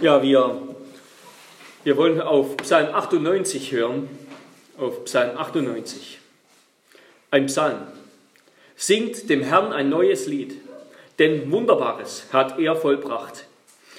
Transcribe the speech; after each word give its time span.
Ja, 0.00 0.22
wir, 0.22 0.56
wir 1.84 1.96
wollen 1.98 2.22
auf 2.22 2.56
Psalm 2.56 2.94
98 2.94 3.70
hören, 3.72 4.08
auf 4.78 5.04
Psalm 5.04 5.36
98. 5.36 6.18
Ein 7.30 7.46
Psalm. 7.46 7.82
Singt 8.76 9.28
dem 9.28 9.42
Herrn 9.42 9.74
ein 9.74 9.90
neues 9.90 10.26
Lied, 10.26 10.54
denn 11.18 11.52
Wunderbares 11.52 12.24
hat 12.32 12.58
er 12.58 12.76
vollbracht. 12.76 13.44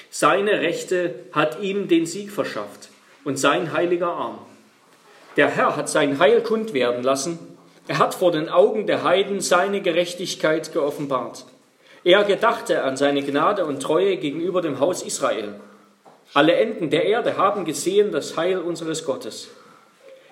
Seine 0.10 0.62
Rechte 0.62 1.14
hat 1.34 1.62
ihm 1.62 1.88
den 1.88 2.08
Sieg 2.08 2.32
verschafft 2.32 2.90
und 3.24 3.38
sein 3.38 3.72
heiliger 3.72 4.12
Arm. 4.12 4.40
Der 5.38 5.50
Herr 5.50 5.76
hat 5.76 5.88
sein 5.88 6.18
Heil 6.18 6.42
kund 6.42 6.74
werden 6.74 7.04
lassen. 7.04 7.38
Er 7.88 8.00
hat 8.00 8.16
vor 8.16 8.32
den 8.32 8.50
Augen 8.50 8.88
der 8.88 9.04
Heiden 9.04 9.40
seine 9.40 9.82
Gerechtigkeit 9.82 10.74
geoffenbart. 10.74 11.46
Er 12.04 12.24
gedachte 12.24 12.82
an 12.82 12.98
seine 12.98 13.22
Gnade 13.22 13.66
und 13.66 13.84
Treue 13.84 14.18
gegenüber 14.18 14.64
dem 14.64 14.80
Haus 14.80 15.04
Israel. 15.04 15.60
Alle 16.34 16.56
Enden 16.56 16.90
der 16.90 17.04
Erde 17.06 17.36
haben 17.36 17.66
gesehen 17.66 18.14
das 18.14 18.38
Heil 18.38 18.60
unseres 18.60 19.04
Gottes. 19.04 19.50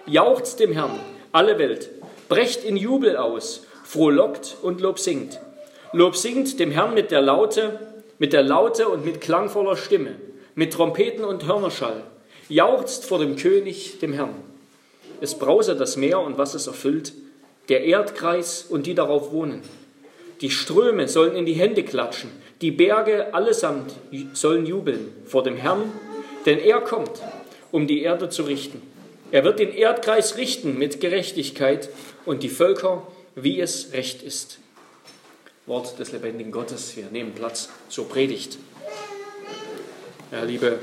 Jauchzt 0.05 0.61
dem 0.61 0.71
Herrn, 0.71 0.97
alle 1.33 1.59
Welt, 1.59 1.89
brecht 2.29 2.63
in 2.63 2.77
Jubel 2.77 3.17
aus, 3.17 3.65
frohlockt 3.83 4.55
und 4.61 4.79
Lob 4.79 4.97
singt. 4.97 5.41
Lob 5.91 6.15
singt 6.15 6.57
dem 6.57 6.71
Herrn 6.71 6.93
mit 6.93 7.11
der 7.11 7.21
Laute, 7.21 7.79
mit 8.17 8.31
der 8.31 8.43
Laute 8.43 8.87
und 8.87 9.03
mit 9.03 9.19
klangvoller 9.19 9.75
Stimme, 9.75 10.15
mit 10.55 10.71
Trompeten 10.71 11.25
und 11.25 11.45
Hörnerschall. 11.45 12.03
Jauchzt 12.47 13.03
vor 13.03 13.19
dem 13.19 13.35
König, 13.35 13.99
dem 13.99 14.13
Herrn. 14.13 14.35
Es 15.19 15.37
brause 15.37 15.75
das 15.75 15.97
Meer 15.97 16.21
und 16.21 16.37
was 16.37 16.53
es 16.53 16.67
erfüllt, 16.67 17.11
der 17.67 17.83
Erdkreis 17.83 18.65
und 18.69 18.87
die 18.87 18.95
darauf 18.95 19.33
wohnen. 19.33 19.63
Die 20.39 20.49
Ströme 20.49 21.09
sollen 21.09 21.35
in 21.35 21.45
die 21.45 21.53
Hände 21.53 21.83
klatschen, 21.83 22.31
die 22.61 22.71
Berge 22.71 23.33
allesamt 23.33 23.93
sollen 24.33 24.65
jubeln 24.65 25.13
vor 25.25 25.43
dem 25.43 25.55
Herrn, 25.55 25.91
denn 26.45 26.59
er 26.59 26.81
kommt, 26.81 27.21
um 27.71 27.87
die 27.87 28.01
Erde 28.01 28.29
zu 28.29 28.43
richten. 28.43 28.81
Er 29.31 29.43
wird 29.43 29.59
den 29.59 29.73
Erdkreis 29.73 30.37
richten 30.37 30.77
mit 30.77 30.99
Gerechtigkeit 30.99 31.89
und 32.25 32.43
die 32.43 32.49
Völker, 32.49 33.07
wie 33.35 33.59
es 33.61 33.93
recht 33.93 34.23
ist. 34.23 34.59
Wort 35.67 35.99
des 35.99 36.11
lebendigen 36.11 36.51
Gottes. 36.51 36.97
Wir 36.97 37.05
nehmen 37.11 37.33
Platz 37.33 37.69
zur 37.89 38.09
Predigt. 38.09 38.57
Ja, 40.31 40.43
liebe 40.43 40.79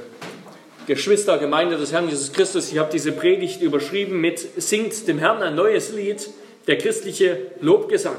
Geschwister, 0.86 1.38
Gemeinde 1.38 1.76
des 1.76 1.92
Herrn 1.92 2.08
Jesus 2.08 2.32
Christus, 2.32 2.70
ich 2.70 2.78
habe 2.78 2.92
diese 2.92 3.10
Predigt 3.10 3.60
überschrieben 3.60 4.20
mit 4.20 4.38
Singt 4.62 5.08
dem 5.08 5.18
Herrn 5.18 5.42
ein 5.42 5.56
neues 5.56 5.92
Lied, 5.92 6.28
der 6.68 6.78
christliche 6.78 7.50
Lobgesang. 7.60 8.16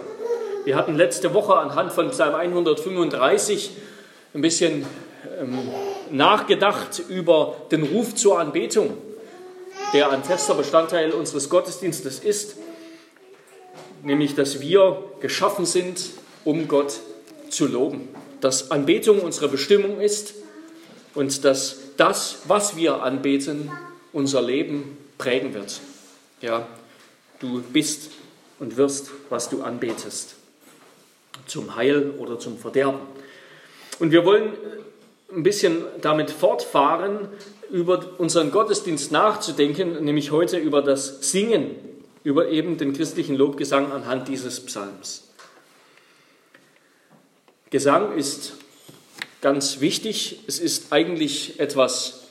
Wir 0.67 0.75
hatten 0.75 0.97
letzte 0.97 1.33
Woche 1.33 1.55
anhand 1.55 1.93
von 1.93 2.09
Psalm 2.09 2.35
135 2.35 3.71
ein 4.33 4.41
bisschen 4.41 4.85
ähm, 5.39 5.59
nachgedacht 6.11 7.01
über 7.07 7.55
den 7.71 7.83
Ruf 7.83 8.15
zur 8.15 8.37
Anbetung, 8.37 8.97
der 9.93 10.11
ein 10.11 10.25
fester 10.25 10.55
Bestandteil 10.55 11.11
unseres 11.11 11.49
Gottesdienstes 11.49 12.19
ist, 12.19 12.57
nämlich 14.03 14.35
dass 14.35 14.59
wir 14.59 15.01
geschaffen 15.21 15.65
sind, 15.65 16.03
um 16.43 16.67
Gott 16.67 16.99
zu 17.49 17.65
loben, 17.65 18.09
dass 18.41 18.69
Anbetung 18.69 19.21
unsere 19.21 19.47
Bestimmung 19.47 20.01
ist 20.01 20.33
und 21.15 21.45
dass 21.45 21.77
das, 21.95 22.39
was 22.45 22.75
wir 22.75 23.03
anbeten, 23.03 23.71
unser 24.11 24.41
Leben 24.41 24.97
prägen 25.17 25.53
wird. 25.53 25.79
Ja, 26.41 26.67
du 27.39 27.61
bist 27.71 28.09
und 28.59 28.75
wirst, 28.75 29.11
was 29.29 29.47
du 29.47 29.61
anbetest 29.61 30.36
zum 31.47 31.75
Heil 31.75 32.11
oder 32.17 32.39
zum 32.39 32.57
Verderben. 32.57 32.99
Und 33.99 34.11
wir 34.11 34.25
wollen 34.25 34.53
ein 35.33 35.43
bisschen 35.43 35.83
damit 36.01 36.31
fortfahren, 36.31 37.29
über 37.69 38.05
unseren 38.17 38.51
Gottesdienst 38.51 39.11
nachzudenken, 39.11 40.03
nämlich 40.03 40.31
heute 40.31 40.57
über 40.57 40.81
das 40.81 41.31
Singen, 41.31 41.75
über 42.23 42.49
eben 42.49 42.77
den 42.77 42.93
christlichen 42.93 43.35
Lobgesang 43.35 43.91
anhand 43.91 44.27
dieses 44.27 44.59
Psalms. 44.65 45.29
Gesang 47.69 48.17
ist 48.17 48.53
ganz 49.41 49.81
wichtig, 49.81 50.39
es 50.47 50.59
ist 50.59 50.93
eigentlich 50.93 51.59
etwas 51.59 52.27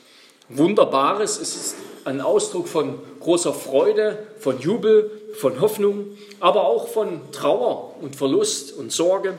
Wunderbares, 0.49 1.39
es 1.39 1.55
ist 1.57 1.77
ein 2.05 2.21
Ausdruck 2.21 2.69
von 2.69 2.99
großer 3.21 3.53
Freude, 3.53 4.27
von 4.39 4.61
Jubel, 4.61 5.11
von 5.35 5.61
Hoffnung, 5.61 6.17
aber 6.41 6.67
auch 6.67 6.89
von 6.89 7.21
Trauer 7.33 7.95
und 8.01 8.17
Verlust 8.17 8.77
und 8.77 8.93
Sorge. 8.93 9.39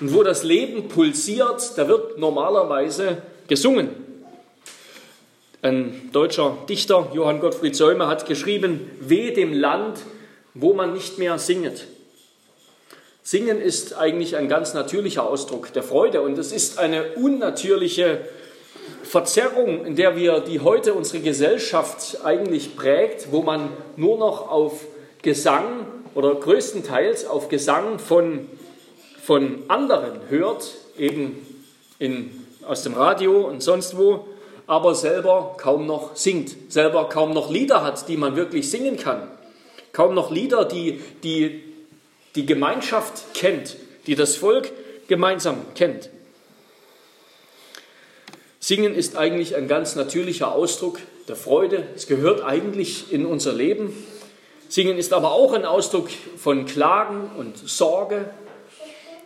Und 0.00 0.14
wo 0.14 0.22
das 0.22 0.44
Leben 0.44 0.88
pulsiert, 0.88 1.72
da 1.76 1.88
wird 1.88 2.18
normalerweise 2.18 3.22
gesungen. 3.48 3.88
Ein 5.62 6.10
deutscher 6.12 6.56
Dichter, 6.68 7.10
Johann 7.12 7.40
Gottfried 7.40 7.76
Säume, 7.76 8.06
hat 8.06 8.26
geschrieben, 8.26 8.90
weh 9.00 9.32
dem 9.32 9.52
Land, 9.52 9.98
wo 10.54 10.72
man 10.72 10.94
nicht 10.94 11.18
mehr 11.18 11.38
singet. 11.38 11.86
Singen 13.22 13.60
ist 13.60 13.92
eigentlich 13.92 14.36
ein 14.36 14.48
ganz 14.48 14.72
natürlicher 14.72 15.28
Ausdruck 15.28 15.72
der 15.74 15.82
Freude 15.82 16.22
und 16.22 16.38
es 16.38 16.50
ist 16.50 16.78
eine 16.78 17.12
unnatürliche 17.12 18.22
Verzerrung, 19.10 19.84
in 19.86 19.96
der 19.96 20.14
wir, 20.14 20.38
die 20.38 20.60
heute 20.60 20.94
unsere 20.94 21.20
Gesellschaft 21.20 22.18
eigentlich 22.22 22.76
prägt, 22.76 23.32
wo 23.32 23.42
man 23.42 23.70
nur 23.96 24.16
noch 24.18 24.48
auf 24.48 24.84
Gesang 25.22 25.84
oder 26.14 26.36
größtenteils 26.36 27.26
auf 27.26 27.48
Gesang 27.48 27.98
von, 27.98 28.46
von 29.20 29.64
anderen 29.66 30.20
hört, 30.28 30.76
eben 30.96 31.44
in, 31.98 32.46
aus 32.64 32.84
dem 32.84 32.94
Radio 32.94 33.48
und 33.48 33.64
sonst 33.64 33.98
wo, 33.98 34.28
aber 34.68 34.94
selber 34.94 35.56
kaum 35.56 35.86
noch 35.88 36.14
singt, 36.14 36.72
selber 36.72 37.08
kaum 37.08 37.32
noch 37.32 37.50
Lieder 37.50 37.82
hat, 37.82 38.08
die 38.08 38.16
man 38.16 38.36
wirklich 38.36 38.70
singen 38.70 38.96
kann. 38.96 39.26
Kaum 39.92 40.14
noch 40.14 40.30
Lieder, 40.30 40.64
die 40.66 41.00
die, 41.24 41.64
die 42.36 42.46
Gemeinschaft 42.46 43.34
kennt, 43.34 43.76
die 44.06 44.14
das 44.14 44.36
Volk 44.36 44.70
gemeinsam 45.08 45.56
kennt. 45.74 46.10
Singen 48.70 48.94
ist 48.94 49.16
eigentlich 49.16 49.56
ein 49.56 49.66
ganz 49.66 49.96
natürlicher 49.96 50.54
Ausdruck 50.54 51.00
der 51.26 51.34
Freude. 51.34 51.88
Es 51.96 52.06
gehört 52.06 52.44
eigentlich 52.44 53.12
in 53.12 53.26
unser 53.26 53.52
Leben. 53.52 53.92
Singen 54.68 54.96
ist 54.96 55.12
aber 55.12 55.32
auch 55.32 55.54
ein 55.54 55.64
Ausdruck 55.64 56.08
von 56.36 56.66
Klagen 56.66 57.32
und 57.36 57.58
Sorge. 57.58 58.26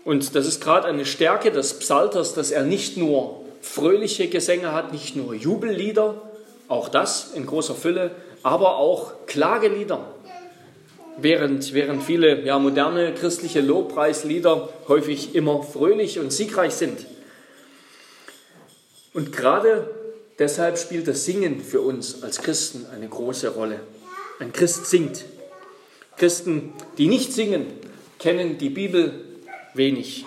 Und 0.02 0.34
das 0.34 0.46
ist 0.46 0.62
gerade 0.62 0.88
eine 0.88 1.04
Stärke 1.04 1.50
des 1.50 1.78
Psalters, 1.78 2.32
dass 2.32 2.52
er 2.52 2.62
nicht 2.62 2.96
nur 2.96 3.42
fröhliche 3.60 4.28
Gesänge 4.28 4.72
hat, 4.72 4.94
nicht 4.94 5.14
nur 5.14 5.34
Jubellieder, 5.34 6.22
auch 6.68 6.88
das 6.88 7.32
in 7.34 7.44
großer 7.44 7.74
Fülle, 7.74 8.12
aber 8.42 8.78
auch 8.78 9.12
Klagelieder. 9.26 10.06
Während, 11.18 11.74
während 11.74 12.02
viele 12.02 12.46
ja, 12.46 12.58
moderne 12.58 13.12
christliche 13.12 13.60
Lobpreislieder 13.60 14.70
häufig 14.88 15.34
immer 15.34 15.62
fröhlich 15.62 16.18
und 16.18 16.32
siegreich 16.32 16.72
sind. 16.72 17.04
Und 19.14 19.32
gerade 19.32 19.88
deshalb 20.38 20.76
spielt 20.76 21.08
das 21.08 21.24
Singen 21.24 21.62
für 21.62 21.80
uns 21.80 22.22
als 22.22 22.42
Christen 22.42 22.84
eine 22.92 23.08
große 23.08 23.48
Rolle. 23.48 23.80
Ein 24.40 24.52
Christ 24.52 24.86
singt. 24.86 25.24
Christen, 26.16 26.72
die 26.98 27.06
nicht 27.06 27.32
singen, 27.32 27.66
kennen 28.18 28.58
die 28.58 28.70
Bibel 28.70 29.12
wenig. 29.72 30.26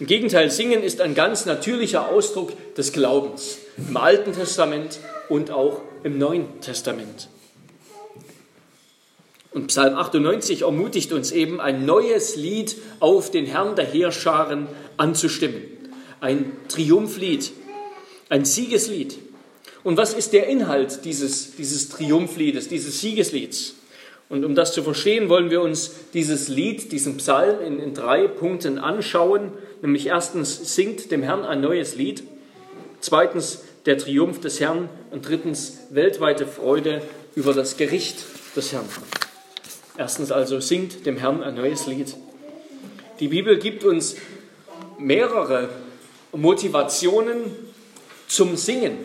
Im 0.00 0.06
Gegenteil, 0.06 0.50
Singen 0.50 0.82
ist 0.82 1.00
ein 1.00 1.14
ganz 1.14 1.46
natürlicher 1.46 2.08
Ausdruck 2.08 2.52
des 2.74 2.92
Glaubens 2.92 3.58
im 3.76 3.96
Alten 3.96 4.32
Testament 4.32 4.98
und 5.28 5.52
auch 5.52 5.80
im 6.02 6.18
Neuen 6.18 6.60
Testament. 6.60 7.28
Und 9.52 9.68
Psalm 9.68 9.94
98 9.94 10.62
ermutigt 10.62 11.12
uns 11.12 11.30
eben, 11.30 11.60
ein 11.60 11.86
neues 11.86 12.34
Lied 12.34 12.76
auf 12.98 13.30
den 13.30 13.46
Herrn 13.46 13.76
der 13.76 13.84
Heerscharen 13.84 14.66
anzustimmen. 14.96 15.62
Ein 16.20 16.50
Triumphlied, 16.68 17.52
ein 18.28 18.44
Siegeslied. 18.44 19.18
Und 19.82 19.96
was 19.96 20.14
ist 20.14 20.32
der 20.32 20.46
Inhalt 20.46 21.04
dieses, 21.04 21.56
dieses 21.56 21.90
Triumphliedes, 21.90 22.68
dieses 22.68 23.00
Siegeslieds? 23.00 23.74
Und 24.30 24.44
um 24.44 24.54
das 24.54 24.72
zu 24.72 24.82
verstehen, 24.82 25.28
wollen 25.28 25.50
wir 25.50 25.60
uns 25.60 25.92
dieses 26.14 26.48
Lied, 26.48 26.90
diesen 26.92 27.18
Psalm 27.18 27.60
in, 27.60 27.78
in 27.78 27.94
drei 27.94 28.26
Punkten 28.26 28.78
anschauen. 28.78 29.52
Nämlich 29.82 30.06
erstens, 30.06 30.74
singt 30.74 31.10
dem 31.10 31.22
Herrn 31.22 31.44
ein 31.44 31.60
neues 31.60 31.94
Lied. 31.96 32.24
Zweitens, 33.00 33.62
der 33.84 33.98
Triumph 33.98 34.40
des 34.40 34.60
Herrn. 34.60 34.88
Und 35.10 35.28
drittens, 35.28 35.80
weltweite 35.90 36.46
Freude 36.46 37.02
über 37.34 37.52
das 37.52 37.76
Gericht 37.76 38.16
des 38.56 38.72
Herrn. 38.72 38.88
Erstens 39.98 40.32
also, 40.32 40.58
singt 40.58 41.04
dem 41.04 41.18
Herrn 41.18 41.42
ein 41.42 41.54
neues 41.54 41.86
Lied. 41.86 42.16
Die 43.20 43.28
Bibel 43.28 43.58
gibt 43.58 43.84
uns 43.84 44.16
mehrere 44.98 45.68
Motivationen 46.32 47.42
zum 48.34 48.56
Singen 48.56 48.98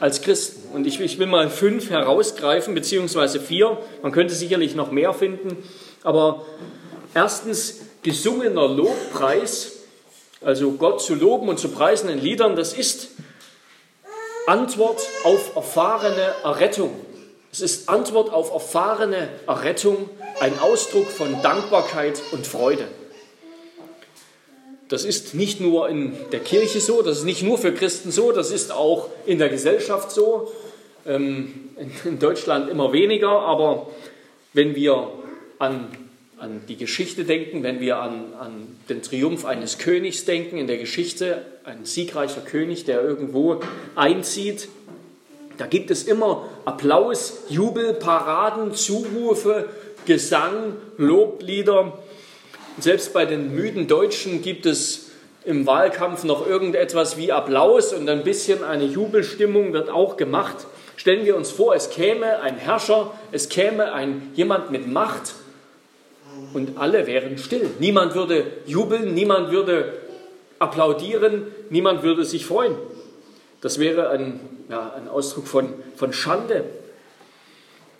als 0.00 0.22
Christen. 0.22 0.74
Und 0.74 0.86
ich, 0.86 1.00
ich 1.00 1.18
will 1.18 1.26
mal 1.26 1.50
fünf 1.50 1.90
herausgreifen, 1.90 2.74
beziehungsweise 2.74 3.40
vier. 3.40 3.78
Man 4.02 4.12
könnte 4.12 4.34
sicherlich 4.34 4.74
noch 4.74 4.90
mehr 4.90 5.12
finden. 5.14 5.56
Aber 6.02 6.44
erstens, 7.14 7.80
gesungener 8.02 8.68
Lobpreis, 8.68 9.72
also 10.40 10.72
Gott 10.72 11.02
zu 11.02 11.14
loben 11.14 11.48
und 11.48 11.58
zu 11.58 11.68
preisen 11.68 12.08
in 12.08 12.20
Liedern, 12.20 12.54
das 12.54 12.72
ist 12.72 13.08
Antwort 14.46 15.00
auf 15.24 15.56
erfahrene 15.56 16.34
Errettung. 16.44 16.92
Es 17.50 17.60
ist 17.60 17.88
Antwort 17.88 18.32
auf 18.32 18.52
erfahrene 18.52 19.28
Errettung, 19.46 20.08
ein 20.40 20.58
Ausdruck 20.60 21.06
von 21.06 21.42
Dankbarkeit 21.42 22.22
und 22.32 22.46
Freude. 22.46 22.86
Das 24.88 25.04
ist 25.04 25.34
nicht 25.34 25.60
nur 25.60 25.88
in 25.88 26.14
der 26.32 26.40
Kirche 26.40 26.80
so, 26.80 27.02
das 27.02 27.18
ist 27.18 27.24
nicht 27.24 27.42
nur 27.42 27.58
für 27.58 27.72
Christen 27.72 28.10
so, 28.10 28.32
das 28.32 28.50
ist 28.50 28.72
auch 28.72 29.08
in 29.26 29.38
der 29.38 29.50
Gesellschaft 29.50 30.10
so. 30.10 30.52
Ähm, 31.06 31.70
in 32.04 32.18
Deutschland 32.18 32.70
immer 32.70 32.92
weniger, 32.92 33.28
aber 33.28 33.88
wenn 34.52 34.74
wir 34.74 35.08
an, 35.58 35.88
an 36.38 36.62
die 36.68 36.76
Geschichte 36.76 37.24
denken, 37.24 37.62
wenn 37.62 37.80
wir 37.80 37.98
an, 37.98 38.32
an 38.40 38.66
den 38.88 39.02
Triumph 39.02 39.44
eines 39.44 39.78
Königs 39.78 40.24
denken 40.24 40.56
in 40.56 40.66
der 40.66 40.78
Geschichte, 40.78 41.42
ein 41.64 41.84
siegreicher 41.84 42.40
König, 42.40 42.84
der 42.84 43.02
irgendwo 43.02 43.60
einzieht, 43.94 44.68
da 45.58 45.66
gibt 45.66 45.90
es 45.90 46.04
immer 46.04 46.48
Applaus, 46.64 47.44
Jubel, 47.48 47.94
Paraden, 47.94 48.74
Zurufe, 48.74 49.68
Gesang, 50.06 50.76
Loblieder. 50.96 51.98
Selbst 52.80 53.12
bei 53.12 53.26
den 53.26 53.54
müden 53.54 53.88
Deutschen 53.88 54.40
gibt 54.40 54.64
es 54.64 55.10
im 55.44 55.66
Wahlkampf 55.66 56.24
noch 56.24 56.46
irgendetwas 56.46 57.16
wie 57.16 57.32
Applaus 57.32 57.92
und 57.92 58.08
ein 58.08 58.22
bisschen 58.22 58.62
eine 58.62 58.84
Jubelstimmung 58.84 59.72
wird 59.72 59.88
auch 59.90 60.16
gemacht. 60.16 60.66
Stellen 60.96 61.24
wir 61.24 61.36
uns 61.36 61.50
vor, 61.50 61.74
es 61.74 61.90
käme 61.90 62.40
ein 62.40 62.56
Herrscher, 62.56 63.12
es 63.32 63.48
käme 63.48 63.92
ein 63.92 64.30
jemand 64.34 64.70
mit 64.70 64.86
Macht 64.86 65.34
und 66.54 66.78
alle 66.78 67.06
wären 67.06 67.38
still. 67.38 67.68
Niemand 67.78 68.14
würde 68.14 68.46
jubeln, 68.66 69.14
niemand 69.14 69.50
würde 69.50 69.94
applaudieren, 70.58 71.46
niemand 71.70 72.02
würde 72.02 72.24
sich 72.24 72.46
freuen. 72.46 72.76
Das 73.60 73.78
wäre 73.78 74.10
ein, 74.10 74.40
ja, 74.68 74.92
ein 74.96 75.08
Ausdruck 75.08 75.48
von, 75.48 75.74
von 75.96 76.12
Schande. 76.12 76.64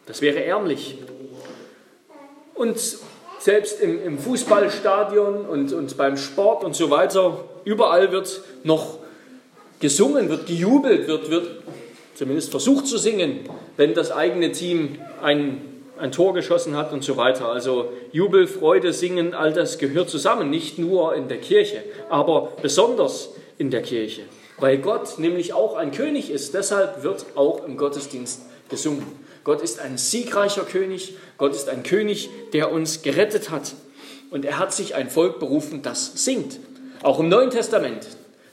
Das 0.07 0.21
wäre 0.21 0.43
ärmlich. 0.45 0.99
Und 2.55 2.79
selbst 3.39 3.81
im, 3.81 4.03
im 4.03 4.19
Fußballstadion 4.19 5.47
und, 5.47 5.73
und 5.73 5.97
beim 5.97 6.17
Sport 6.17 6.65
und 6.65 6.75
so 6.75 6.91
weiter, 6.91 7.45
überall 7.65 8.13
wird 8.13 8.41
noch 8.65 8.99
gesungen, 9.81 10.29
wird 10.29 10.47
gejubelt, 10.47 11.07
wird, 11.07 11.31
wird 11.31 11.63
zumindest 12.15 12.51
versucht 12.51 12.87
zu 12.87 12.99
singen, 12.99 13.49
wenn 13.77 13.95
das 13.95 14.11
eigene 14.11 14.51
Team 14.51 14.99
ein, 15.23 15.61
ein 15.99 16.11
Tor 16.11 16.35
geschossen 16.35 16.77
hat 16.77 16.93
und 16.93 17.05
so 17.05 17.17
weiter. 17.17 17.49
Also 17.49 17.93
Jubel, 18.11 18.47
Freude, 18.47 18.93
Singen, 18.93 19.35
all 19.35 19.53
das 19.53 19.79
gehört 19.79 20.11
zusammen, 20.11 20.51
nicht 20.51 20.79
nur 20.79 21.15
in 21.15 21.29
der 21.29 21.39
Kirche, 21.39 21.85
aber 22.09 22.53
besonders 22.61 23.31
in 23.57 23.71
der 23.71 23.83
Kirche. 23.83 24.23
Weil 24.59 24.79
Gott 24.79 25.19
nämlich 25.19 25.53
auch 25.53 25.77
ein 25.77 25.93
König 25.93 26.31
ist, 26.31 26.55
deshalb 26.55 27.05
wird 27.05 27.27
auch 27.37 27.65
im 27.65 27.77
Gottesdienst 27.77 28.43
gesungen. 28.69 29.28
Gott 29.49 29.63
ist 29.63 29.81
ein 29.81 29.97
siegreicher 29.97 30.65
König, 30.65 31.17
Gott 31.39 31.55
ist 31.55 31.71
ein 31.71 31.83
König, 31.83 32.29
der 32.53 32.71
uns 32.71 33.01
gerettet 33.01 33.49
hat. 33.49 33.73
Und 34.29 34.45
er 34.45 34.59
hat 34.59 34.75
sich 34.75 34.95
ein 34.95 35.09
Volk 35.09 35.39
berufen, 35.39 35.81
das 35.81 36.23
singt. 36.23 36.61
Auch 37.03 37.19
im 37.19 37.31
Neuen 37.31 37.49
Testament 37.49 38.07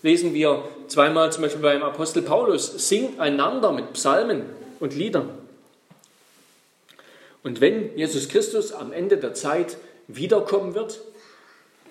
lesen 0.03 0.33
wir 0.33 0.63
zweimal 0.87 1.33
zum 1.33 1.41
Beispiel 1.41 1.61
beim 1.61 1.83
Apostel 1.83 2.21
Paulus, 2.21 2.87
singt 2.87 3.19
einander 3.19 3.73
mit 3.73 3.91
Psalmen 3.91 4.43
und 4.79 4.95
Liedern. 4.95 5.31
Und 7.43 7.59
wenn 7.59 7.97
Jesus 7.97 8.29
Christus 8.29 8.71
am 8.71 8.93
Ende 8.93 9.17
der 9.17 9.33
Zeit 9.33 9.75
wiederkommen 10.07 10.75
wird, 10.75 11.01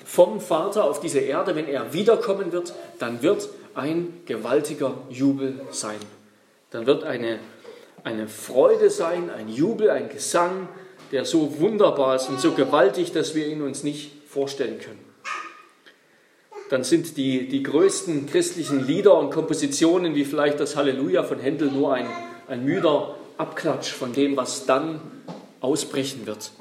vom 0.02 0.40
Vater 0.40 0.84
auf 0.84 1.00
diese 1.00 1.20
Erde, 1.20 1.54
wenn 1.56 1.68
er 1.68 1.92
wiederkommen 1.92 2.52
wird, 2.52 2.72
dann 2.98 3.20
wird 3.20 3.50
ein 3.74 4.22
gewaltiger 4.24 4.94
Jubel 5.10 5.60
sein. 5.72 6.00
Dann 6.70 6.86
wird 6.86 7.04
eine 7.04 7.38
eine 8.04 8.28
Freude 8.28 8.90
sein, 8.90 9.30
ein 9.30 9.48
Jubel, 9.48 9.90
ein 9.90 10.08
Gesang, 10.10 10.68
der 11.10 11.24
so 11.24 11.58
wunderbar 11.58 12.16
ist 12.16 12.28
und 12.28 12.38
so 12.38 12.52
gewaltig, 12.52 13.12
dass 13.12 13.34
wir 13.34 13.46
ihn 13.46 13.62
uns 13.62 13.82
nicht 13.82 14.12
vorstellen 14.28 14.78
können. 14.78 15.04
Dann 16.70 16.84
sind 16.84 17.16
die, 17.16 17.48
die 17.48 17.62
größten 17.62 18.26
christlichen 18.26 18.86
Lieder 18.86 19.16
und 19.18 19.30
Kompositionen, 19.30 20.14
wie 20.14 20.24
vielleicht 20.24 20.60
das 20.60 20.76
Halleluja 20.76 21.22
von 21.22 21.38
Händel, 21.38 21.70
nur 21.70 21.94
ein, 21.94 22.06
ein 22.48 22.64
müder 22.64 23.16
Abklatsch 23.38 23.92
von 23.92 24.12
dem, 24.12 24.36
was 24.36 24.66
dann 24.66 25.00
ausbrechen 25.60 26.26
wird 26.26 26.52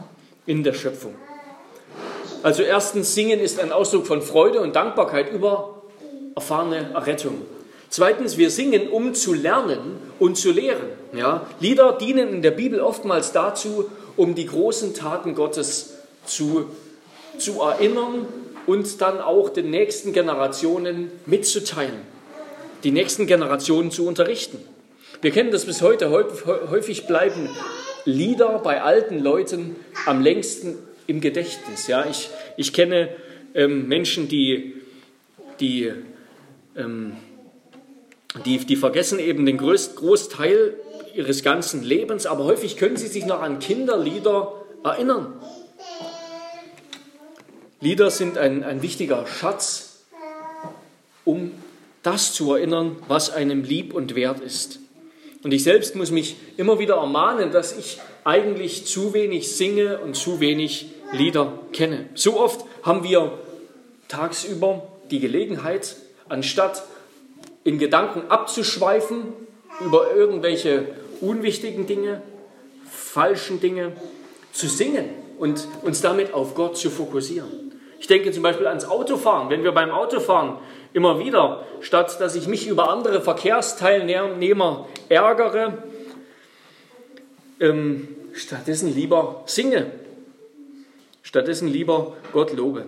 in 0.45 0.63
der 0.63 0.73
Schöpfung. 0.73 1.15
Also 2.41 2.63
erstens, 2.63 3.15
Singen 3.15 3.39
ist 3.39 3.59
ein 3.59 3.71
Ausdruck 3.71 4.05
von 4.05 4.21
Freude 4.21 4.59
und 4.59 4.75
Dankbarkeit 4.75 5.31
über 5.31 5.83
erfahrene 6.35 6.91
Errettung. 6.93 7.41
Zweitens, 7.95 8.39
wir 8.39 8.49
singen, 8.49 8.87
um 8.89 9.13
zu 9.13 9.33
lernen 9.35 9.97
und 10.17 10.35
zu 10.35 10.51
lehren. 10.51 10.87
Ja? 11.15 11.45
Lieder 11.59 11.95
dienen 11.95 12.29
in 12.29 12.41
der 12.41 12.49
Bibel 12.49 12.79
oftmals 12.79 13.33
dazu, 13.33 13.85
um 14.17 14.33
die 14.33 14.47
großen 14.47 14.95
Taten 14.95 15.35
Gottes 15.35 15.93
zu, 16.25 16.71
zu 17.37 17.61
erinnern 17.61 18.25
und 18.65 18.99
dann 18.99 19.21
auch 19.21 19.49
den 19.49 19.69
nächsten 19.69 20.11
Generationen 20.11 21.11
mitzuteilen, 21.27 22.01
die 22.83 22.89
nächsten 22.89 23.27
Generationen 23.27 23.91
zu 23.91 24.07
unterrichten. 24.07 24.57
Wir 25.21 25.29
kennen 25.29 25.51
das 25.51 25.65
bis 25.65 25.83
heute. 25.83 26.09
Häufig 26.09 27.05
bleiben 27.05 27.47
Lieder 28.05 28.57
bei 28.57 28.81
alten 28.81 29.19
Leuten 29.19 29.75
am 30.07 30.19
längsten 30.19 30.79
im 31.05 31.21
Gedächtnis. 31.21 31.85
Ja, 31.85 32.07
ich, 32.09 32.31
ich 32.57 32.73
kenne 32.73 33.09
ähm, 33.53 33.87
Menschen, 33.87 34.27
die, 34.27 34.81
die 35.59 35.91
ähm, 36.75 37.17
die, 38.45 38.57
die 38.57 38.75
vergessen 38.75 39.19
eben 39.19 39.45
den 39.45 39.57
größten 39.57 39.95
Großteil 39.95 40.75
ihres 41.13 41.43
ganzen 41.43 41.83
Lebens, 41.83 42.25
aber 42.25 42.45
häufig 42.45 42.77
können 42.77 42.97
sie 42.97 43.07
sich 43.07 43.25
noch 43.25 43.41
an 43.41 43.59
Kinderlieder 43.59 44.53
erinnern. 44.83 45.33
Lieder 47.79 48.09
sind 48.09 48.37
ein, 48.37 48.63
ein 48.63 48.81
wichtiger 48.81 49.27
Schatz, 49.27 50.03
um 51.25 51.51
das 52.01 52.33
zu 52.33 52.53
erinnern, 52.53 52.95
was 53.07 53.29
einem 53.29 53.63
lieb 53.63 53.93
und 53.93 54.15
wert 54.15 54.39
ist. 54.39 54.79
Und 55.43 55.53
ich 55.53 55.63
selbst 55.63 55.95
muss 55.95 56.09
mich 56.09 56.37
immer 56.57 56.79
wieder 56.79 56.95
ermahnen, 56.95 57.51
dass 57.51 57.77
ich 57.77 57.99
eigentlich 58.23 58.85
zu 58.85 59.13
wenig 59.13 59.51
singe 59.51 59.99
und 59.99 60.15
zu 60.15 60.39
wenig 60.39 60.87
Lieder 61.11 61.59
kenne. 61.73 62.09
So 62.15 62.39
oft 62.39 62.65
haben 62.81 63.03
wir 63.03 63.37
tagsüber 64.07 64.87
die 65.11 65.19
Gelegenheit, 65.19 65.97
anstatt 66.29 66.83
in 67.63 67.79
Gedanken 67.79 68.29
abzuschweifen 68.29 69.33
über 69.79 70.13
irgendwelche 70.13 70.87
unwichtigen 71.21 71.87
Dinge, 71.87 72.21
falschen 72.89 73.59
Dinge, 73.59 73.93
zu 74.51 74.67
singen 74.67 75.09
und 75.39 75.67
uns 75.81 76.01
damit 76.01 76.33
auf 76.33 76.55
Gott 76.55 76.77
zu 76.77 76.89
fokussieren. 76.89 77.71
Ich 77.99 78.07
denke 78.07 78.31
zum 78.31 78.43
Beispiel 78.43 78.67
ans 78.67 78.85
Autofahren. 78.85 79.49
Wenn 79.49 79.63
wir 79.63 79.71
beim 79.71 79.89
Autofahren 79.89 80.57
immer 80.93 81.19
wieder, 81.19 81.65
statt 81.81 82.19
dass 82.19 82.35
ich 82.35 82.47
mich 82.47 82.67
über 82.67 82.89
andere 82.89 83.21
Verkehrsteilnehmer 83.21 84.87
ärgere, 85.09 85.83
ähm, 87.59 88.09
stattdessen 88.33 88.93
lieber 88.93 89.43
singe, 89.45 89.91
stattdessen 91.21 91.67
lieber 91.67 92.17
Gott 92.33 92.53
lobe. 92.53 92.85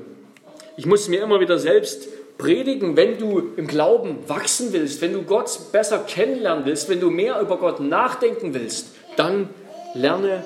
Ich 0.78 0.86
muss 0.86 1.08
mir 1.08 1.24
immer 1.24 1.40
wieder 1.40 1.58
selbst 1.58 2.10
predigen, 2.38 2.98
wenn 2.98 3.18
du 3.18 3.54
im 3.56 3.68
Glauben 3.68 4.18
wachsen 4.28 4.74
willst, 4.74 5.02
wenn 5.02 5.14
du 5.14 5.24
Gott 5.24 5.72
besser 5.72 6.00
kennenlernen 6.00 6.66
willst, 6.66 6.90
wenn 6.90 7.00
du 7.00 7.10
mehr 7.10 7.40
über 7.40 7.58
Gott 7.58 7.80
nachdenken 7.80 8.54
willst, 8.54 8.88
dann 9.16 9.50
lerne 9.94 10.44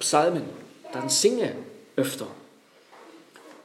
Psalmen, 0.00 0.42
dann 0.92 1.08
singe 1.08 1.52
öfter. 1.96 2.26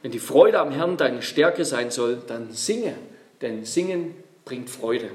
Wenn 0.02 0.12
die 0.12 0.18
Freude 0.18 0.60
am 0.60 0.70
Herrn 0.70 0.96
deine 0.96 1.22
Stärke 1.22 1.64
sein 1.64 1.90
soll, 1.90 2.18
dann 2.26 2.52
singe, 2.52 2.94
denn 3.40 3.64
Singen 3.64 4.14
bringt 4.44 4.70
Freude. 4.70 5.10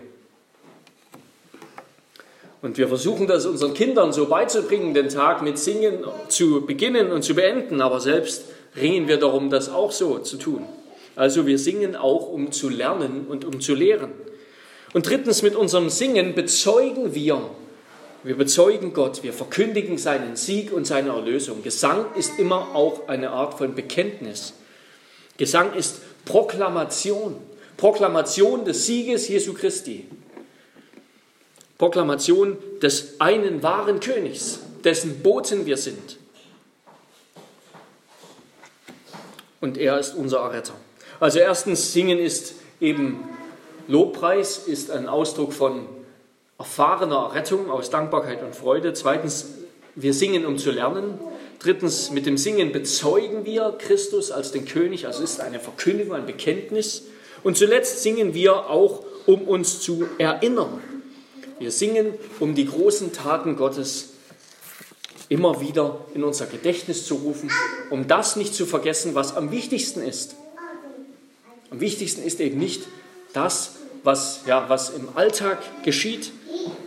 Und 2.62 2.78
wir 2.78 2.88
versuchen 2.88 3.26
das 3.26 3.46
unseren 3.46 3.74
Kindern 3.74 4.14
so 4.14 4.28
beizubringen, 4.28 4.94
den 4.94 5.10
Tag 5.10 5.42
mit 5.42 5.58
Singen 5.58 6.04
zu 6.28 6.66
beginnen 6.66 7.12
und 7.12 7.24
zu 7.24 7.34
beenden, 7.34 7.82
aber 7.82 8.00
selbst 8.00 8.46
ringen 8.76 9.08
wir 9.08 9.18
darum, 9.18 9.50
das 9.50 9.70
auch 9.70 9.92
so 9.92 10.20
zu 10.20 10.38
tun. 10.38 10.66
Also 11.16 11.46
wir 11.46 11.60
singen 11.60 11.96
auch, 11.96 12.30
um 12.30 12.52
zu 12.52 12.70
lernen 12.70 13.28
und 13.28 13.46
um 13.46 13.60
zu 13.60 13.76
lehren. 13.76 14.12
Und 14.94 15.08
drittens, 15.08 15.42
mit 15.42 15.56
unserem 15.56 15.90
Singen 15.90 16.36
bezeugen 16.36 17.14
wir, 17.14 17.50
wir 18.24 18.38
bezeugen 18.38 18.94
Gott, 18.94 19.24
wir 19.24 19.34
verkündigen 19.34 19.98
seinen 19.98 20.36
Sieg 20.36 20.72
und 20.72 20.86
seine 20.86 21.10
Erlösung. 21.10 21.64
Gesang 21.64 22.06
ist 22.16 22.38
immer 22.38 22.76
auch 22.76 23.08
eine 23.08 23.32
Art 23.32 23.56
von 23.58 23.74
Bekenntnis. 23.74 24.54
Gesang 25.38 25.74
ist 25.74 26.02
Proklamation, 26.26 27.36
Proklamation 27.78 28.64
des 28.64 28.86
Sieges 28.86 29.28
Jesu 29.28 29.54
Christi. 29.54 30.08
Proklamation 31.80 32.58
des 32.80 33.20
einen 33.20 33.64
wahren 33.64 34.00
Königs, 34.00 34.60
dessen 34.84 35.24
Boten 35.24 35.66
wir 35.66 35.78
sind. 35.78 36.18
Und 39.62 39.80
er 39.80 39.98
ist 39.98 40.14
unser 40.14 40.40
Erretter. 40.42 40.76
Also 41.22 41.38
erstens, 41.38 41.94
Singen 41.94 42.18
ist 42.18 42.56
eben 42.80 43.20
Lobpreis, 43.88 44.58
ist 44.58 44.90
ein 44.90 45.08
Ausdruck 45.08 45.54
von 45.54 45.86
erfahrener 46.58 47.30
Errettung, 47.30 47.70
aus 47.70 47.92
Dankbarkeit 47.92 48.42
und 48.42 48.56
Freude. 48.56 48.94
Zweitens, 48.94 49.46
wir 49.94 50.16
singen, 50.16 50.48
um 50.48 50.58
zu 50.58 50.72
lernen. 50.72 51.20
Drittens, 51.60 52.10
mit 52.10 52.26
dem 52.26 52.38
Singen 52.38 52.72
bezeugen 52.72 53.46
wir 53.46 53.76
Christus 53.78 54.32
als 54.32 54.52
den 54.52 54.66
König, 54.66 55.06
also 55.06 55.22
ist 55.22 55.42
eine 55.42 55.60
Verkündigung, 55.60 56.16
ein 56.16 56.26
Bekenntnis. 56.26 57.04
Und 57.44 57.56
zuletzt 57.56 58.02
singen 58.02 58.34
wir 58.34 58.72
auch, 58.72 59.04
um 59.28 59.44
uns 59.44 59.80
zu 59.80 60.08
erinnern. 60.18 60.82
Wir 61.60 61.70
singen, 61.70 62.16
um 62.40 62.56
die 62.56 62.66
großen 62.66 63.14
Taten 63.14 63.58
Gottes 63.58 64.14
immer 65.30 65.62
wieder 65.62 66.04
in 66.16 66.24
unser 66.24 66.48
Gedächtnis 66.48 67.06
zu 67.06 67.14
rufen, 67.14 67.52
um 67.92 68.08
das 68.08 68.38
nicht 68.38 68.56
zu 68.56 68.66
vergessen, 68.66 69.14
was 69.14 69.36
am 69.36 69.52
wichtigsten 69.52 70.02
ist. 70.02 70.36
Am 71.72 71.80
wichtigsten 71.80 72.22
ist 72.22 72.42
eben 72.42 72.60
nicht 72.60 72.84
das, 73.32 73.76
was, 74.04 74.42
ja, 74.46 74.66
was 74.68 74.90
im 74.90 75.08
Alltag 75.16 75.60
geschieht, 75.84 76.34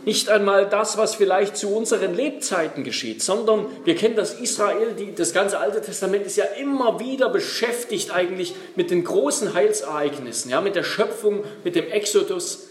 nicht 0.05 0.29
einmal 0.29 0.69
das, 0.69 0.99
was 0.99 1.14
vielleicht 1.14 1.57
zu 1.57 1.75
unseren 1.75 2.14
Lebzeiten 2.14 2.85
geschieht, 2.85 3.23
sondern 3.23 3.67
wir 3.85 3.95
kennen 3.95 4.14
das 4.14 4.38
Israel, 4.38 4.93
die, 4.93 5.14
das 5.14 5.33
ganze 5.33 5.59
Alte 5.59 5.81
Testament 5.81 6.26
ist 6.26 6.37
ja 6.37 6.45
immer 6.61 7.00
wieder 7.00 7.31
beschäftigt 7.31 8.11
eigentlich 8.12 8.55
mit 8.76 8.91
den 8.91 9.05
großen 9.05 9.55
Heilsereignissen, 9.55 10.50
ja, 10.50 10.61
mit 10.61 10.76
der 10.76 10.85
Schöpfung, 10.85 11.45
mit 11.64 11.76
dem 11.76 11.88
Exodus. 11.88 12.69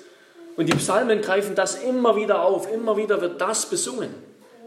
Und 0.55 0.69
die 0.69 0.75
Psalmen 0.75 1.21
greifen 1.21 1.55
das 1.55 1.81
immer 1.83 2.15
wieder 2.15 2.43
auf, 2.43 2.71
immer 2.71 2.95
wieder 2.95 3.21
wird 3.21 3.41
das 3.41 3.65
besungen, 3.65 4.13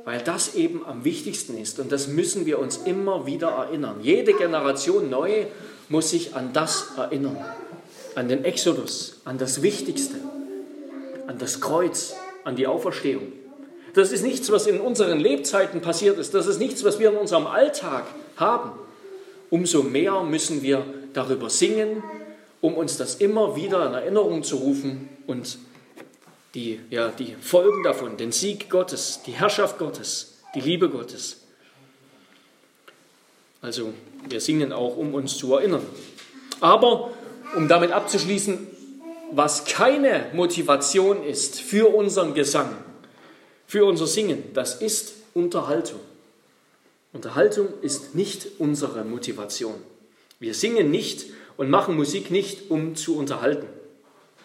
weil 0.05 0.21
das 0.21 0.57
eben 0.57 0.85
am 0.85 1.05
wichtigsten 1.05 1.57
ist. 1.57 1.79
Und 1.79 1.93
das 1.93 2.09
müssen 2.09 2.45
wir 2.45 2.59
uns 2.59 2.79
immer 2.79 3.25
wieder 3.25 3.51
erinnern. 3.51 4.01
Jede 4.03 4.33
Generation 4.33 5.09
neu 5.09 5.47
muss 5.89 6.11
sich 6.11 6.35
an 6.35 6.53
das 6.53 6.93
erinnern, 6.97 7.37
an 8.15 8.29
den 8.29 8.45
Exodus, 8.45 9.21
an 9.25 9.39
das 9.39 9.63
Wichtigste, 9.63 10.17
an 11.27 11.39
das 11.39 11.61
Kreuz, 11.61 12.15
an 12.45 12.57
die 12.57 12.67
Auferstehung. 12.67 13.33
Das 13.95 14.13
ist 14.13 14.23
nichts, 14.23 14.51
was 14.51 14.67
in 14.67 14.81
unseren 14.81 15.19
Lebzeiten 15.19 15.81
passiert 15.81 16.19
ist. 16.19 16.35
Das 16.35 16.47
ist 16.47 16.59
nichts, 16.59 16.85
was 16.85 16.99
wir 16.99 17.11
in 17.11 17.17
unserem 17.17 17.47
Alltag 17.47 18.05
haben. 18.37 18.73
Umso 19.49 19.83
mehr 19.83 20.23
müssen 20.23 20.63
wir 20.63 20.85
darüber 21.15 21.49
singen, 21.49 22.03
um 22.61 22.75
uns 22.75 22.99
das 22.99 23.17
immer 23.17 23.57
wieder 23.57 23.87
in 23.87 23.95
Erinnerung 23.95 24.43
zu 24.43 24.57
rufen 24.57 25.09
und 25.27 25.59
die, 26.55 26.81
ja, 26.91 27.09
die 27.09 27.37
Folgen 27.41 27.83
davon, 27.85 28.17
den 28.17 28.33
Sieg 28.33 28.71
Gottes, 28.71 29.21
die 29.27 29.33
Herrschaft 29.33 29.79
Gottes, 29.79 30.39
die 30.55 30.61
Liebe 30.61 30.89
Gottes. 30.89 31.46
Also 33.61 33.93
wir 34.29 34.41
singen 34.41 34.73
auch, 34.73 34.97
um 34.97 35.15
uns 35.15 35.37
zu 35.37 35.55
erinnern. 35.55 35.87
Aber 36.61 37.11
um 37.57 37.69
damit 37.69 37.93
abzuschließen, 37.93 38.67
was 39.33 39.65
keine 39.65 40.27
Motivation 40.33 41.23
ist 41.25 41.61
für 41.61 41.95
unseren 41.95 42.35
Gesang, 42.35 42.71
für 43.67 43.85
unser 43.85 44.07
Singen, 44.07 44.45
das 44.55 44.81
ist 44.81 45.15
Unterhaltung. 45.35 46.01
Unterhaltung 47.13 47.69
ist 47.83 48.15
nicht 48.15 48.47
unsere 48.59 49.05
Motivation. 49.05 49.75
Wir 50.39 50.55
singen 50.55 50.91
nicht 50.91 51.27
und 51.57 51.71
machen 51.71 51.97
Musik 51.97 52.31
nicht, 52.31 52.71
um 52.71 52.95
zu 52.95 53.17
unterhalten. 53.17 53.67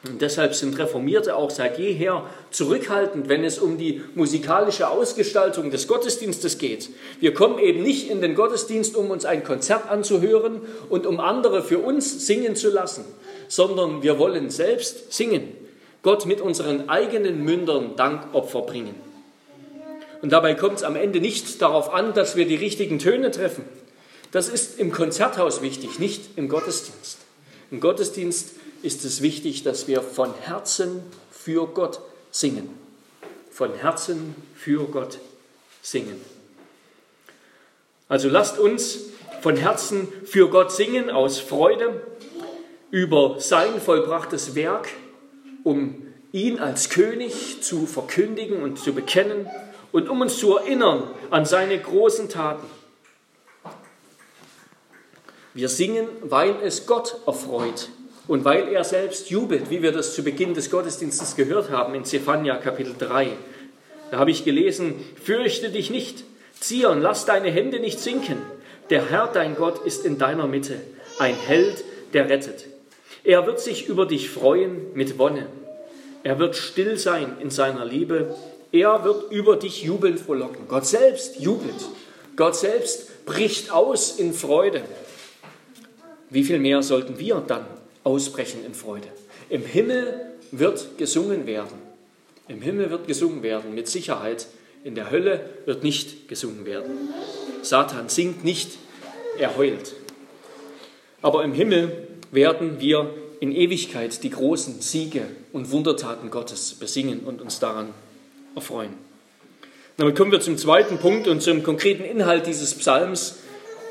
Und 0.04 0.20
deshalb 0.22 0.56
sind 0.56 0.80
Reformierte 0.80 1.36
auch 1.36 1.52
seit 1.52 1.78
jeher 1.78 2.26
zurückhaltend, 2.50 3.30
wenn 3.30 3.44
es 3.44 3.60
um 3.60 3.78
die 3.78 4.02
musikalische 4.16 4.90
Ausgestaltung 4.90 5.70
des 5.70 5.88
Gottesdienstes 5.88 6.58
geht. 6.58 6.90
Wir 7.20 7.36
kommen 7.36 7.60
eben 7.60 7.84
nicht 7.84 8.10
in 8.10 8.20
den 8.20 8.34
Gottesdienst, 8.34 8.96
um 8.96 9.12
uns 9.12 9.26
ein 9.26 9.44
Konzert 9.44 9.90
anzuhören 9.90 10.62
und 10.90 11.06
um 11.06 11.20
andere 11.20 11.62
für 11.62 11.78
uns 11.78 12.26
singen 12.26 12.56
zu 12.56 12.72
lassen, 12.72 13.06
sondern 13.48 14.02
wir 14.02 14.18
wollen 14.18 14.50
selbst 14.50 15.14
singen, 15.14 15.50
Gott 16.02 16.26
mit 16.26 16.42
unseren 16.42 16.90
eigenen 16.90 17.44
Mündern 17.44 17.96
Dankopfer 17.96 18.62
bringen. 18.62 18.96
Und 20.24 20.32
dabei 20.32 20.56
kommt 20.56 20.78
es 20.78 20.84
am 20.84 20.96
Ende 20.96 21.20
nicht 21.20 21.62
darauf 21.62 21.94
an, 21.94 22.16
dass 22.16 22.36
wir 22.36 22.48
die 22.48 22.56
richtigen 22.56 22.98
Töne 22.98 23.30
treffen. 23.30 23.66
Das 24.32 24.50
ist 24.50 24.80
im 24.80 24.92
Konzerthaus 24.92 25.62
wichtig, 25.62 26.00
nicht 26.00 26.38
im 26.38 26.48
Gottesdienst. 26.48 27.20
Im 27.70 27.80
Gottesdienst 27.80 28.52
ist 28.84 29.06
es 29.06 29.22
wichtig, 29.22 29.64
dass 29.64 29.88
wir 29.88 30.02
von 30.02 30.34
Herzen 30.34 31.04
für 31.32 31.68
Gott 31.68 32.02
singen. 32.32 32.70
Von 33.52 33.74
Herzen 33.76 34.36
für 34.56 34.86
Gott 34.86 35.20
singen. 35.82 36.22
Also 38.08 38.30
lasst 38.30 38.60
uns 38.60 39.00
von 39.42 39.56
Herzen 39.56 40.08
für 40.26 40.50
Gott 40.50 40.72
singen 40.72 41.10
aus 41.10 41.40
Freude 41.40 42.02
über 42.90 43.40
sein 43.40 43.80
vollbrachtes 43.80 44.56
Werk, 44.56 44.90
um 45.64 46.08
ihn 46.32 46.60
als 46.60 46.90
König 46.90 47.62
zu 47.62 47.86
verkündigen 47.86 48.62
und 48.62 48.80
zu 48.80 48.94
bekennen 48.94 49.50
und 49.92 50.10
um 50.10 50.22
uns 50.22 50.38
zu 50.38 50.58
erinnern 50.58 51.10
an 51.30 51.46
seine 51.46 51.80
großen 51.80 52.30
Taten. 52.30 52.68
Wir 55.54 55.70
singen, 55.70 56.08
weil 56.22 56.56
es 56.64 56.86
Gott 56.86 57.18
erfreut 57.26 57.90
und 58.32 58.46
weil 58.46 58.70
er 58.70 58.86
selbst 58.86 59.30
jubelt, 59.30 59.70
wie 59.70 59.82
wir 59.82 59.92
das 59.92 60.16
zu 60.16 60.24
Beginn 60.24 60.54
des 60.54 60.72
Gottesdienstes 60.72 61.36
gehört 61.36 61.70
haben 61.70 61.94
in 61.96 62.06
Zephania 62.06 62.56
Kapitel 62.56 62.96
3. 62.98 63.28
Da 64.10 64.20
habe 64.20 64.32
ich 64.32 64.46
gelesen, 64.46 64.94
fürchte 65.22 65.70
dich 65.70 65.90
nicht, 65.90 66.24
Zion, 66.58 67.02
lass 67.02 67.26
deine 67.26 67.52
Hände 67.52 67.82
nicht 67.82 68.00
sinken. 68.00 68.38
Der 68.90 69.10
Herr, 69.10 69.28
dein 69.28 69.58
Gott, 69.58 69.86
ist 69.86 70.06
in 70.06 70.18
deiner 70.18 70.48
Mitte, 70.48 70.76
ein 71.20 71.36
Held, 71.36 71.84
der 72.14 72.30
rettet. 72.30 72.68
Er 73.26 73.46
wird 73.48 73.60
sich 73.60 73.90
über 73.90 74.06
dich 74.06 74.30
freuen 74.30 74.94
mit 74.94 75.20
Wonne. 75.20 75.48
Er 76.24 76.40
wird 76.40 76.56
still 76.56 76.98
sein 76.98 77.36
in 77.42 77.50
seiner 77.50 77.84
Liebe. 77.84 78.34
Er 78.72 79.04
wird 79.04 79.30
über 79.34 79.58
dich 79.58 79.84
jubelnd 79.84 80.22
frohlocken. 80.22 80.70
Gott 80.70 80.86
selbst 80.86 81.42
jubelt. 81.42 81.86
Gott 82.38 82.56
selbst 82.56 83.26
bricht 83.26 83.74
aus 83.74 84.18
in 84.18 84.34
Freude. 84.34 84.84
Wie 86.30 86.46
viel 86.46 86.60
mehr 86.60 86.82
sollten 86.82 87.20
wir 87.20 87.44
dann 87.46 87.66
ausbrechen 88.04 88.66
in 88.66 88.74
Freude? 88.74 89.08
Im 89.50 89.66
Himmel 89.66 90.32
wird 90.52 90.98
gesungen 90.98 91.46
werden. 91.46 91.78
Im 92.48 92.62
Himmel 92.62 92.90
wird 92.90 93.08
gesungen 93.08 93.44
werden, 93.44 93.74
mit 93.74 93.88
Sicherheit. 93.88 94.48
In 94.84 94.96
der 94.96 95.12
Hölle 95.12 95.50
wird 95.66 95.84
nicht 95.84 96.28
gesungen 96.28 96.66
werden. 96.66 96.92
Satan 97.62 98.10
singt 98.10 98.44
nicht, 98.44 98.78
er 99.38 99.56
heult. 99.58 99.94
Aber 101.22 101.44
im 101.44 101.54
Himmel 101.54 102.08
werden 102.32 102.80
wir 102.80 103.14
in 103.40 103.52
Ewigkeit 103.52 104.24
die 104.24 104.30
großen 104.30 104.82
Siege 104.82 105.24
und 105.52 105.72
Wundertaten 105.72 106.30
Gottes 106.30 106.74
besingen 106.74 107.22
und 107.22 107.42
uns 107.42 107.60
daran 107.60 107.90
erfreuen. 108.56 108.94
Damit 109.98 110.16
kommen 110.16 110.32
wir 110.32 110.40
zum 110.40 110.58
zweiten 110.58 110.98
Punkt 110.98 111.28
und 111.28 111.42
zum 111.42 111.64
konkreten 111.64 112.04
Inhalt 112.04 112.48
dieses 112.48 112.74
Psalms. 112.76 113.40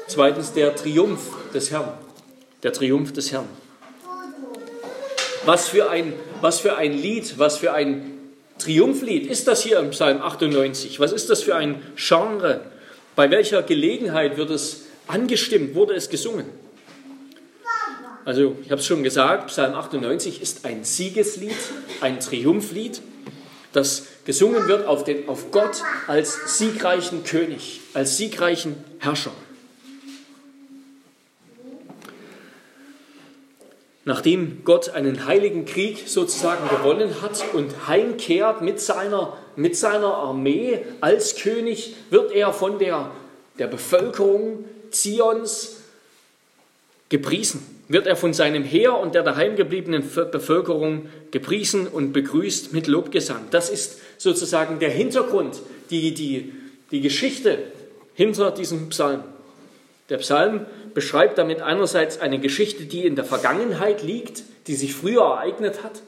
Zweitens 0.09 0.52
der 0.52 0.75
Triumph 0.75 1.31
des 1.55 1.71
Herrn. 1.71 1.93
Der 2.62 2.73
Triumph 2.73 3.12
des 3.12 3.31
Herrn. 3.33 3.49
Was 5.44 5.68
für 5.68 5.90
ein, 5.90 6.12
was 6.40 6.61
für 6.61 6.76
ein 6.76 6.92
Lied, 6.92 7.38
was 7.38 7.59
für 7.59 7.73
ein 7.73 8.18
Triumphlied 8.59 9.26
ist 9.26 9.49
das 9.49 9.62
hier 9.62 9.78
im 9.78 9.90
Psalm 9.90 10.20
98? 10.20 11.00
Was 11.00 11.12
ist 11.12 11.30
das 11.30 11.42
für 11.42 11.56
ein 11.56 11.82
Genre? 11.97 12.61
Bei 13.16 13.30
welcher 13.30 13.62
Gelegenheit 13.62 14.37
wird 14.37 14.50
es 14.50 14.85
angestimmt, 15.06 15.75
wurde 15.75 15.94
es 15.94 16.11
gesungen? 16.11 16.47
Also, 18.26 18.56
ich 18.62 18.70
habe 18.70 18.80
es 18.80 18.87
schon 18.87 19.02
gesagt, 19.02 19.47
Psalm 19.47 19.75
98 19.75 20.42
ist 20.42 20.66
ein 20.66 20.85
Siegeslied, 20.85 21.56
ein 22.02 22.20
Triumphlied, 22.20 23.00
das 23.73 24.06
gesungen 24.25 24.68
wird 24.68 24.87
auf, 24.87 25.04
den, 25.04 25.26
auf 25.28 25.50
Gott 25.50 25.82
als 26.06 26.59
siegreichen 26.59 27.25
König, 27.25 27.80
als 27.94 28.18
siegreichen 28.18 28.76
Herrscher. 28.99 29.32
Nachdem 34.11 34.64
Gott 34.64 34.88
einen 34.88 35.26
heiligen 35.26 35.67
Krieg 35.67 36.09
sozusagen 36.09 36.69
gewonnen 36.69 37.23
hat 37.23 37.45
und 37.52 37.87
heimkehrt 37.87 38.61
mit 38.61 38.81
seiner, 38.81 39.37
mit 39.55 39.76
seiner 39.76 40.12
Armee 40.12 40.81
als 41.00 41.37
König, 41.37 41.95
wird 42.11 42.33
er 42.33 42.52
von 42.52 42.81
der, 42.81 43.12
der 43.61 43.69
Bevölkerung 43.69 44.64
Zions 44.90 45.76
gepriesen, 47.09 47.64
wird 47.87 48.09
er 48.09 48.17
von 48.17 48.35
seinem 48.35 48.64
Heer 48.64 48.99
und 48.99 49.14
der 49.14 49.23
daheimgebliebenen 49.23 50.02
Bevölkerung 50.33 51.09
gepriesen 51.31 51.87
und 51.87 52.12
begrüßt 52.12 52.73
mit 52.73 52.88
Lobgesang. 52.88 53.45
Das 53.52 53.71
ist 53.71 54.00
sozusagen 54.19 54.81
der 54.81 54.90
Hintergrund, 54.90 55.61
die, 55.90 56.12
die, 56.14 56.52
die 56.90 57.00
Geschichte 57.00 57.59
hinter 58.14 58.50
diesem 58.50 58.88
Psalm. 58.88 59.23
Der 60.09 60.19
Psalm 60.19 60.67
beschreibt 60.94 61.38
damit 61.38 61.61
einerseits 61.62 62.20
eine 62.20 62.38
Geschichte, 62.38 62.85
die 62.85 63.06
in 63.06 63.16
der 63.16 63.25
Vergangenheit 63.25 64.02
liegt, 64.02 64.42
die 64.66 64.75
sich 64.75 64.94
früher 64.94 65.23
ereignet 65.23 65.82
hat. 65.82 66.02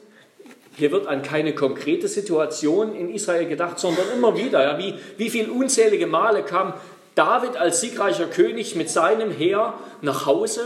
Hier 0.75 0.91
wird 0.91 1.07
an 1.07 1.21
keine 1.21 1.53
konkrete 1.53 2.07
Situation 2.07 2.95
in 2.95 3.13
Israel 3.13 3.47
gedacht, 3.47 3.79
sondern 3.79 4.05
immer 4.15 4.35
wieder. 4.35 4.63
Ja, 4.63 4.77
wie, 4.79 4.95
wie 5.17 5.29
viele 5.29 5.51
unzählige 5.51 6.07
Male 6.07 6.43
kam 6.43 6.73
David 7.15 7.57
als 7.57 7.81
siegreicher 7.81 8.25
König 8.25 8.75
mit 8.75 8.89
seinem 8.89 9.31
Heer 9.31 9.75
nach 10.01 10.25
Hause 10.25 10.61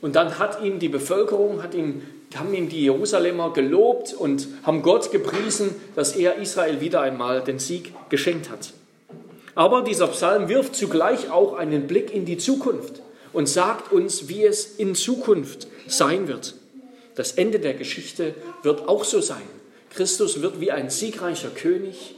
und 0.00 0.16
dann 0.16 0.38
hat 0.38 0.62
ihm 0.62 0.78
die 0.78 0.88
Bevölkerung, 0.88 1.62
hat 1.62 1.74
ihm 1.74 2.02
haben 2.36 2.54
ihm 2.54 2.68
die 2.68 2.82
Jerusalemer 2.82 3.52
gelobt 3.52 4.14
und 4.14 4.46
haben 4.62 4.82
Gott 4.82 5.10
gepriesen, 5.10 5.74
dass 5.96 6.14
er 6.14 6.36
Israel 6.36 6.80
wieder 6.80 7.00
einmal 7.00 7.42
den 7.42 7.58
Sieg 7.58 7.92
geschenkt 8.08 8.50
hat. 8.50 8.72
Aber 9.60 9.82
dieser 9.82 10.06
Psalm 10.06 10.48
wirft 10.48 10.74
zugleich 10.74 11.30
auch 11.30 11.52
einen 11.52 11.86
Blick 11.86 12.14
in 12.14 12.24
die 12.24 12.38
Zukunft 12.38 13.02
und 13.34 13.46
sagt 13.46 13.92
uns, 13.92 14.26
wie 14.26 14.42
es 14.46 14.64
in 14.64 14.94
Zukunft 14.94 15.66
sein 15.86 16.28
wird. 16.28 16.54
Das 17.14 17.32
Ende 17.32 17.58
der 17.58 17.74
Geschichte 17.74 18.34
wird 18.62 18.88
auch 18.88 19.04
so 19.04 19.20
sein. 19.20 19.42
Christus 19.90 20.40
wird 20.40 20.62
wie 20.62 20.70
ein 20.70 20.88
siegreicher 20.88 21.50
König 21.50 22.14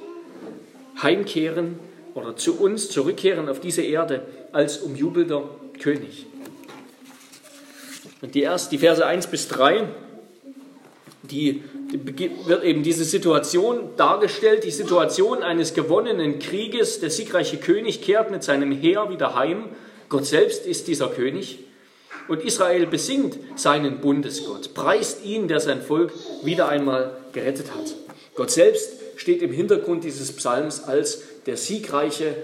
heimkehren 1.03 1.81
oder 2.15 2.37
zu 2.37 2.61
uns 2.61 2.91
zurückkehren 2.91 3.49
auf 3.49 3.59
diese 3.59 3.83
Erde 3.83 4.23
als 4.53 4.79
umjubelter 4.79 5.43
König. 5.81 6.27
Und 8.21 8.37
die, 8.37 8.43
erst, 8.43 8.71
die 8.71 8.79
Verse 8.79 9.05
1 9.05 9.27
bis 9.27 9.49
3, 9.49 9.89
die, 11.25 11.65
wird 11.91 12.65
eben 12.65 12.83
diese 12.83 13.05
Situation 13.05 13.91
dargestellt, 13.97 14.65
die 14.65 14.71
Situation 14.71 15.43
eines 15.43 15.75
gewonnenen 15.75 16.39
Krieges. 16.39 17.01
Der 17.01 17.11
siegreiche 17.11 17.59
König 17.59 18.03
kehrt 18.03 18.31
mit 18.31 18.43
seinem 18.43 18.73
Heer 18.73 19.11
wieder 19.11 19.35
heim. 19.35 19.67
Gott 20.09 20.27
selbst 20.27 20.67
ist 20.67 20.89
dieser 20.89 21.09
König. 21.09 21.59
Und 22.29 22.45
Israel 22.45 22.87
besingt 22.87 23.39
seinen 23.57 24.01
Bundesgott, 24.01 24.75
preist 24.75 25.25
ihn, 25.25 25.49
der 25.49 25.61
sein 25.61 25.83
Volk 25.83 26.13
wieder 26.43 26.69
einmal 26.69 27.17
gerettet 27.33 27.67
hat. 27.75 27.95
Gott 28.35 28.51
selbst 28.51 28.93
steht 29.17 29.43
im 29.43 29.53
Hintergrund 29.53 30.05
dieses 30.05 30.33
Psalms 30.33 30.85
als 30.85 31.23
der 31.47 31.57
siegreiche 31.57 32.35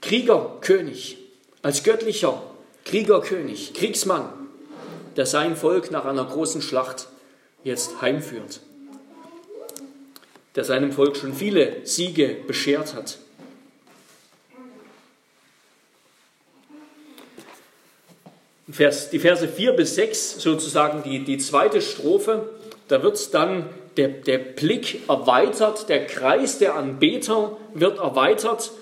Kriegerkönig, 0.00 1.18
als 1.62 1.84
göttlicher 1.84 2.42
Kriegerkönig, 2.84 3.74
Kriegsmann, 3.74 4.28
der 5.16 5.26
sein 5.26 5.54
Volk 5.54 5.90
nach 5.90 6.04
einer 6.04 6.24
großen 6.24 6.62
Schlacht 6.62 7.06
jetzt 7.64 8.00
heimführt, 8.00 8.60
der 10.54 10.64
seinem 10.64 10.92
Volk 10.92 11.16
schon 11.16 11.34
viele 11.34 11.84
Siege 11.84 12.36
beschert 12.46 12.94
hat. 12.94 13.18
Vers, 18.70 19.10
die 19.10 19.18
Verse 19.18 19.46
4 19.46 19.72
bis 19.72 19.96
6, 19.96 20.40
sozusagen 20.40 21.02
die, 21.02 21.24
die 21.24 21.38
zweite 21.38 21.82
Strophe, 21.82 22.48
da 22.88 23.02
wird 23.02 23.34
dann 23.34 23.68
der, 23.96 24.08
der 24.08 24.38
Blick 24.38 25.08
erweitert, 25.08 25.90
der 25.90 26.06
Kreis 26.06 26.58
der 26.58 26.76
Anbeter 26.76 27.58
wird 27.74 27.98
erweitert 27.98 28.72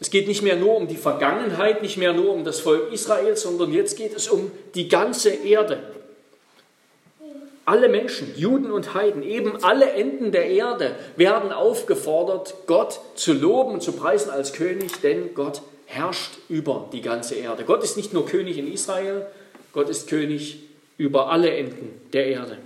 es 0.00 0.10
geht 0.10 0.28
nicht 0.28 0.42
mehr 0.42 0.56
nur 0.56 0.76
um 0.76 0.86
die 0.86 0.96
Vergangenheit, 0.96 1.82
nicht 1.82 1.96
mehr 1.96 2.12
nur 2.12 2.32
um 2.32 2.44
das 2.44 2.60
Volk 2.60 2.92
Israel, 2.92 3.36
sondern 3.36 3.72
jetzt 3.72 3.96
geht 3.96 4.14
es 4.14 4.28
um 4.28 4.50
die 4.74 4.88
ganze 4.88 5.30
Erde. 5.30 5.82
Alle 7.68 7.90
Menschen, 7.90 8.32
Juden 8.34 8.70
und 8.70 8.94
Heiden, 8.94 9.22
eben 9.22 9.62
alle 9.62 9.90
Enden 9.90 10.32
der 10.32 10.46
Erde 10.46 10.96
werden 11.16 11.52
aufgefordert, 11.52 12.54
Gott 12.66 12.98
zu 13.14 13.34
loben 13.34 13.74
und 13.74 13.82
zu 13.82 13.92
preisen 13.92 14.30
als 14.30 14.54
König, 14.54 15.02
denn 15.02 15.34
Gott 15.34 15.60
herrscht 15.84 16.30
über 16.48 16.88
die 16.94 17.02
ganze 17.02 17.34
Erde. 17.34 17.64
Gott 17.64 17.84
ist 17.84 17.98
nicht 17.98 18.14
nur 18.14 18.24
König 18.24 18.56
in 18.56 18.72
Israel, 18.72 19.26
Gott 19.74 19.90
ist 19.90 20.08
König 20.08 20.60
über 20.96 21.30
alle 21.30 21.50
Enden 21.50 21.90
der 22.14 22.28
Erde. 22.28 22.56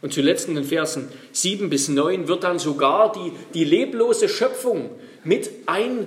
Und 0.00 0.14
zuletzt 0.14 0.48
in 0.48 0.54
den 0.54 0.64
Versen 0.64 1.10
7 1.32 1.68
bis 1.68 1.90
9 1.90 2.26
wird 2.26 2.42
dann 2.42 2.58
sogar 2.58 3.12
die, 3.12 3.32
die 3.52 3.64
leblose 3.64 4.30
Schöpfung 4.30 4.88
mit 5.24 5.50
ein 5.66 6.06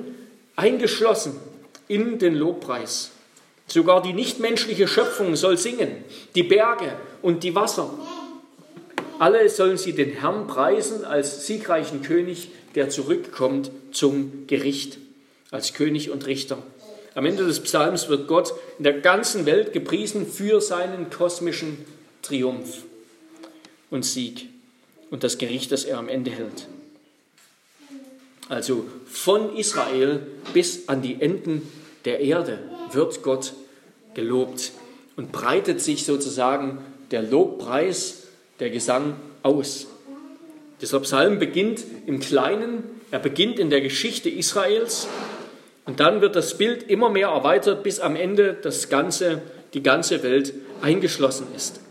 eingeschlossen 0.56 1.40
in 1.88 2.18
den 2.18 2.34
Lobpreis. 2.34 3.12
Sogar 3.68 4.02
die 4.02 4.14
nichtmenschliche 4.14 4.88
Schöpfung 4.88 5.36
soll 5.36 5.58
singen, 5.58 6.04
die 6.34 6.42
Berge 6.42 6.94
und 7.22 7.44
die 7.44 7.54
Wasser. 7.54 7.90
Alle 9.22 9.48
sollen 9.50 9.78
sie 9.78 9.94
den 9.94 10.14
Herrn 10.14 10.48
preisen 10.48 11.06
als 11.06 11.46
siegreichen 11.46 12.02
König, 12.02 12.50
der 12.74 12.90
zurückkommt 12.90 13.70
zum 13.92 14.48
Gericht, 14.48 14.98
als 15.52 15.74
König 15.74 16.10
und 16.10 16.26
Richter. 16.26 16.58
Am 17.14 17.26
Ende 17.26 17.46
des 17.46 17.60
Psalms 17.60 18.10
wird 18.10 18.28
Gott 18.28 18.54
in 18.78 18.84
der 18.84 19.00
ganzen 19.00 19.46
Welt 19.46 19.74
gepriesen 19.74 20.26
für 20.26 20.62
seinen 20.62 21.10
kosmischen 21.10 21.86
Triumph 22.22 22.84
und 23.90 24.06
Sieg 24.06 24.48
und 25.10 25.24
das 25.24 25.38
Gericht, 25.38 25.72
das 25.72 25.84
er 25.84 25.98
am 25.98 26.10
Ende 26.10 26.32
hält 26.32 26.68
also 28.52 28.86
von 29.06 29.56
Israel 29.56 30.28
bis 30.54 30.90
an 30.90 31.02
die 31.02 31.22
Enden 31.22 31.72
der 32.04 32.20
Erde, 32.20 32.60
wird 32.92 33.24
Gott 33.24 33.54
gelobt 34.14 34.74
und 35.16 35.32
breitet 35.32 35.80
sich 35.80 36.06
sozusagen 36.06 36.80
der 37.12 37.22
Lobpreis, 37.22 38.21
der 38.62 38.70
Gesang 38.70 39.16
aus. 39.44 39.88
Dieser 40.80 41.00
Psalm 41.02 41.40
beginnt 41.40 41.84
im 42.06 42.20
Kleinen, 42.20 42.84
er 43.10 43.20
beginnt 43.20 43.60
in 43.60 43.70
der 43.70 43.82
Geschichte 43.82 44.30
Israels 44.30 45.08
und 45.86 46.00
dann 46.00 46.22
wird 46.22 46.36
das 46.36 46.58
Bild 46.58 46.84
immer 46.84 47.10
mehr 47.10 47.28
erweitert, 47.28 47.84
bis 47.84 48.00
am 48.00 48.16
Ende 48.16 48.54
das 48.54 48.88
ganze, 48.88 49.42
die 49.74 49.84
ganze 49.84 50.24
Welt 50.24 50.54
eingeschlossen 50.82 51.48
ist. 51.56 51.82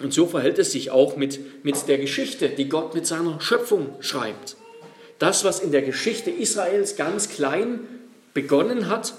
Und 0.00 0.12
so 0.12 0.26
verhält 0.26 0.58
es 0.58 0.72
sich 0.72 0.90
auch 0.90 1.16
mit, 1.16 1.64
mit 1.64 1.88
der 1.88 1.96
Geschichte, 1.96 2.50
die 2.50 2.68
Gott 2.68 2.94
mit 2.94 3.06
seiner 3.06 3.40
Schöpfung 3.40 3.96
schreibt. 4.00 4.56
Das, 5.18 5.44
was 5.44 5.60
in 5.60 5.72
der 5.72 5.80
Geschichte 5.80 6.30
Israels 6.30 6.96
ganz 6.96 7.30
klein 7.30 7.80
begonnen 8.34 8.90
hat, 8.90 9.14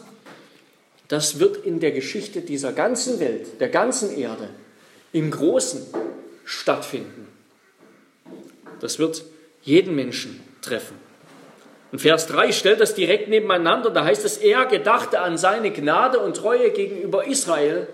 das 1.08 1.40
wird 1.40 1.66
in 1.66 1.80
der 1.80 1.92
Geschichte 1.92 2.42
dieser 2.42 2.74
ganzen 2.74 3.20
Welt, 3.20 3.60
der 3.60 3.70
ganzen 3.70 4.18
Erde, 4.18 4.50
im 5.14 5.32
Großen 5.32 5.86
stattfinden. 6.46 7.28
Das 8.80 9.00
wird 9.00 9.24
jeden 9.64 9.96
Menschen 9.96 10.42
treffen. 10.62 10.96
Und 11.92 12.00
Vers 12.00 12.28
3 12.28 12.52
stellt 12.52 12.82
das 12.82 12.96
direkt 12.96 13.30
nebeneinander. 13.30 13.90
Da 13.90 14.04
heißt 14.04 14.26
es, 14.26 14.38
er 14.38 14.66
gedachte 14.66 15.20
an 15.20 15.38
seine 15.38 15.72
Gnade 15.72 16.20
und 16.20 16.36
Treue 16.36 16.72
gegenüber 16.72 17.26
Israel, 17.26 17.88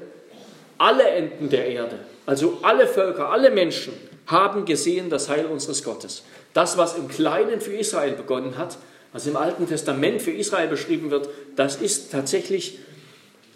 alle 0.77 1.03
Enden 1.03 1.49
der 1.49 1.67
Erde. 1.67 1.99
Also 2.25 2.59
alle 2.63 2.87
Völker, 2.87 3.29
alle 3.29 3.51
Menschen 3.51 3.93
haben 4.25 4.65
gesehen 4.65 5.09
das 5.09 5.29
Heil 5.29 5.45
unseres 5.45 5.83
Gottes. 5.83 6.23
Das, 6.53 6.77
was 6.77 6.97
im 6.97 7.07
Kleinen 7.07 7.61
für 7.61 7.73
Israel 7.73 8.13
begonnen 8.13 8.57
hat, 8.57 8.77
was 9.11 9.27
im 9.27 9.37
Alten 9.37 9.67
Testament 9.67 10.21
für 10.21 10.31
Israel 10.31 10.67
beschrieben 10.67 11.11
wird, 11.11 11.29
das 11.55 11.75
ist 11.75 12.11
tatsächlich 12.11 12.79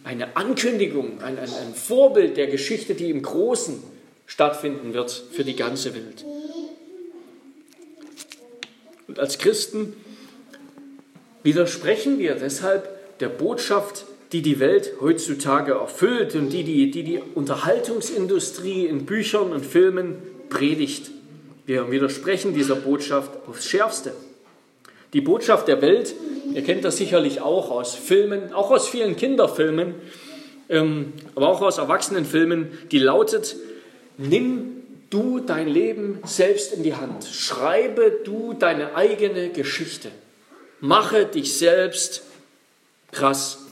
eine 0.07 0.37
Ankündigung, 0.37 1.21
ein, 1.21 1.37
ein, 1.37 1.49
ein 1.49 1.75
Vorbild 1.75 2.37
der 2.37 2.47
Geschichte, 2.47 2.95
die 2.95 3.09
im 3.09 3.21
Großen 3.21 3.83
stattfinden 4.25 4.93
wird 4.93 5.11
für 5.11 5.43
die 5.43 5.55
ganze 5.55 5.93
Welt. 5.93 6.25
Und 9.07 9.19
als 9.19 9.37
Christen 9.37 9.93
widersprechen 11.43 12.19
wir 12.19 12.35
deshalb 12.35 13.19
der 13.19 13.29
Botschaft 13.29 14.05
die 14.33 14.41
die 14.41 14.59
Welt 14.59 14.93
heutzutage 14.99 15.73
erfüllt 15.73 16.35
und 16.35 16.49
die 16.49 16.63
die, 16.63 16.91
die, 16.91 17.03
die 17.03 17.21
Unterhaltungsindustrie 17.33 18.85
in 18.85 19.05
Büchern 19.05 19.53
und 19.53 19.65
Filmen 19.65 20.15
predigt. 20.49 21.11
Wir 21.65 21.89
widersprechen 21.91 22.53
dieser 22.53 22.75
Botschaft 22.75 23.31
aufs 23.47 23.65
Schärfste. 23.65 24.13
Die 25.17 25.21
Botschaft 25.21 25.67
der 25.67 25.81
Welt, 25.81 26.13
ihr 26.53 26.63
kennt 26.63 26.85
das 26.85 26.97
sicherlich 26.97 27.41
auch 27.41 27.71
aus 27.71 27.95
Filmen, 27.95 28.53
auch 28.53 28.69
aus 28.69 28.87
vielen 28.87 29.15
Kinderfilmen, 29.15 29.95
ähm, 30.69 31.13
aber 31.33 31.47
auch 31.47 31.61
aus 31.63 31.79
Erwachsenenfilmen, 31.79 32.77
die 32.91 32.99
lautet, 32.99 33.55
nimm 34.19 34.83
du 35.09 35.39
dein 35.39 35.67
Leben 35.67 36.19
selbst 36.23 36.71
in 36.71 36.83
die 36.83 36.93
Hand, 36.93 37.25
schreibe 37.25 38.19
du 38.25 38.53
deine 38.53 38.93
eigene 38.93 39.49
Geschichte, 39.49 40.11
mache 40.81 41.25
dich 41.25 41.57
selbst 41.57 42.21
krass 43.11 43.63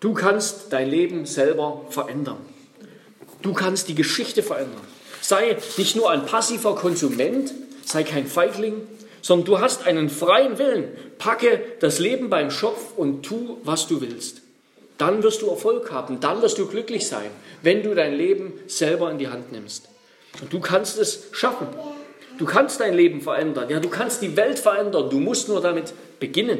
Du 0.00 0.14
kannst 0.14 0.72
dein 0.72 0.90
Leben 0.90 1.26
selber 1.26 1.86
verändern. 1.90 2.38
Du 3.40 3.52
kannst 3.52 3.86
die 3.86 3.94
Geschichte 3.94 4.42
verändern. 4.42 4.80
Sei 5.20 5.56
nicht 5.76 5.94
nur 5.94 6.10
ein 6.10 6.26
passiver 6.26 6.74
Konsument, 6.74 7.54
sei 7.84 8.02
kein 8.02 8.26
Feigling, 8.26 8.82
sondern 9.22 9.46
du 9.46 9.60
hast 9.60 9.86
einen 9.86 10.10
freien 10.10 10.58
Willen. 10.58 10.88
Packe 11.16 11.60
das 11.80 11.98
Leben 11.98 12.28
beim 12.28 12.50
Schopf 12.50 12.96
und 12.96 13.22
tu, 13.22 13.58
was 13.64 13.86
du 13.86 14.00
willst. 14.02 14.42
Dann 14.98 15.22
wirst 15.22 15.40
du 15.40 15.48
Erfolg 15.48 15.90
haben, 15.90 16.20
dann 16.20 16.42
wirst 16.42 16.58
du 16.58 16.66
glücklich 16.66 17.06
sein, 17.06 17.30
wenn 17.62 17.82
du 17.82 17.94
dein 17.94 18.14
Leben 18.14 18.52
selber 18.66 19.10
in 19.10 19.18
die 19.18 19.28
Hand 19.28 19.50
nimmst. 19.52 19.88
Und 20.40 20.52
du 20.52 20.60
kannst 20.60 20.98
es 20.98 21.28
schaffen. 21.32 21.66
Du 22.38 22.44
kannst 22.44 22.80
dein 22.80 22.94
Leben 22.94 23.20
verändern. 23.20 23.68
Ja, 23.70 23.80
du 23.80 23.88
kannst 23.88 24.22
die 24.22 24.36
Welt 24.36 24.58
verändern. 24.58 25.08
Du 25.10 25.18
musst 25.18 25.48
nur 25.48 25.60
damit 25.60 25.92
beginnen. 26.18 26.58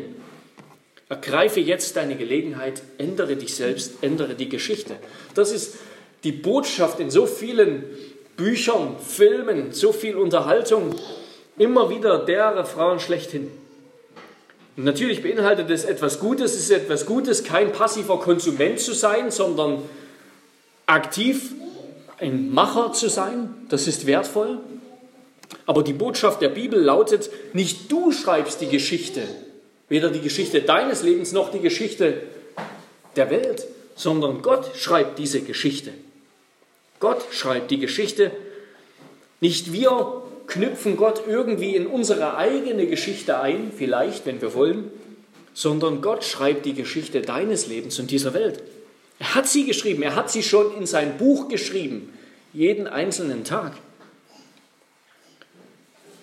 Ergreife 1.09 1.61
jetzt 1.61 1.97
deine 1.97 2.17
Gelegenheit, 2.17 2.83
ändere 2.99 3.37
dich 3.37 3.55
selbst, 3.55 4.03
ändere 4.03 4.35
die 4.35 4.49
Geschichte. 4.49 4.97
Das 5.35 5.53
ist 5.53 5.77
die 6.25 6.33
Botschaft 6.33 7.01
in 7.01 7.11
so 7.11 7.27
vielen 7.27 7.85
Büchern, 8.37 8.97
Filmen, 8.99 9.73
so 9.73 9.93
viel 9.93 10.17
Unterhaltung, 10.17 10.95
immer 11.57 11.91
wieder 11.91 12.25
der 12.25 12.57
Refrain 12.57 13.01
schlechthin. 13.01 13.51
Und 14.77 14.85
natürlich 14.85 15.23
beinhaltet 15.23 15.71
es 15.71 15.85
etwas 15.85 16.19
Gutes, 16.19 16.55
es 16.55 16.63
ist 16.63 16.71
etwas 16.71 17.05
Gutes, 17.05 17.45
kein 17.45 17.73
passiver 17.73 18.19
Konsument 18.19 18.81
zu 18.81 18.95
sein, 18.95 19.31
sondern 19.31 19.83
aktiv 20.87 21.53
ein 22.19 22.51
Macher 22.51 22.93
zu 22.93 23.09
sein, 23.09 23.55
das 23.69 23.87
ist 23.87 24.07
wertvoll. 24.07 24.61
Aber 25.67 25.83
die 25.83 25.93
Botschaft 25.93 26.41
der 26.41 26.49
Bibel 26.49 26.81
lautet, 26.81 27.31
nicht 27.53 27.93
du 27.93 28.13
schreibst 28.13 28.61
die 28.61 28.69
Geschichte, 28.69 29.23
weder 29.89 30.11
die 30.11 30.21
Geschichte 30.21 30.63
deines 30.63 31.03
Lebens 31.03 31.33
noch 31.33 31.51
die 31.51 31.61
Geschichte 31.61 32.23
der 33.17 33.29
Welt, 33.31 33.67
sondern 33.95 34.41
Gott 34.41 34.75
schreibt 34.77 35.19
diese 35.19 35.43
Geschichte. 35.43 35.93
Gott 36.99 37.23
schreibt 37.31 37.71
die 37.71 37.79
Geschichte. 37.79 38.31
Nicht 39.41 39.73
wir 39.73 40.22
knüpfen 40.53 40.97
Gott 40.99 41.23
irgendwie 41.27 41.75
in 41.75 41.87
unsere 41.87 42.37
eigene 42.37 42.87
Geschichte 42.87 43.41
ein, 43.41 43.73
vielleicht, 43.75 44.27
wenn 44.27 44.43
wir 44.43 44.55
wollen, 44.55 44.91
sondern 45.55 46.03
Gott 46.03 46.25
schreibt 46.25 46.67
die 46.67 46.75
Geschichte 46.75 47.23
deines 47.23 47.69
Lebens 47.69 47.99
und 47.99 48.11
dieser 48.11 48.35
Welt. 48.35 48.63
Er 49.19 49.35
hat 49.35 49.49
sie 49.49 49.65
geschrieben, 49.65 50.03
er 50.03 50.15
hat 50.15 50.31
sie 50.31 50.43
schon 50.43 50.77
in 50.77 50.87
sein 50.87 51.17
Buch 51.17 51.49
geschrieben, 51.49 52.13
jeden 52.53 52.87
einzelnen 52.87 53.45
Tag. 53.45 53.73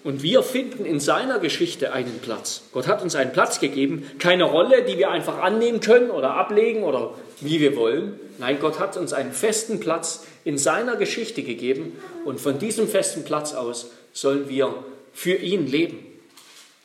Und 0.04 0.22
wir 0.22 0.44
finden 0.44 0.86
in 0.86 1.00
seiner 1.00 1.40
Geschichte 1.40 1.92
einen 1.92 2.20
Platz. 2.20 2.62
Gott 2.72 2.88
hat 2.88 3.02
uns 3.02 3.16
einen 3.16 3.34
Platz 3.34 3.60
gegeben, 3.60 4.10
keine 4.20 4.44
Rolle, 4.44 4.84
die 4.84 4.98
wir 4.98 5.10
einfach 5.10 5.40
annehmen 5.40 5.80
können 5.80 6.12
oder 6.12 6.36
ablegen 6.36 6.84
oder 6.84 7.16
wie 7.42 7.60
wir 7.60 7.76
wollen. 7.76 8.20
Nein, 8.38 8.60
Gott 8.62 8.80
hat 8.80 8.96
uns 8.96 9.12
einen 9.12 9.34
festen 9.34 9.80
Platz 9.80 10.26
in 10.46 10.58
seiner 10.58 10.96
Geschichte 10.96 11.42
gegeben 11.42 11.98
und 12.26 12.40
von 12.40 12.60
diesem 12.60 12.88
festen 12.88 13.26
Platz 13.26 13.54
aus 13.54 13.92
sollen 14.14 14.50
wir 14.50 14.74
für 15.14 15.36
ihn 15.36 15.68
leben. 15.68 16.00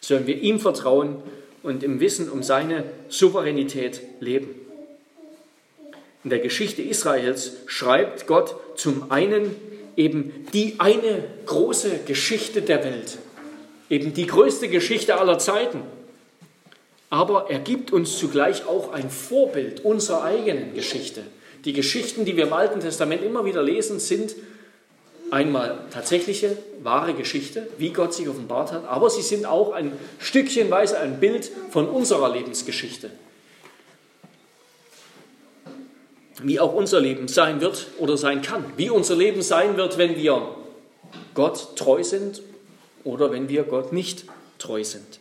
Sollen 0.01 0.27
wir 0.27 0.41
ihm 0.41 0.61
vertrauen 0.61 1.17
und 1.63 1.83
im 1.83 2.01
Wissen 2.01 2.29
um 2.29 2.43
seine 2.43 2.85
Souveränität 3.09 4.01
leben. 4.21 4.51
In 6.25 6.31
der 6.31 6.39
Geschichte 6.39 6.83
Israels 6.83 7.53
schreibt 7.67 8.27
Gott 8.27 8.57
zum 8.77 9.11
einen 9.11 9.55
eben 9.97 10.47
die 10.53 10.77
eine 10.79 11.25
große 11.47 12.01
Geschichte 12.07 12.63
der 12.63 12.83
Welt, 12.83 13.19
eben 13.91 14.15
die 14.15 14.27
größte 14.27 14.69
Geschichte 14.69 15.19
aller 15.19 15.39
Zeiten. 15.39 15.83
Aber 17.11 17.51
er 17.51 17.61
gibt 17.61 17.93
uns 17.93 18.19
zugleich 18.19 18.67
auch 18.67 18.93
ein 18.93 19.11
Vorbild 19.11 19.85
unserer 19.85 20.25
eigenen 20.25 20.75
Geschichte. 20.75 21.23
Die 21.65 21.73
Geschichten, 21.73 22.25
die 22.25 22.37
wir 22.37 22.45
im 22.45 22.53
Alten 22.53 22.81
Testament 22.81 23.23
immer 23.23 23.45
wieder 23.45 23.63
lesen, 23.63 24.01
sind 24.01 24.35
einmal 25.31 25.79
tatsächliche, 25.91 26.57
wahre 26.83 27.15
Geschichte, 27.15 27.67
wie 27.79 27.91
Gott 27.91 28.15
sich 28.15 28.29
offenbart 28.29 28.73
hat, 28.73 28.87
aber 28.87 29.11
sie 29.11 29.23
sind 29.23 29.47
auch 29.47 29.73
ein 29.73 29.93
Stückchenweise 30.19 30.99
ein 30.99 31.21
Bild 31.21 31.51
von 31.71 31.89
unserer 31.89 32.33
Lebensgeschichte. 32.33 33.11
wie 36.43 36.61
auch 36.61 36.75
unser 36.75 37.01
Leben 37.01 37.29
sein 37.29 37.61
wird 37.61 37.87
oder 37.99 38.17
sein 38.17 38.43
kann. 38.43 38.65
Wie 38.77 38.91
unser 38.91 39.17
Leben 39.17 39.43
sein 39.43 39.77
wird, 39.77 39.99
wenn 39.99 40.17
wir 40.17 40.55
Gott 41.35 41.77
treu 41.77 42.03
sind 42.03 42.43
oder 43.03 43.33
wenn 43.33 43.49
wir 43.49 43.65
Gott 43.65 43.93
nicht 43.93 44.25
treu 44.59 44.85
sind. 44.85 45.21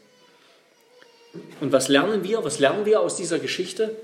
Und 1.61 1.71
was 1.71 1.87
lernen 1.87 2.23
wir? 2.23 2.43
Was 2.43 2.59
lernen 2.59 2.85
wir 2.85 3.01
aus 3.01 3.15
dieser 3.15 3.39
Geschichte? 3.39 3.95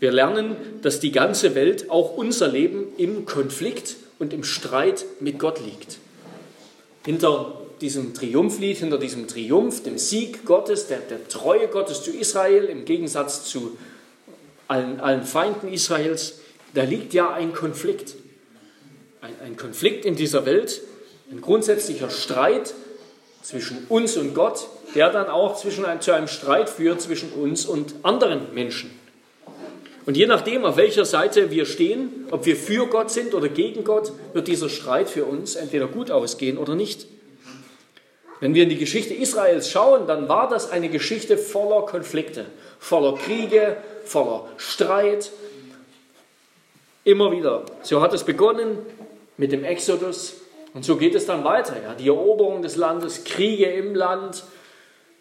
Wir 0.00 0.10
lernen, 0.10 0.56
dass 0.82 0.98
die 0.98 1.12
ganze 1.12 1.54
Welt, 1.54 1.90
auch 1.90 2.16
unser 2.16 2.48
Leben, 2.48 2.86
im 2.96 3.24
Konflikt 3.24 3.96
und 4.22 4.32
im 4.32 4.44
Streit 4.44 5.04
mit 5.18 5.40
Gott 5.40 5.58
liegt. 5.58 5.98
Hinter 7.04 7.60
diesem 7.80 8.14
Triumphlied, 8.14 8.78
hinter 8.78 8.96
diesem 8.96 9.26
Triumph, 9.26 9.82
dem 9.82 9.98
Sieg 9.98 10.44
Gottes, 10.44 10.86
der, 10.86 11.00
der 11.00 11.26
Treue 11.26 11.66
Gottes 11.66 12.04
zu 12.04 12.12
Israel 12.12 12.66
im 12.66 12.84
Gegensatz 12.84 13.44
zu 13.44 13.76
allen, 14.68 15.00
allen 15.00 15.24
Feinden 15.24 15.72
Israels, 15.72 16.38
da 16.74 16.84
liegt 16.84 17.14
ja 17.14 17.32
ein 17.32 17.52
Konflikt. 17.52 18.14
Ein, 19.20 19.34
ein 19.44 19.56
Konflikt 19.56 20.04
in 20.04 20.14
dieser 20.14 20.46
Welt, 20.46 20.82
ein 21.32 21.40
grundsätzlicher 21.40 22.08
Streit 22.08 22.74
zwischen 23.42 23.86
uns 23.88 24.16
und 24.16 24.34
Gott, 24.34 24.68
der 24.94 25.10
dann 25.10 25.26
auch 25.26 25.56
zwischen, 25.56 25.84
zu 25.98 26.12
einem 26.12 26.28
Streit 26.28 26.70
führt 26.70 27.00
zwischen 27.00 27.32
uns 27.32 27.66
und 27.66 27.96
anderen 28.04 28.54
Menschen. 28.54 29.01
Und 30.04 30.16
je 30.16 30.26
nachdem, 30.26 30.64
auf 30.64 30.76
welcher 30.76 31.04
Seite 31.04 31.50
wir 31.50 31.64
stehen, 31.64 32.26
ob 32.30 32.44
wir 32.44 32.56
für 32.56 32.86
Gott 32.86 33.10
sind 33.10 33.34
oder 33.34 33.48
gegen 33.48 33.84
Gott, 33.84 34.12
wird 34.32 34.48
dieser 34.48 34.68
Streit 34.68 35.08
für 35.08 35.24
uns 35.24 35.54
entweder 35.54 35.86
gut 35.86 36.10
ausgehen 36.10 36.58
oder 36.58 36.74
nicht. 36.74 37.06
Wenn 38.40 38.54
wir 38.54 38.64
in 38.64 38.68
die 38.68 38.78
Geschichte 38.78 39.14
Israels 39.14 39.70
schauen, 39.70 40.08
dann 40.08 40.28
war 40.28 40.48
das 40.48 40.70
eine 40.70 40.88
Geschichte 40.88 41.38
voller 41.38 41.86
Konflikte, 41.86 42.46
voller 42.80 43.16
Kriege, 43.16 43.76
voller 44.04 44.48
Streit. 44.56 45.30
Immer 47.04 47.30
wieder. 47.30 47.64
So 47.82 48.00
hat 48.00 48.12
es 48.12 48.24
begonnen 48.24 48.78
mit 49.36 49.52
dem 49.52 49.62
Exodus 49.62 50.34
und 50.74 50.84
so 50.84 50.96
geht 50.96 51.14
es 51.14 51.26
dann 51.26 51.44
weiter. 51.44 51.76
Ja. 51.80 51.94
Die 51.94 52.08
Eroberung 52.08 52.62
des 52.62 52.74
Landes, 52.74 53.22
Kriege 53.22 53.66
im 53.66 53.94
Land, 53.94 54.42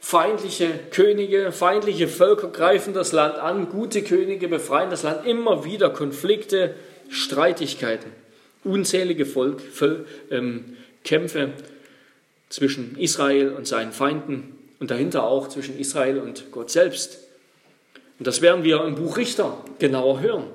feindliche 0.02 0.68
Könige, 0.90 1.52
feindliche 1.54 2.08
Völker 2.08 2.50
greifen 2.50 2.94
das 2.94 3.14
Land 3.14 3.36
an, 3.36 3.70
gute 3.70 4.02
Könige 4.02 4.50
befreien 4.50 4.90
das 4.90 5.04
Land. 5.04 5.26
Immer 5.26 5.64
wieder 5.64 5.92
Konflikte, 5.92 6.76
Streitigkeiten, 7.10 8.12
unzählige 8.64 9.26
Volk, 9.26 9.62
Völ, 9.62 10.06
ähm, 10.32 10.76
Kämpfe 11.06 11.52
zwischen 12.50 12.98
Israel 12.98 13.54
und 13.54 13.68
seinen 13.68 13.94
Feinden 13.94 14.58
und 14.80 14.92
dahinter 14.92 15.24
auch 15.24 15.48
zwischen 15.48 15.80
Israel 15.80 16.18
und 16.20 16.52
Gott 16.52 16.72
selbst. 16.72 17.20
Und 18.18 18.28
das 18.28 18.42
werden 18.42 18.64
wir 18.64 18.84
im 18.84 18.96
Buch 18.96 19.18
Richter 19.18 19.64
genauer 19.80 20.20
hören. 20.20 20.46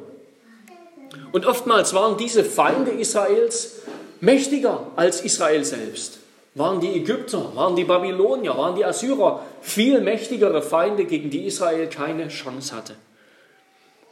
Und 1.33 1.47
oftmals 1.47 1.95
waren 1.95 2.19
diese 2.19 2.45
Feinde 2.45 2.91
Israels 2.91 3.83
mächtiger 4.21 4.91
als 4.97 5.21
Israel 5.21 5.65
selbst. 5.65 6.19
Waren 6.57 6.81
die 6.81 6.97
Ägypter, 6.97 7.55
waren 7.55 7.77
die 7.77 7.85
Babylonier, 7.85 8.57
waren 8.57 8.75
die 8.75 8.85
Assyrer 8.85 9.45
viel 9.61 10.01
mächtigere 10.01 10.63
Feinde, 10.63 11.05
gegen 11.05 11.29
die 11.29 11.45
Israel 11.45 11.87
keine 11.89 12.29
Chance 12.29 12.75
hatte. 12.75 12.97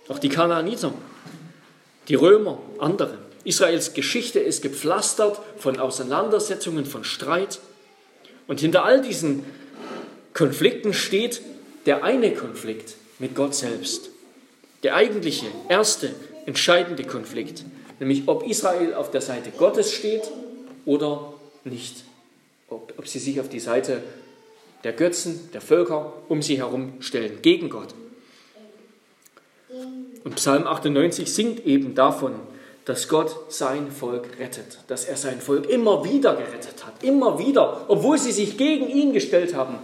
Auch 0.08 0.18
die 0.18 0.28
Kanaaniter, 0.28 0.92
die 2.08 2.16
Römer, 2.16 2.58
andere. 2.78 3.16
Israels 3.44 3.94
Geschichte 3.94 4.40
ist 4.40 4.60
gepflastert 4.60 5.40
von 5.56 5.80
Auseinandersetzungen, 5.80 6.84
von 6.84 7.02
Streit. 7.02 7.60
Und 8.46 8.60
hinter 8.60 8.84
all 8.84 9.00
diesen 9.00 9.46
Konflikten 10.34 10.92
steht 10.92 11.40
der 11.86 12.04
eine 12.04 12.34
Konflikt 12.34 12.96
mit 13.18 13.34
Gott 13.34 13.54
selbst. 13.54 14.10
Der 14.82 14.96
eigentliche, 14.96 15.46
erste, 15.70 16.14
entscheidende 16.44 17.04
Konflikt, 17.04 17.64
nämlich 18.00 18.24
ob 18.26 18.46
Israel 18.46 18.92
auf 18.92 19.10
der 19.10 19.22
Seite 19.22 19.50
Gottes 19.50 19.92
steht 19.92 20.30
oder 20.84 21.32
nicht. 21.64 22.04
Ob, 22.68 22.94
ob 22.96 23.06
sie 23.06 23.18
sich 23.18 23.40
auf 23.40 23.48
die 23.48 23.60
Seite 23.60 24.02
der 24.84 24.92
Götzen, 24.92 25.50
der 25.52 25.60
Völker 25.60 26.12
um 26.28 26.42
sie 26.42 26.58
herum 26.58 26.94
stellen, 27.00 27.40
gegen 27.42 27.70
Gott. 27.70 27.94
Und 30.24 30.36
Psalm 30.36 30.66
98 30.66 31.32
singt 31.32 31.66
eben 31.66 31.94
davon, 31.94 32.34
dass 32.84 33.08
Gott 33.08 33.52
sein 33.52 33.90
Volk 33.90 34.38
rettet, 34.38 34.78
dass 34.88 35.06
er 35.06 35.16
sein 35.16 35.40
Volk 35.40 35.68
immer 35.68 36.04
wieder 36.04 36.34
gerettet 36.34 36.84
hat, 36.84 37.02
immer 37.02 37.38
wieder, 37.38 37.86
obwohl 37.88 38.18
sie 38.18 38.32
sich 38.32 38.58
gegen 38.58 38.88
ihn 38.88 39.12
gestellt 39.14 39.54
haben 39.54 39.78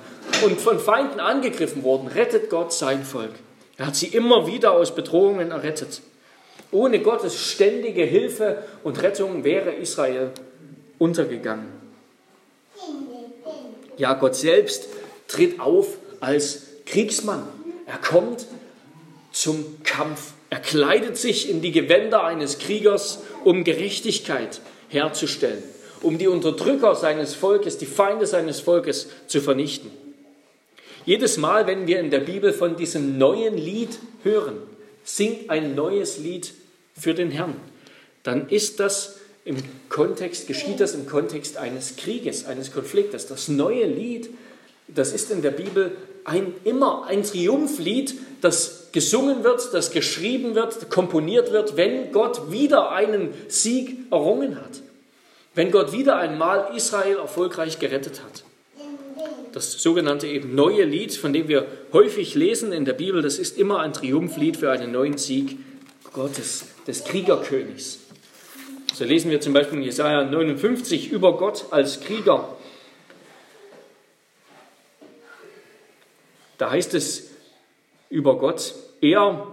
und 0.45 0.61
von 0.61 0.79
Feinden 0.79 1.19
angegriffen 1.19 1.83
wurden, 1.83 2.09
rettet 2.09 2.51
Gott 2.51 2.73
sein 2.73 3.03
Volk. 3.05 3.33
Er 3.79 3.87
hat 3.87 3.97
sie 3.97 4.09
immer 4.09 4.47
wieder 4.47 4.73
aus 4.73 4.95
Bedrohungen 4.95 5.51
errettet. 5.51 6.03
Ohne 6.73 7.01
Gottes 7.01 7.35
ständige 7.41 8.05
Hilfe 8.05 8.63
und 8.85 9.03
Rettung 9.03 9.45
wäre 9.45 9.73
Israel 9.73 10.31
untergegangen. 10.99 11.80
Ja, 14.01 14.15
Gott 14.15 14.35
selbst 14.35 14.89
tritt 15.29 15.61
auf 15.61 15.99
als 16.19 16.63
Kriegsmann. 16.87 17.47
Er 17.87 17.99
kommt 17.99 18.47
zum 19.31 19.83
Kampf 19.85 20.33
er 20.51 20.59
kleidet 20.59 21.17
sich 21.17 21.49
in 21.49 21.63
die 21.63 21.71
Gewänder 21.71 22.25
eines 22.25 22.59
Kriegers, 22.59 23.21
um 23.45 23.63
Gerechtigkeit 23.63 24.61
herzustellen, 24.89 25.63
um 26.03 26.19
die 26.19 26.27
Unterdrücker 26.27 26.97
seines 26.97 27.37
Volkes, 27.37 27.79
die 27.79 27.87
Feinde 27.87 28.27
seines 28.27 28.59
Volkes 28.59 29.09
zu 29.29 29.41
vernichten. 29.41 29.93
Jedes 31.07 31.39
Mal, 31.39 31.69
wenn 31.69 31.87
wir 31.87 32.01
in 32.01 32.11
der 32.11 32.19
Bibel 32.19 32.53
von 32.53 32.77
diesem 32.77 33.17
neuen 33.17 33.57
Lied 33.57 34.01
hören, 34.25 34.59
singt 35.05 35.49
ein 35.49 35.77
neues 35.77 36.19
Lied 36.19 36.53
für 36.99 37.15
den 37.15 37.31
Herrn, 37.31 37.55
dann 38.25 38.49
ist 38.49 38.81
das 38.81 39.20
im 39.51 39.57
Kontext, 39.89 40.47
geschieht 40.47 40.81
das 40.81 40.95
im 40.95 41.07
Kontext 41.07 41.57
eines 41.57 41.97
Krieges, 41.97 42.47
eines 42.47 42.73
Konfliktes. 42.73 43.27
Das 43.27 43.49
neue 43.49 43.85
Lied, 43.85 44.31
das 44.87 45.13
ist 45.13 45.31
in 45.31 45.43
der 45.43 45.51
Bibel 45.51 45.97
ein, 46.25 46.55
immer 46.65 47.07
ein 47.07 47.25
Triumphlied, 47.25 48.15
das 48.41 48.89
gesungen 48.93 49.43
wird, 49.45 49.75
das 49.75 49.91
geschrieben 49.91 50.55
wird, 50.55 50.91
komponiert 50.91 51.53
wird, 51.53 51.77
wenn 51.77 52.13
Gott 52.13 52.51
wieder 52.51 52.93
einen 52.93 53.31
Sieg 53.49 53.99
errungen 54.11 54.57
hat. 54.57 54.83
Wenn 55.55 55.73
Gott 55.73 55.93
wieder 55.93 56.17
einmal 56.17 56.77
Israel 56.77 57.17
erfolgreich 57.17 57.79
gerettet 57.79 58.23
hat. 58.23 58.45
Das 59.53 59.73
sogenannte 59.83 60.29
eben 60.29 60.55
neue 60.55 60.85
Lied, 60.85 61.13
von 61.13 61.33
dem 61.33 61.49
wir 61.49 61.67
häufig 61.93 62.37
lesen 62.37 62.73
in 62.73 62.85
der 62.85 62.93
Bibel, 62.93 63.21
das 63.21 63.41
ist 63.41 63.59
immer 63.59 63.81
ein 63.81 63.93
Triumphlied 63.93 64.57
für 64.57 64.71
einen 64.71 64.93
neuen 64.93 65.19
Sieg 65.19 65.59
Gottes 66.13 66.67
des 66.87 67.03
Kriegerkönigs. 67.03 68.00
So 68.93 69.05
lesen 69.05 69.31
wir 69.31 69.41
zum 69.41 69.53
Beispiel 69.53 69.79
in 69.79 69.85
Jesaja 69.85 70.25
59 70.25 71.11
über 71.11 71.37
Gott 71.37 71.67
als 71.71 72.01
Krieger. 72.01 72.49
Da 76.59 76.71
heißt 76.71 76.93
es 76.95 77.31
über 78.11 78.37
Gott, 78.39 78.75
er, 79.01 79.47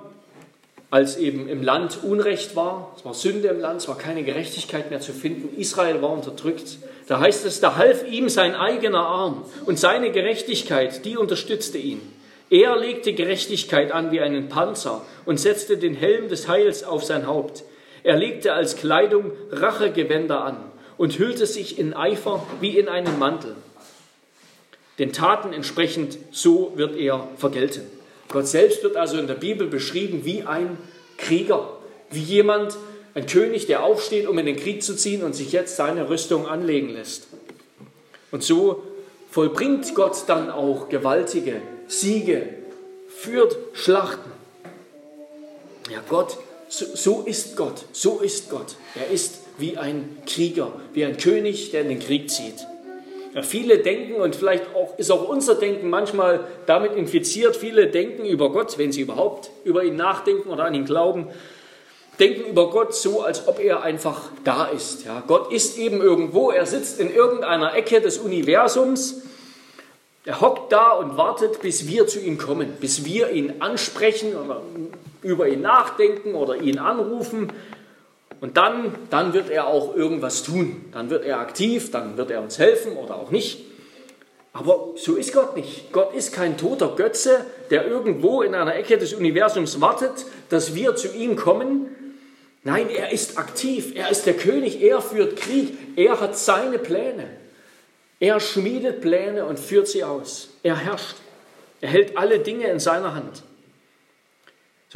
als 0.90 1.16
eben 1.18 1.48
im 1.48 1.64
Land 1.64 2.04
Unrecht 2.04 2.56
war, 2.56 2.94
es 2.98 3.06
war 3.06 3.14
Sünde 3.14 3.48
im 3.48 3.62
Land, 3.62 3.82
es 3.82 3.88
war 3.88 3.98
keine 3.98 4.24
Gerechtigkeit 4.24 4.90
mehr 4.90 5.00
zu 5.00 5.14
finden, 5.14 5.58
Israel 5.58 6.02
war 6.02 6.10
unterdrückt, 6.10 6.80
da 7.08 7.20
heißt 7.20 7.46
es, 7.46 7.62
da 7.62 7.78
half 7.78 8.06
ihm 8.06 8.28
sein 8.28 8.56
eigener 8.56 9.06
Arm 9.06 9.46
und 9.66 9.80
seine 9.80 10.12
Gerechtigkeit, 10.12 11.06
die 11.06 11.16
unterstützte 11.16 11.78
ihn. 11.78 12.02
Er 12.50 12.76
legte 12.78 13.14
Gerechtigkeit 13.14 13.92
an 13.92 14.12
wie 14.12 14.20
einen 14.20 14.50
Panzer 14.50 15.06
und 15.26 15.40
setzte 15.40 15.78
den 15.78 15.96
Helm 15.96 16.28
des 16.28 16.48
Heils 16.48 16.84
auf 16.84 17.04
sein 17.04 17.28
Haupt. 17.28 17.64
Er 18.08 18.16
legte 18.16 18.54
als 18.54 18.78
Kleidung 18.78 19.34
Rachegewänder 19.52 20.42
an 20.42 20.56
und 20.98 21.20
hüllte 21.20 21.46
sich 21.46 21.78
in 21.78 21.94
Eifer 21.94 22.42
wie 22.62 22.80
in 22.80 22.88
einen 22.88 23.20
Mantel. 23.20 23.54
Den 24.98 25.12
Taten 25.12 25.52
entsprechend, 25.52 26.18
so 26.32 26.72
wird 26.78 26.96
er 26.96 27.28
vergelten. 27.36 27.82
Gott 28.30 28.48
selbst 28.48 28.82
wird 28.82 28.96
also 28.96 29.18
in 29.18 29.28
der 29.28 29.34
Bibel 29.34 29.68
beschrieben 29.68 30.22
wie 30.24 30.44
ein 30.44 30.78
Krieger, 31.18 31.80
wie 32.10 32.22
jemand, 32.22 32.78
ein 33.14 33.26
König, 33.26 33.68
der 33.68 33.84
aufsteht, 33.84 34.26
um 34.26 34.40
in 34.40 34.46
den 34.46 34.56
Krieg 34.56 34.84
zu 34.84 34.96
ziehen 34.96 35.22
und 35.22 35.36
sich 35.36 35.52
jetzt 35.52 35.76
seine 35.76 36.10
Rüstung 36.10 36.48
anlegen 36.48 36.88
lässt. 36.88 37.28
Und 38.32 38.42
so 38.42 38.84
vollbringt 39.32 39.94
Gott 39.96 40.16
dann 40.28 40.50
auch 40.50 40.88
gewaltige 40.88 41.62
Siege, 41.88 42.48
führt 43.10 43.58
Schlachten. 43.74 44.32
Ja, 45.92 46.02
Gott, 46.08 46.38
so, 46.70 46.86
so 46.94 47.24
ist 47.26 47.56
Gott, 47.56 47.86
so 47.92 48.20
ist 48.20 48.50
Gott. 48.50 48.76
Er 48.96 49.10
ist 49.14 49.40
wie 49.58 49.78
ein 49.78 50.18
Krieger, 50.26 50.72
wie 50.94 51.06
ein 51.06 51.18
König, 51.18 51.72
der 51.72 51.82
in 51.82 51.90
den 51.90 52.00
Krieg 52.00 52.30
zieht. 52.30 52.66
Ja, 53.34 53.42
viele 53.42 53.80
denken, 53.80 54.16
und 54.16 54.36
vielleicht 54.36 54.76
auch, 54.76 54.98
ist 54.98 55.12
auch 55.12 55.28
unser 55.28 55.56
Denken 55.56 55.90
manchmal 55.90 56.48
damit 56.66 56.96
infiziert, 56.96 57.56
viele 57.56 57.88
denken 57.88 58.26
über 58.26 58.52
Gott, 58.52 58.78
wenn 58.78 58.92
sie 58.92 59.02
überhaupt 59.02 59.50
über 59.64 59.84
ihn 59.84 59.96
nachdenken 59.96 60.50
oder 60.50 60.66
an 60.66 60.74
ihn 60.74 60.86
glauben, 60.86 61.28
denken 62.20 62.50
über 62.50 62.70
Gott 62.70 62.96
so, 62.96 63.22
als 63.22 63.48
ob 63.48 63.60
er 63.60 63.84
einfach 63.84 64.30
da 64.44 64.66
ist. 64.66 65.06
Ja, 65.06 65.24
Gott 65.28 65.52
ist 65.52 65.78
eben 65.78 66.02
irgendwo, 66.02 66.52
er 66.52 66.66
sitzt 66.66 67.00
in 67.00 67.14
irgendeiner 67.14 67.76
Ecke 67.76 68.02
des 68.02 68.18
Universums 68.18 69.22
er 70.28 70.42
hockt 70.42 70.74
da 70.74 70.92
und 70.92 71.16
wartet, 71.16 71.62
bis 71.62 71.88
wir 71.88 72.06
zu 72.06 72.20
ihm 72.20 72.38
kommen, 72.38 72.74
bis 72.82 73.06
wir 73.06 73.32
ihn 73.32 73.62
ansprechen 73.62 74.36
oder 74.36 74.62
über 75.28 75.48
ihn 75.48 75.62
nachdenken 75.62 76.36
oder 76.36 76.58
ihn 76.58 76.80
anrufen. 76.80 77.52
Und 78.40 78.58
dann, 78.58 78.96
dann 79.10 79.34
wird 79.34 79.50
er 79.50 79.68
auch 79.68 79.96
irgendwas 79.96 80.44
tun. 80.44 80.86
Dann 80.92 81.10
wird 81.10 81.26
er 81.26 81.40
aktiv, 81.40 81.92
dann 81.92 82.18
wird 82.18 82.32
er 82.32 82.42
uns 82.42 82.60
helfen 82.60 82.96
oder 82.96 83.16
auch 83.16 83.32
nicht. 83.32 83.66
Aber 84.54 84.94
so 84.96 85.16
ist 85.16 85.34
Gott 85.34 85.56
nicht. 85.56 85.92
Gott 85.92 86.16
ist 86.16 86.34
kein 86.34 86.58
toter 86.58 86.96
Götze, 86.96 87.46
der 87.70 87.88
irgendwo 87.88 88.42
in 88.42 88.56
einer 88.56 88.76
Ecke 88.76 88.98
des 88.98 89.14
Universums 89.14 89.82
wartet, 89.82 90.26
dass 90.50 90.74
wir 90.74 90.96
zu 90.96 91.14
ihm 91.16 91.36
kommen. 91.36 91.88
Nein, 92.64 92.90
er 92.90 93.12
ist 93.12 93.38
aktiv, 93.38 93.94
er 93.96 94.10
ist 94.10 94.26
der 94.26 94.34
König, 94.34 94.82
er 94.82 95.02
führt 95.02 95.38
Krieg, 95.38 95.78
er 95.96 96.20
hat 96.20 96.38
seine 96.38 96.80
Pläne. 96.80 97.26
Er 98.20 98.40
schmiedet 98.40 99.02
Pläne 99.02 99.46
und 99.46 99.60
führt 99.60 99.88
sie 99.88 100.04
aus. 100.04 100.50
Er 100.64 100.76
herrscht. 100.76 101.18
Er 101.82 101.90
hält 101.90 102.18
alle 102.18 102.40
Dinge 102.40 102.68
in 102.68 102.80
seiner 102.80 103.14
Hand. 103.14 103.44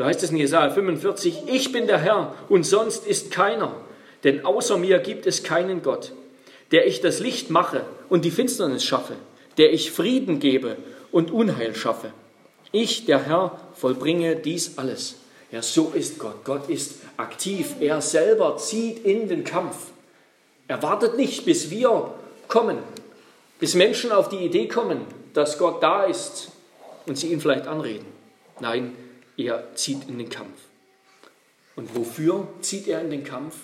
So 0.01 0.07
heißt 0.07 0.23
es 0.23 0.31
in 0.31 0.37
Jesaja 0.37 0.71
45, 0.71 1.43
ich 1.45 1.71
bin 1.71 1.85
der 1.85 1.99
Herr 1.99 2.33
und 2.49 2.63
sonst 2.63 3.05
ist 3.05 3.29
keiner, 3.29 3.75
denn 4.23 4.43
außer 4.43 4.75
mir 4.77 4.97
gibt 4.97 5.27
es 5.27 5.43
keinen 5.43 5.83
Gott, 5.83 6.13
der 6.71 6.87
ich 6.87 7.01
das 7.01 7.19
Licht 7.19 7.51
mache 7.51 7.85
und 8.09 8.25
die 8.25 8.31
Finsternis 8.31 8.83
schaffe, 8.83 9.13
der 9.59 9.71
ich 9.71 9.91
Frieden 9.91 10.39
gebe 10.39 10.77
und 11.11 11.29
Unheil 11.29 11.75
schaffe. 11.75 12.13
Ich, 12.71 13.05
der 13.05 13.27
Herr, 13.27 13.61
vollbringe 13.75 14.37
dies 14.37 14.79
alles. 14.79 15.17
Ja, 15.51 15.61
so 15.61 15.91
ist 15.93 16.17
Gott. 16.17 16.45
Gott 16.45 16.67
ist 16.67 16.95
aktiv. 17.17 17.75
Er 17.79 18.01
selber 18.01 18.57
zieht 18.57 19.05
in 19.05 19.29
den 19.29 19.43
Kampf. 19.43 19.75
Er 20.67 20.81
wartet 20.81 21.15
nicht, 21.15 21.45
bis 21.45 21.69
wir 21.69 22.11
kommen, 22.47 22.79
bis 23.59 23.75
Menschen 23.75 24.11
auf 24.11 24.29
die 24.29 24.43
Idee 24.43 24.67
kommen, 24.67 25.01
dass 25.35 25.59
Gott 25.59 25.83
da 25.83 26.05
ist 26.05 26.49
und 27.05 27.19
sie 27.19 27.31
ihn 27.31 27.39
vielleicht 27.39 27.67
anreden. 27.67 28.07
Nein, 28.59 28.95
er 29.45 29.75
zieht 29.75 30.07
in 30.07 30.17
den 30.17 30.29
Kampf. 30.29 30.57
Und 31.75 31.95
wofür 31.95 32.47
zieht 32.61 32.87
er 32.87 33.01
in 33.01 33.09
den 33.09 33.23
Kampf? 33.23 33.55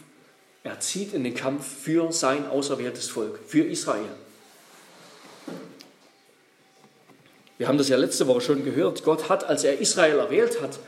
Er 0.64 0.80
zieht 0.80 1.14
in 1.14 1.24
den 1.24 1.34
Kampf 1.34 1.66
für 1.66 2.12
sein 2.12 2.48
auserwähltes 2.48 3.10
Volk, 3.10 3.40
für 3.46 3.64
Israel. 3.64 4.10
Wir 7.58 7.68
haben 7.68 7.78
das 7.78 7.90
ja 7.90 7.98
letzte 7.98 8.28
Woche 8.28 8.42
schon 8.42 8.64
gehört. 8.64 9.04
Gott 9.04 9.30
hat, 9.30 9.44
als 9.44 9.64
er 9.64 9.80
Israel 9.80 10.20
erwählt 10.20 10.62
hat, 10.62 10.80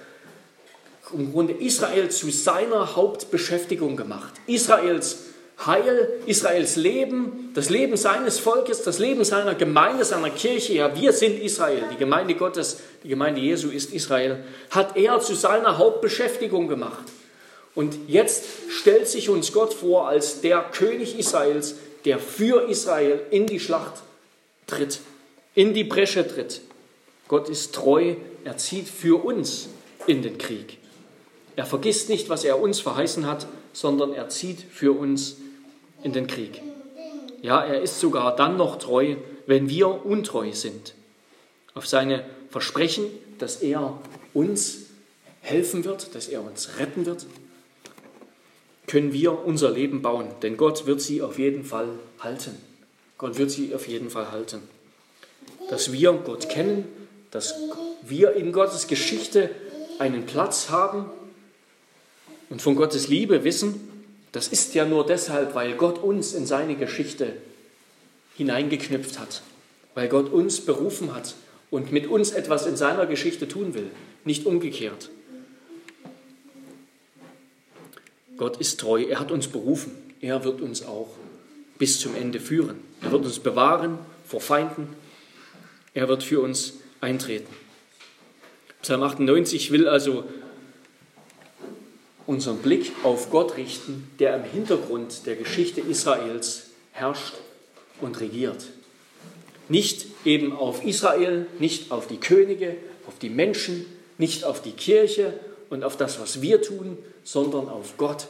im 1.14 1.32
Grunde 1.32 1.54
Israel 1.54 2.10
zu 2.10 2.30
seiner 2.30 2.96
Hauptbeschäftigung 2.96 3.98
gemacht. 3.98 4.34
Israels 4.46 5.29
Heil, 5.66 6.08
Israels 6.26 6.78
Leben, 6.78 7.52
das 7.54 7.70
Leben 7.70 7.98
seines 7.98 8.40
Volkes, 8.40 8.84
das 8.84 8.98
Leben 8.98 9.26
seiner 9.26 9.56
Gemeinde, 9.56 10.06
seiner 10.06 10.30
Kirche, 10.30 10.74
ja, 10.74 10.96
wir 10.96 11.12
sind 11.12 11.42
Israel, 11.42 11.84
die 11.92 11.98
Gemeinde 11.98 12.36
Gottes, 12.36 12.80
die 13.04 13.10
Gemeinde 13.10 13.42
Jesu 13.42 13.70
ist 13.70 13.94
Israel, 13.94 14.44
hat 14.70 14.96
er 14.96 15.20
zu 15.20 15.36
seiner 15.36 15.78
Hauptbeschäftigung 15.78 16.70
gemacht. 16.70 17.04
Und 17.76 17.98
jetzt 18.08 18.46
stellt 18.70 19.08
sich 19.08 19.30
uns 19.30 19.52
Gott 19.52 19.74
vor 19.74 20.08
als 20.08 20.42
der 20.42 20.62
König 20.62 21.20
Israels, 21.20 21.76
der 22.06 22.20
für 22.20 22.70
Israel 22.70 23.20
in 23.30 23.46
die 23.46 23.60
Schlacht 23.60 24.02
tritt, 24.66 25.00
in 25.56 25.74
die 25.74 25.84
Bresche 25.84 26.26
tritt. 26.26 26.62
Gott 27.28 27.50
ist 27.50 27.76
treu, 27.76 28.16
er 28.46 28.58
zieht 28.58 28.88
für 28.88 29.24
uns 29.24 29.68
in 30.08 30.22
den 30.22 30.38
Krieg. 30.38 30.78
Er 31.58 31.66
vergisst 31.66 32.08
nicht, 32.08 32.30
was 32.30 32.46
er 32.46 32.62
uns 32.62 32.80
verheißen 32.80 33.28
hat, 33.28 33.46
sondern 33.74 34.14
er 34.14 34.30
zieht 34.30 34.64
für 34.72 34.98
uns 34.98 35.36
in 36.04 36.14
den 36.14 36.28
Krieg. 36.28 36.62
Ja, 37.42 37.64
er 37.64 37.82
ist 37.82 38.00
sogar 38.00 38.36
dann 38.36 38.58
noch 38.58 38.78
treu, 38.80 39.16
wenn 39.46 39.70
wir 39.70 40.06
untreu 40.06 40.52
sind. 40.52 40.94
Auf 41.74 41.88
seine 41.88 42.26
Versprechen, 42.50 43.06
dass 43.38 43.58
er 43.58 43.98
uns 44.34 44.88
helfen 45.42 45.86
wird, 45.86 46.16
dass 46.16 46.28
er 46.28 46.44
uns 46.44 46.80
retten 46.80 47.06
wird, 47.06 47.26
können 48.88 49.14
wir 49.14 49.46
unser 49.46 49.72
Leben 49.72 50.02
bauen. 50.02 50.28
Denn 50.42 50.58
Gott 50.58 50.86
wird 50.86 51.02
sie 51.02 51.22
auf 51.22 51.40
jeden 51.40 51.64
Fall 51.64 51.88
halten. 52.20 52.58
Gott 53.18 53.38
wird 53.38 53.52
sie 53.52 53.74
auf 53.74 53.88
jeden 53.88 54.10
Fall 54.10 54.32
halten. 54.32 54.62
Dass 55.70 55.92
wir 55.92 56.14
Gott 56.14 56.50
kennen, 56.50 56.86
dass 57.32 57.56
wir 58.02 58.34
in 58.34 58.52
Gottes 58.52 58.88
Geschichte 58.88 59.52
einen 60.00 60.26
Platz 60.26 60.70
haben 60.70 61.06
und 62.50 62.62
von 62.62 62.76
Gottes 62.76 63.08
Liebe 63.08 63.44
wissen 63.44 63.89
das 64.32 64.48
ist 64.48 64.76
ja 64.76 64.86
nur 64.86 65.06
deshalb, 65.06 65.56
weil 65.56 65.74
Gott 65.76 65.98
uns 65.98 66.34
in 66.34 66.46
seine 66.46 66.76
Geschichte 66.76 67.34
hineingeknüpft 68.36 69.20
hat, 69.20 69.42
weil 69.96 70.08
Gott 70.08 70.32
uns 70.32 70.62
berufen 70.62 71.14
hat 71.14 71.36
und 71.72 71.92
mit 71.92 72.08
uns 72.08 72.32
etwas 72.32 72.66
in 72.66 72.76
seiner 72.76 73.06
Geschichte 73.06 73.48
tun 73.48 73.74
will, 73.74 73.90
nicht 74.26 74.46
umgekehrt. 74.46 75.10
Gott 78.38 78.58
ist 78.58 78.80
treu, 78.80 79.04
er 79.04 79.20
hat 79.20 79.32
uns 79.32 79.48
berufen, 79.48 79.92
er 80.22 80.44
wird 80.44 80.62
uns 80.62 80.86
auch 80.86 81.10
bis 81.78 82.00
zum 82.00 82.16
Ende 82.16 82.40
führen. 82.40 82.78
Er 83.02 83.12
wird 83.12 83.26
uns 83.26 83.40
bewahren 83.40 83.98
vor 84.28 84.42
Feinden, 84.42 84.90
er 85.94 86.08
wird 86.08 86.24
für 86.24 86.42
uns 86.42 86.76
eintreten. 87.02 87.54
Psalm 88.82 89.04
98 89.04 89.72
will 89.72 89.88
also 89.88 90.26
unseren 92.30 92.60
Blick 92.60 92.92
auf 93.02 93.32
Gott 93.32 93.58
richten, 93.58 94.08
der 94.20 94.36
im 94.36 94.44
Hintergrund 94.44 95.26
der 95.26 95.36
Geschichte 95.36 95.82
Israels 95.82 96.68
herrscht 96.92 97.34
und 98.02 98.20
regiert. 98.20 98.68
Nicht 99.68 100.06
eben 100.26 100.56
auf 100.56 100.86
Israel, 100.86 101.48
nicht 101.58 101.92
auf 101.92 102.06
die 102.06 102.20
Könige, 102.20 102.76
auf 103.08 103.18
die 103.18 103.32
Menschen, 103.32 103.84
nicht 104.20 104.44
auf 104.44 104.62
die 104.62 104.74
Kirche 104.74 105.34
und 105.72 105.84
auf 105.84 105.98
das, 105.98 106.20
was 106.20 106.40
wir 106.40 106.62
tun, 106.62 107.00
sondern 107.24 107.68
auf 107.68 107.98
Gott, 107.98 108.28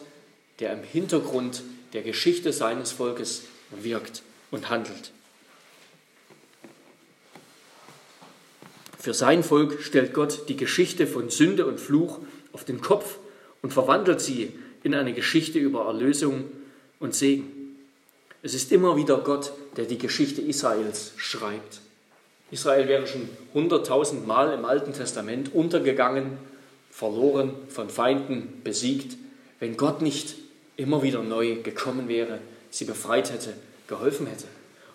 der 0.60 0.72
im 0.72 0.84
Hintergrund 0.84 1.62
der 1.92 2.02
Geschichte 2.02 2.54
seines 2.54 2.94
Volkes 2.94 3.44
wirkt 3.70 4.24
und 4.50 4.70
handelt. 4.70 5.12
Für 8.98 9.14
sein 9.14 9.44
Volk 9.44 9.82
stellt 9.82 10.14
Gott 10.14 10.48
die 10.48 10.56
Geschichte 10.56 11.06
von 11.06 11.30
Sünde 11.30 11.66
und 11.66 11.82
Fluch 11.82 12.20
auf 12.54 12.64
den 12.64 12.80
Kopf 12.80 13.18
und 13.62 13.74
verwandelt 13.74 14.22
sie 14.22 14.54
in 14.84 14.96
eine 14.96 15.14
Geschichte 15.14 15.60
über 15.60 15.86
Erlösung 15.86 16.46
und 17.00 17.14
Segen. 17.14 17.76
Es 18.42 18.54
ist 18.54 18.72
immer 18.72 18.96
wieder 18.96 19.18
Gott, 19.18 19.52
der 19.76 19.86
die 19.86 19.98
Geschichte 19.98 20.42
Israels 20.42 21.14
schreibt. 21.18 21.82
Israel 22.52 22.88
wäre 22.88 23.06
schon 23.06 23.30
hunderttausend 23.54 24.26
Mal 24.26 24.54
im 24.54 24.66
Alten 24.66 24.94
Testament 24.94 25.54
untergegangen, 25.54 26.38
verloren, 26.90 27.54
von 27.68 27.90
Feinden 27.90 28.62
besiegt. 28.64 29.18
wenn 29.60 29.76
Gott 29.76 30.02
nicht 30.02 30.36
immer 30.78 31.04
wieder 31.04 31.22
neu 31.22 31.62
gekommen 31.62 32.08
wäre, 32.08 32.40
sie 32.70 32.86
befreit 32.86 33.32
hätte, 33.34 33.54
geholfen 33.88 34.26
hätte. 34.26 34.46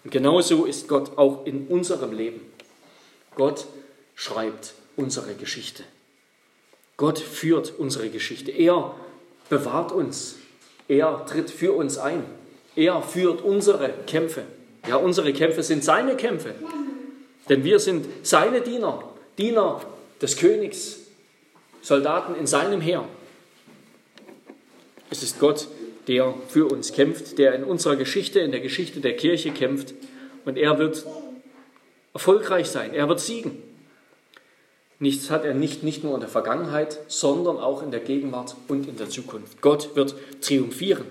Und 0.03 0.11
genauso 0.11 0.65
ist 0.65 0.89
Gott 0.89 1.19
auch 1.19 1.45
in 1.45 1.67
unserem 1.67 2.13
Leben. 2.13 2.41
Gott 3.35 3.67
schreibt 4.15 4.73
unsere 4.97 5.35
Geschichte. 5.35 5.83
Gott 6.97 7.19
führt 7.19 7.73
unsere 7.79 8.09
Geschichte. 8.09 8.51
Er 8.51 8.95
bewahrt 9.49 9.93
uns. 9.93 10.37
Er 10.89 11.25
tritt 11.27 11.51
für 11.51 11.73
uns 11.73 11.99
ein. 11.99 12.25
Er 12.77 13.03
führt 13.03 13.43
unsere 13.43 13.91
Kämpfe. 14.07 14.43
Ja, 14.87 14.97
unsere 14.97 15.33
Kämpfe 15.33 15.63
sind 15.63 15.83
seine 15.83 16.17
Kämpfe. 16.17 16.55
Denn 17.49 17.65
wir 17.65 17.79
sind 17.79 18.07
seine 18.23 18.61
Diener, 18.61 19.03
Diener 19.39 19.81
des 20.21 20.37
Königs, 20.37 21.01
Soldaten 21.83 22.35
in 22.35 22.47
seinem 22.47 22.81
Heer. 22.81 23.05
Es 25.11 25.23
ist 25.23 25.39
Gott, 25.39 25.69
der 26.09 26.35
für 26.49 26.67
uns 26.67 26.93
kämpft, 26.93 27.39
der 27.39 27.55
in 27.55 27.65
unserer 27.65 27.97
Geschichte, 27.97 28.41
in 28.41 28.51
der 28.51 28.61
Geschichte 28.61 29.01
der 29.01 29.17
Kirche 29.17 29.51
kämpft. 29.51 29.95
Und 30.45 30.57
er 30.59 30.79
wird 30.79 31.05
erfolgreich 32.13 32.69
sein, 32.69 32.95
er 32.95 33.09
wird 33.09 33.21
siegen. 33.21 33.63
Nichts 34.99 35.31
hat 35.31 35.45
er 35.45 35.55
nicht, 35.55 35.83
nicht 35.83 36.05
nur 36.05 36.15
in 36.15 36.21
der 36.21 36.29
Vergangenheit, 36.29 37.01
sondern 37.09 37.59
auch 37.59 37.83
in 37.83 37.91
der 37.91 38.01
Gegenwart 38.01 38.57
und 38.69 38.89
in 38.89 38.97
der 38.97 39.09
Zukunft. 39.09 39.61
Gott 39.61 39.97
wird 39.97 40.15
triumphieren. 40.41 41.05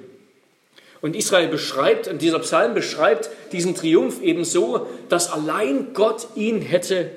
Und 1.02 1.18
Israel 1.18 1.50
beschreibt, 1.50 2.08
und 2.08 2.22
dieser 2.22 2.40
Psalm 2.40 2.74
beschreibt 2.74 3.30
diesen 3.52 3.76
Triumph 3.76 4.22
eben 4.22 4.46
so, 4.46 4.88
dass 5.10 5.30
allein 5.30 5.94
Gott 5.94 6.28
ihn 6.36 6.62
hätte 6.62 7.12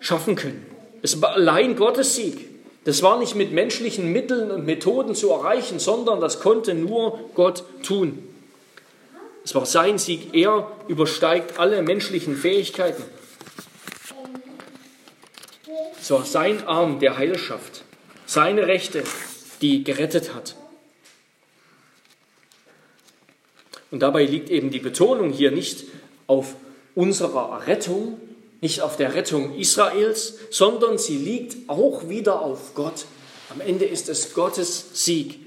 schaffen 0.00 0.34
können. 0.34 0.64
Es 1.02 1.20
war 1.20 1.34
allein 1.34 1.76
Gottes 1.76 2.16
Sieg. 2.16 2.48
Das 2.84 3.02
war 3.02 3.18
nicht 3.18 3.34
mit 3.34 3.52
menschlichen 3.52 4.12
Mitteln 4.12 4.50
und 4.50 4.64
Methoden 4.64 5.14
zu 5.14 5.30
erreichen, 5.30 5.78
sondern 5.78 6.20
das 6.20 6.40
konnte 6.40 6.72
nur 6.72 7.18
Gott 7.34 7.64
tun. 7.82 8.26
Es 9.44 9.54
war 9.54 9.66
sein 9.66 9.98
Sieg. 9.98 10.34
Er 10.34 10.70
übersteigt 10.88 11.58
alle 11.58 11.82
menschlichen 11.82 12.34
Fähigkeiten. 12.34 13.02
Es 16.00 16.10
war 16.10 16.24
sein 16.24 16.66
Arm 16.66 17.00
der 17.00 17.16
Heilschaft, 17.16 17.84
seine 18.26 18.66
Rechte, 18.66 19.04
die 19.60 19.84
gerettet 19.84 20.34
hat. 20.34 20.56
Und 23.90 24.00
dabei 24.00 24.24
liegt 24.24 24.50
eben 24.50 24.70
die 24.70 24.80
Betonung 24.80 25.30
hier 25.30 25.50
nicht 25.50 25.84
auf 26.26 26.54
unserer 26.94 27.66
Rettung, 27.66 28.20
nicht 28.60 28.80
auf 28.80 28.96
der 28.96 29.14
Rettung 29.14 29.54
Israels, 29.56 30.38
sondern 30.50 30.98
sie 30.98 31.16
liegt 31.16 31.68
auch 31.68 32.08
wieder 32.08 32.40
auf 32.40 32.74
Gott. 32.74 33.06
Am 33.50 33.60
Ende 33.60 33.84
ist 33.84 34.08
es 34.08 34.34
Gottes 34.34 35.04
Sieg. 35.04 35.40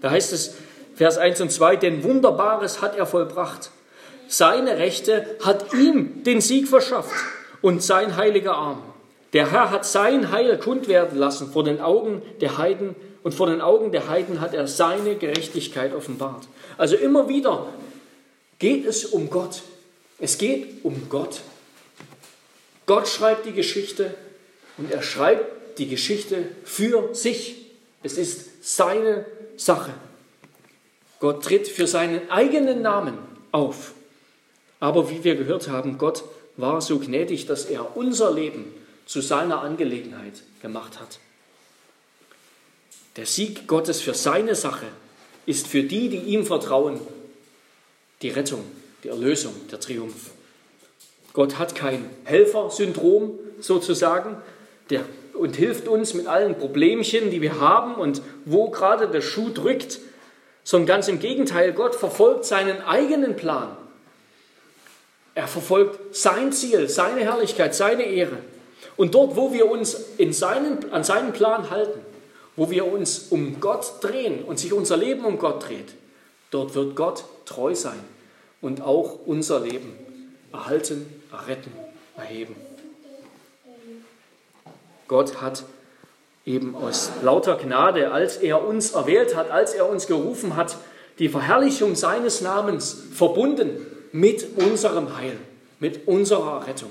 Da 0.00 0.10
heißt 0.10 0.32
es, 0.32 0.54
Vers 0.94 1.16
1 1.16 1.40
und 1.40 1.52
2, 1.52 1.76
denn 1.76 2.02
Wunderbares 2.02 2.82
hat 2.82 2.96
er 2.96 3.06
vollbracht. 3.06 3.70
Seine 4.26 4.78
Rechte 4.78 5.38
hat 5.42 5.72
ihm 5.72 6.24
den 6.24 6.40
Sieg 6.40 6.68
verschafft 6.68 7.14
und 7.62 7.82
sein 7.82 8.16
heiliger 8.16 8.54
Arm. 8.54 8.82
Der 9.32 9.50
Herr 9.50 9.70
hat 9.70 9.84
sein 9.84 10.30
Heil 10.30 10.58
kund 10.58 10.88
werden 10.88 11.18
lassen 11.18 11.52
vor 11.52 11.64
den 11.64 11.80
Augen 11.80 12.22
der 12.40 12.58
Heiden 12.58 12.94
und 13.22 13.34
vor 13.34 13.46
den 13.46 13.60
Augen 13.60 13.92
der 13.92 14.08
Heiden 14.08 14.40
hat 14.40 14.54
er 14.54 14.66
seine 14.66 15.16
Gerechtigkeit 15.16 15.94
offenbart. 15.94 16.48
Also 16.78 16.96
immer 16.96 17.28
wieder 17.28 17.66
geht 18.58 18.86
es 18.86 19.04
um 19.04 19.28
Gott. 19.28 19.62
Es 20.18 20.38
geht 20.38 20.84
um 20.84 21.08
Gott. 21.08 21.40
Gott 22.86 23.06
schreibt 23.06 23.44
die 23.44 23.52
Geschichte 23.52 24.14
und 24.78 24.90
er 24.90 25.02
schreibt 25.02 25.78
die 25.78 25.88
Geschichte 25.88 26.44
für 26.64 27.14
sich. 27.14 27.66
Es 28.02 28.16
ist 28.16 28.76
seine 28.76 29.26
Sache. 29.56 29.92
Gott 31.20 31.44
tritt 31.44 31.68
für 31.68 31.86
seinen 31.86 32.30
eigenen 32.30 32.80
Namen 32.80 33.18
auf. 33.52 33.92
Aber 34.80 35.10
wie 35.10 35.24
wir 35.24 35.34
gehört 35.34 35.68
haben, 35.68 35.98
Gott 35.98 36.24
war 36.56 36.80
so 36.80 36.98
gnädig, 36.98 37.46
dass 37.46 37.64
er 37.66 37.96
unser 37.96 38.32
Leben 38.32 38.72
zu 39.08 39.22
seiner 39.22 39.62
Angelegenheit 39.62 40.34
gemacht 40.60 41.00
hat. 41.00 41.18
Der 43.16 43.24
Sieg 43.24 43.66
Gottes 43.66 44.02
für 44.02 44.12
seine 44.14 44.54
Sache 44.54 44.86
ist 45.46 45.66
für 45.66 45.82
die, 45.82 46.10
die 46.10 46.18
ihm 46.18 46.44
vertrauen, 46.44 47.00
die 48.20 48.28
Rettung, 48.28 48.62
die 49.02 49.08
Erlösung, 49.08 49.54
der 49.72 49.80
Triumph. 49.80 50.30
Gott 51.32 51.58
hat 51.58 51.74
kein 51.74 52.04
Helfersyndrom 52.24 53.38
sozusagen 53.60 54.36
der, 54.90 55.04
und 55.32 55.56
hilft 55.56 55.88
uns 55.88 56.12
mit 56.12 56.26
allen 56.26 56.58
Problemchen, 56.58 57.30
die 57.30 57.40
wir 57.40 57.60
haben 57.60 57.94
und 57.94 58.20
wo 58.44 58.68
gerade 58.68 59.08
der 59.08 59.22
Schuh 59.22 59.48
drückt, 59.48 60.00
sondern 60.64 60.86
ganz 60.86 61.08
im 61.08 61.18
Gegenteil, 61.18 61.72
Gott 61.72 61.94
verfolgt 61.94 62.44
seinen 62.44 62.82
eigenen 62.82 63.36
Plan. 63.36 63.74
Er 65.34 65.48
verfolgt 65.48 66.14
sein 66.14 66.52
Ziel, 66.52 66.90
seine 66.90 67.20
Herrlichkeit, 67.20 67.74
seine 67.74 68.02
Ehre. 68.02 68.36
Und 68.98 69.14
dort, 69.14 69.36
wo 69.36 69.52
wir 69.52 69.70
uns 69.70 69.94
in 70.18 70.32
seinen, 70.32 70.92
an 70.92 71.04
seinen 71.04 71.32
Plan 71.32 71.70
halten, 71.70 72.00
wo 72.56 72.68
wir 72.68 72.84
uns 72.92 73.28
um 73.30 73.60
Gott 73.60 73.92
drehen 74.00 74.42
und 74.42 74.58
sich 74.58 74.72
unser 74.72 74.96
Leben 74.96 75.24
um 75.24 75.38
Gott 75.38 75.68
dreht, 75.68 75.94
dort 76.50 76.74
wird 76.74 76.96
Gott 76.96 77.24
treu 77.46 77.76
sein 77.76 78.00
und 78.60 78.82
auch 78.82 79.20
unser 79.24 79.60
Leben 79.60 79.96
erhalten, 80.52 81.06
erretten, 81.30 81.72
erheben. 82.16 82.56
Gott 85.06 85.40
hat 85.40 85.62
eben 86.44 86.74
aus 86.74 87.12
lauter 87.22 87.54
Gnade, 87.54 88.10
als 88.10 88.38
er 88.38 88.66
uns 88.66 88.90
erwählt 88.90 89.36
hat, 89.36 89.52
als 89.52 89.74
er 89.74 89.88
uns 89.88 90.08
gerufen 90.08 90.56
hat, 90.56 90.76
die 91.20 91.28
Verherrlichung 91.28 91.94
seines 91.94 92.40
Namens 92.40 93.00
verbunden 93.12 93.86
mit 94.10 94.44
unserem 94.56 95.16
Heil, 95.16 95.36
mit 95.78 96.08
unserer 96.08 96.66
Rettung. 96.66 96.90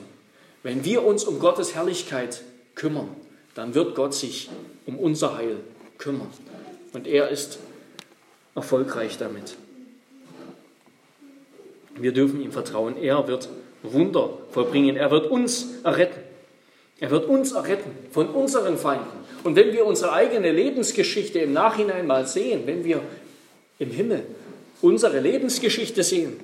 Wenn 0.64 0.84
wir 0.84 1.04
uns 1.04 1.24
um 1.24 1.40
Gottes 1.40 1.76
Herrlichkeit 1.76 2.44
kümmern, 2.76 3.10
dann 3.56 3.74
wird 3.74 3.96
Gott 3.96 4.14
sich 4.14 4.50
um 4.86 4.98
unser 5.00 5.38
Heil 5.38 5.58
kümmern. 5.98 6.30
Und 6.94 7.08
er 7.08 7.30
ist 7.30 7.60
erfolgreich 8.56 9.18
damit. 9.18 9.56
Wir 11.96 12.12
dürfen 12.12 12.42
ihm 12.42 12.52
vertrauen. 12.52 12.96
Er 13.02 13.28
wird 13.28 13.50
Wunder 13.84 14.38
vollbringen. 14.52 14.96
Er 14.96 15.12
wird 15.12 15.30
uns 15.30 15.68
erretten. 15.84 16.22
Er 17.00 17.12
wird 17.12 17.26
uns 17.26 17.52
erretten 17.52 17.92
von 18.12 18.30
unseren 18.30 18.78
Feinden. 18.78 19.06
Und 19.44 19.56
wenn 19.56 19.72
wir 19.74 19.86
unsere 19.86 20.14
eigene 20.14 20.52
Lebensgeschichte 20.52 21.40
im 21.40 21.54
Nachhinein 21.54 22.08
mal 22.08 22.26
sehen, 22.26 22.64
wenn 22.66 22.84
wir 22.84 23.02
im 23.80 23.92
Himmel 23.92 24.24
unsere 24.82 25.20
Lebensgeschichte 25.20 26.04
sehen, 26.04 26.40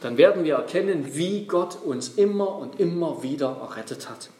dann 0.00 0.16
werden 0.16 0.44
wir 0.44 0.54
erkennen, 0.54 1.14
wie 1.14 1.44
Gott 1.44 1.76
uns 1.82 2.08
immer 2.16 2.56
und 2.56 2.80
immer 2.80 3.22
wieder 3.22 3.58
errettet 3.60 4.08
hat. 4.08 4.30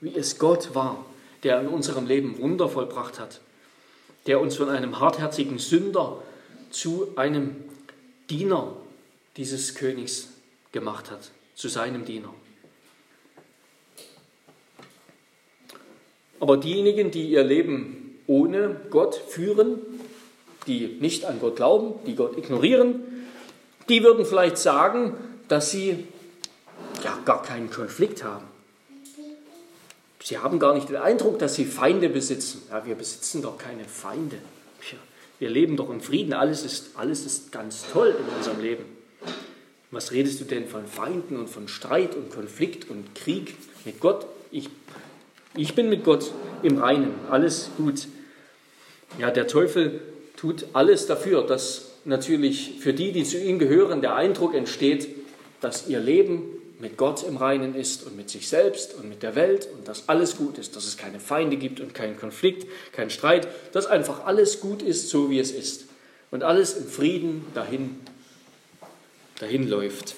Wie 0.00 0.14
es 0.14 0.38
Gott 0.38 0.74
war, 0.74 1.04
der 1.42 1.60
in 1.60 1.68
unserem 1.68 2.06
Leben 2.06 2.38
Wunder 2.38 2.68
vollbracht 2.68 3.18
hat, 3.18 3.40
der 4.26 4.40
uns 4.40 4.56
von 4.56 4.68
einem 4.68 5.00
hartherzigen 5.00 5.58
Sünder 5.58 6.22
zu 6.70 7.08
einem 7.16 7.56
Diener 8.28 8.76
dieses 9.36 9.74
Königs 9.74 10.28
gemacht 10.72 11.10
hat, 11.10 11.30
zu 11.54 11.68
seinem 11.68 12.04
Diener. 12.04 12.34
Aber 16.40 16.58
diejenigen, 16.58 17.10
die 17.10 17.30
ihr 17.30 17.44
Leben 17.44 18.18
ohne 18.26 18.80
Gott 18.90 19.14
führen, 19.14 19.78
die 20.66 20.98
nicht 21.00 21.24
an 21.24 21.40
Gott 21.40 21.56
glauben, 21.56 21.94
die 22.06 22.14
Gott 22.14 22.36
ignorieren, 22.36 23.15
die 23.88 24.02
würden 24.02 24.24
vielleicht 24.24 24.58
sagen, 24.58 25.14
dass 25.48 25.70
sie 25.70 26.06
ja 27.04 27.18
gar 27.24 27.42
keinen 27.42 27.70
Konflikt 27.70 28.24
haben. 28.24 28.44
Sie 30.22 30.38
haben 30.38 30.58
gar 30.58 30.74
nicht 30.74 30.88
den 30.88 30.96
Eindruck, 30.96 31.38
dass 31.38 31.54
sie 31.54 31.64
Feinde 31.64 32.08
besitzen. 32.08 32.62
Ja, 32.68 32.84
wir 32.84 32.96
besitzen 32.96 33.42
doch 33.42 33.58
keine 33.58 33.84
Feinde. 33.84 34.38
Wir 35.38 35.50
leben 35.50 35.76
doch 35.76 35.90
im 35.90 36.00
Frieden. 36.00 36.32
Alles 36.32 36.64
ist, 36.64 36.96
alles 36.96 37.24
ist 37.24 37.52
ganz 37.52 37.84
toll 37.92 38.14
in 38.18 38.36
unserem 38.36 38.60
Leben. 38.60 38.84
Was 39.90 40.10
redest 40.10 40.40
du 40.40 40.44
denn 40.44 40.66
von 40.66 40.86
Feinden 40.86 41.36
und 41.36 41.48
von 41.48 41.68
Streit 41.68 42.14
und 42.16 42.30
Konflikt 42.30 42.90
und 42.90 43.14
Krieg 43.14 43.54
mit 43.84 44.00
Gott? 44.00 44.26
Ich, 44.50 44.68
ich 45.54 45.74
bin 45.74 45.88
mit 45.88 46.04
Gott 46.04 46.32
im 46.62 46.78
Reinen. 46.78 47.14
Alles 47.30 47.70
gut. 47.76 48.08
Ja, 49.18 49.30
der 49.30 49.46
Teufel 49.46 50.00
tut 50.36 50.66
alles 50.72 51.06
dafür, 51.06 51.46
dass 51.46 51.85
natürlich 52.06 52.74
für 52.80 52.92
die, 52.92 53.12
die 53.12 53.24
zu 53.24 53.38
ihm 53.38 53.58
gehören, 53.58 54.00
der 54.00 54.14
Eindruck 54.14 54.54
entsteht, 54.54 55.08
dass 55.60 55.88
ihr 55.88 56.00
Leben 56.00 56.42
mit 56.78 56.96
Gott 56.96 57.24
im 57.26 57.36
Reinen 57.36 57.74
ist 57.74 58.06
und 58.06 58.16
mit 58.16 58.28
sich 58.28 58.48
selbst 58.48 58.94
und 58.94 59.08
mit 59.08 59.22
der 59.22 59.34
Welt 59.34 59.68
und 59.72 59.88
dass 59.88 60.08
alles 60.08 60.36
gut 60.36 60.58
ist, 60.58 60.76
dass 60.76 60.86
es 60.86 60.96
keine 60.96 61.20
Feinde 61.20 61.56
gibt 61.56 61.80
und 61.80 61.94
keinen 61.94 62.18
Konflikt, 62.18 62.66
keinen 62.92 63.10
Streit, 63.10 63.48
dass 63.72 63.86
einfach 63.86 64.26
alles 64.26 64.60
gut 64.60 64.82
ist, 64.82 65.08
so 65.08 65.30
wie 65.30 65.38
es 65.38 65.50
ist 65.50 65.86
und 66.30 66.42
alles 66.42 66.74
im 66.74 66.86
Frieden 66.86 67.44
dahin, 67.54 67.98
dahin 69.40 69.68
läuft. 69.68 70.16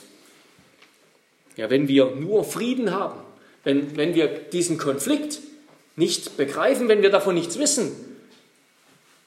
Ja, 1.56 1.70
wenn 1.70 1.88
wir 1.88 2.14
nur 2.16 2.44
Frieden 2.44 2.92
haben, 2.92 3.20
wenn, 3.64 3.96
wenn 3.96 4.14
wir 4.14 4.26
diesen 4.28 4.78
Konflikt 4.78 5.40
nicht 5.96 6.36
begreifen, 6.36 6.88
wenn 6.88 7.02
wir 7.02 7.10
davon 7.10 7.34
nichts 7.34 7.58
wissen, 7.58 7.92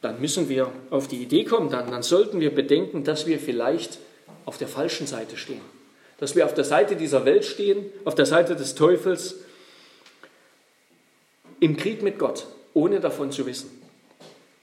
dann 0.02 0.20
müssen 0.20 0.50
wir 0.50 0.72
auf 0.90 1.08
die 1.08 1.22
Idee 1.22 1.46
kommen, 1.46 1.70
dann, 1.70 1.90
dann 1.92 2.04
sollten 2.04 2.40
wir 2.40 2.54
bedenken, 2.54 3.04
dass 3.04 3.28
wir 3.28 3.40
vielleicht 3.40 4.00
auf 4.46 4.58
der 4.58 4.68
falschen 4.68 5.06
Seite 5.08 5.38
stehen. 5.38 5.62
Dass 6.18 6.36
wir 6.36 6.46
auf 6.46 6.54
der 6.54 6.64
Seite 6.64 6.96
dieser 6.96 7.26
Welt 7.26 7.46
stehen, 7.46 7.86
auf 8.04 8.16
der 8.16 8.26
Seite 8.26 8.56
des 8.56 8.76
Teufels, 8.76 9.36
im 11.60 11.78
Krieg 11.78 12.02
mit 12.02 12.18
Gott, 12.18 12.48
ohne 12.74 13.00
davon 13.00 13.32
zu 13.32 13.46
wissen. 13.46 13.70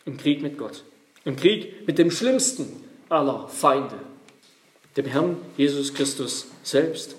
Im 0.04 0.16
Krieg 0.16 0.42
mit 0.42 0.58
Gott. 0.58 0.82
Im 1.24 1.36
Krieg 1.36 1.86
mit 1.86 1.98
dem 1.98 2.10
schlimmsten 2.10 2.84
aller 3.08 3.46
Feinde, 3.48 3.94
dem 4.96 5.06
Herrn 5.06 5.36
Jesus 5.56 5.94
Christus 5.94 6.48
selbst. 6.64 7.14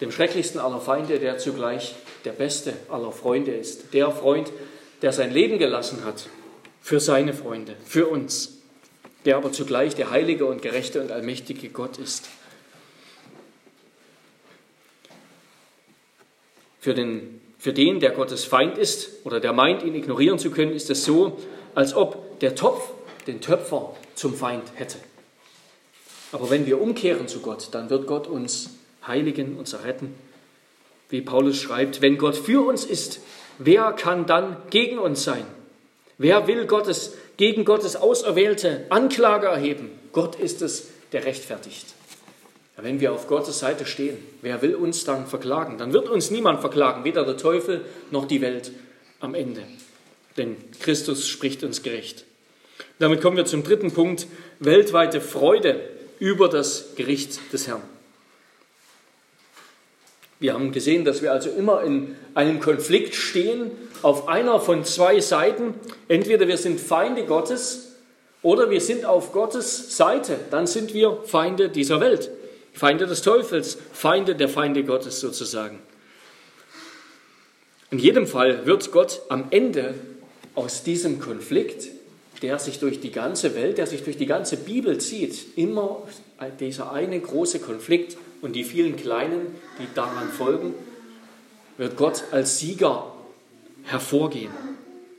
Dem 0.00 0.12
schrecklichsten 0.12 0.60
aller 0.60 0.80
Feinde, 0.80 1.18
der 1.18 1.38
zugleich 1.38 1.96
der 2.24 2.32
beste 2.32 2.74
aller 2.88 3.10
Freunde 3.10 3.50
ist. 3.50 3.92
Der 3.92 4.12
Freund, 4.12 4.52
der 5.02 5.12
sein 5.12 5.32
Leben 5.32 5.58
gelassen 5.58 6.04
hat 6.04 6.28
für 6.80 7.00
seine 7.00 7.34
Freunde, 7.34 7.76
für 7.84 8.06
uns. 8.06 8.58
Der 9.24 9.36
aber 9.36 9.52
zugleich 9.52 9.94
der 9.94 10.10
heilige 10.10 10.46
und 10.46 10.62
gerechte 10.62 11.02
und 11.02 11.10
allmächtige 11.10 11.68
Gott 11.68 11.98
ist. 11.98 12.28
Für 16.80 16.94
den, 16.94 17.40
für 17.58 17.72
den, 17.72 18.00
der 18.00 18.12
Gottes 18.12 18.44
Feind 18.44 18.78
ist 18.78 19.24
oder 19.24 19.40
der 19.40 19.52
meint, 19.52 19.82
ihn 19.82 19.94
ignorieren 19.94 20.38
zu 20.38 20.50
können, 20.50 20.72
ist 20.72 20.88
es 20.88 21.04
so, 21.04 21.38
als 21.74 21.94
ob 21.94 22.38
der 22.40 22.54
Topf 22.54 22.90
den 23.26 23.40
Töpfer 23.40 23.94
zum 24.14 24.34
Feind 24.34 24.64
hätte. 24.76 24.98
Aber 26.32 26.50
wenn 26.50 26.66
wir 26.66 26.80
umkehren 26.80 27.28
zu 27.28 27.40
Gott, 27.40 27.68
dann 27.72 27.90
wird 27.90 28.06
Gott 28.06 28.26
uns 28.26 28.70
heiligen, 29.06 29.56
uns 29.56 29.72
erretten. 29.72 30.14
Wie 31.08 31.22
Paulus 31.22 31.60
schreibt, 31.60 32.02
wenn 32.02 32.18
Gott 32.18 32.36
für 32.36 32.66
uns 32.66 32.84
ist, 32.84 33.20
wer 33.58 33.92
kann 33.92 34.26
dann 34.26 34.56
gegen 34.70 34.98
uns 34.98 35.24
sein? 35.24 35.44
Wer 36.18 36.48
will 36.48 36.66
Gottes, 36.66 37.14
gegen 37.36 37.64
Gottes 37.64 37.94
auserwählte 37.94 38.86
Anklage 38.90 39.46
erheben? 39.46 39.90
Gott 40.12 40.34
ist 40.38 40.62
es, 40.62 40.88
der 41.12 41.24
rechtfertigt. 41.24 41.86
Wenn 42.76 43.00
wir 43.00 43.12
auf 43.12 43.26
Gottes 43.28 43.60
Seite 43.60 43.86
stehen, 43.86 44.18
wer 44.42 44.62
will 44.62 44.74
uns 44.74 45.04
dann 45.04 45.26
verklagen? 45.26 45.78
Dann 45.78 45.92
wird 45.92 46.08
uns 46.08 46.30
niemand 46.30 46.60
verklagen, 46.60 47.04
weder 47.04 47.24
der 47.24 47.36
Teufel 47.36 47.84
noch 48.10 48.26
die 48.26 48.40
Welt 48.40 48.72
am 49.20 49.34
Ende. 49.34 49.62
Denn 50.36 50.56
Christus 50.80 51.28
spricht 51.28 51.64
uns 51.64 51.82
gerecht. 51.82 52.24
Damit 52.98 53.20
kommen 53.20 53.36
wir 53.36 53.46
zum 53.46 53.64
dritten 53.64 53.92
Punkt, 53.92 54.26
weltweite 54.60 55.20
Freude 55.20 55.80
über 56.18 56.48
das 56.48 56.94
Gericht 56.96 57.52
des 57.52 57.66
Herrn. 57.66 57.82
Wir 60.40 60.54
haben 60.54 60.70
gesehen, 60.70 61.04
dass 61.04 61.22
wir 61.22 61.32
also 61.32 61.50
immer 61.50 61.82
in 61.82 62.14
einem 62.34 62.60
Konflikt 62.60 63.14
stehen, 63.14 63.72
auf 64.02 64.28
einer 64.28 64.60
von 64.60 64.84
zwei 64.84 65.20
Seiten. 65.20 65.74
Entweder 66.06 66.46
wir 66.46 66.56
sind 66.56 66.80
Feinde 66.80 67.24
Gottes 67.24 67.96
oder 68.42 68.70
wir 68.70 68.80
sind 68.80 69.04
auf 69.04 69.32
Gottes 69.32 69.96
Seite. 69.96 70.38
Dann 70.50 70.66
sind 70.66 70.94
wir 70.94 71.18
Feinde 71.24 71.68
dieser 71.68 72.00
Welt, 72.00 72.30
Feinde 72.72 73.06
des 73.06 73.22
Teufels, 73.22 73.78
Feinde 73.92 74.36
der 74.36 74.48
Feinde 74.48 74.84
Gottes 74.84 75.18
sozusagen. 75.18 75.80
In 77.90 77.98
jedem 77.98 78.26
Fall 78.26 78.64
wird 78.66 78.92
Gott 78.92 79.22
am 79.28 79.46
Ende 79.50 79.94
aus 80.54 80.84
diesem 80.84 81.20
Konflikt 81.20 81.88
der 82.42 82.58
sich 82.58 82.78
durch 82.78 83.00
die 83.00 83.10
ganze 83.10 83.54
Welt, 83.54 83.78
der 83.78 83.86
sich 83.86 84.04
durch 84.04 84.16
die 84.16 84.26
ganze 84.26 84.56
Bibel 84.56 84.98
zieht, 84.98 85.56
immer 85.56 86.02
dieser 86.60 86.92
eine 86.92 87.18
große 87.18 87.58
Konflikt 87.60 88.16
und 88.42 88.54
die 88.54 88.64
vielen 88.64 88.96
kleinen, 88.96 89.54
die 89.78 89.86
daran 89.94 90.28
folgen, 90.28 90.74
wird 91.76 91.96
Gott 91.96 92.24
als 92.30 92.58
Sieger 92.58 93.12
hervorgehen. 93.84 94.50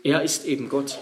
Er 0.03 0.23
ist 0.23 0.45
eben 0.45 0.69
Gott. 0.69 0.99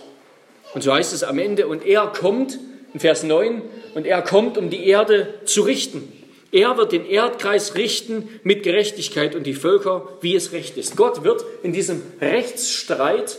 Und 0.74 0.84
so 0.84 0.94
heißt 0.94 1.14
es 1.14 1.24
am 1.24 1.40
Ende, 1.40 1.68
und 1.68 1.86
er 1.86 2.08
kommt, 2.08 2.60
in 2.94 3.00
Vers 3.00 3.24
9, 3.24 3.62
und 3.96 4.06
er 4.06 4.22
kommt, 4.22 4.58
um 4.58 4.70
die 4.70 4.88
Erde 4.88 5.34
zu 5.46 5.62
richten. 5.62 6.12
Er 6.52 6.78
wird 6.78 6.92
den 6.92 7.06
Erdkreis 7.06 7.76
richten 7.76 8.30
mit 8.44 8.64
Gerechtigkeit 8.64 9.36
und 9.36 9.44
die 9.44 9.54
Völker, 9.54 10.08
wie 10.22 10.36
es 10.36 10.52
recht 10.52 10.78
ist. 10.78 10.96
Gott 10.96 11.24
wird 11.24 11.44
in 11.64 11.74
diesem 11.74 12.02
Rechtsstreit 12.22 13.38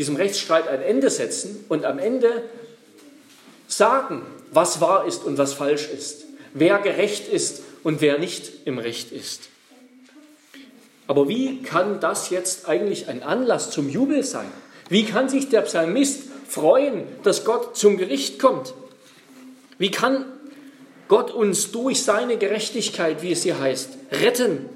diesem 0.00 0.16
Rechtsstreit 0.16 0.66
ein 0.66 0.80
Ende 0.80 1.10
setzen 1.10 1.62
und 1.68 1.84
am 1.84 1.98
Ende 1.98 2.42
sagen, 3.68 4.22
was 4.50 4.80
wahr 4.80 5.06
ist 5.06 5.24
und 5.24 5.36
was 5.36 5.52
falsch 5.52 5.88
ist, 5.94 6.24
wer 6.54 6.78
gerecht 6.78 7.28
ist 7.28 7.62
und 7.82 8.00
wer 8.00 8.18
nicht 8.18 8.52
im 8.66 8.78
Recht 8.78 9.12
ist. 9.12 9.48
Aber 11.06 11.28
wie 11.28 11.62
kann 11.62 11.98
das 12.00 12.30
jetzt 12.30 12.68
eigentlich 12.68 13.08
ein 13.08 13.22
Anlass 13.22 13.70
zum 13.70 13.88
Jubel 13.88 14.22
sein? 14.22 14.50
Wie 14.88 15.04
kann 15.04 15.28
sich 15.28 15.48
der 15.48 15.62
Psalmist 15.62 16.22
freuen, 16.48 17.04
dass 17.22 17.44
Gott 17.44 17.76
zum 17.76 17.96
Gericht 17.96 18.38
kommt? 18.38 18.74
Wie 19.78 19.90
kann 19.90 20.24
Gott 21.08 21.30
uns 21.30 21.72
durch 21.72 22.02
seine 22.02 22.36
Gerechtigkeit, 22.36 23.22
wie 23.22 23.32
es 23.32 23.42
hier 23.42 23.58
heißt, 23.58 23.90
retten, 24.12 24.68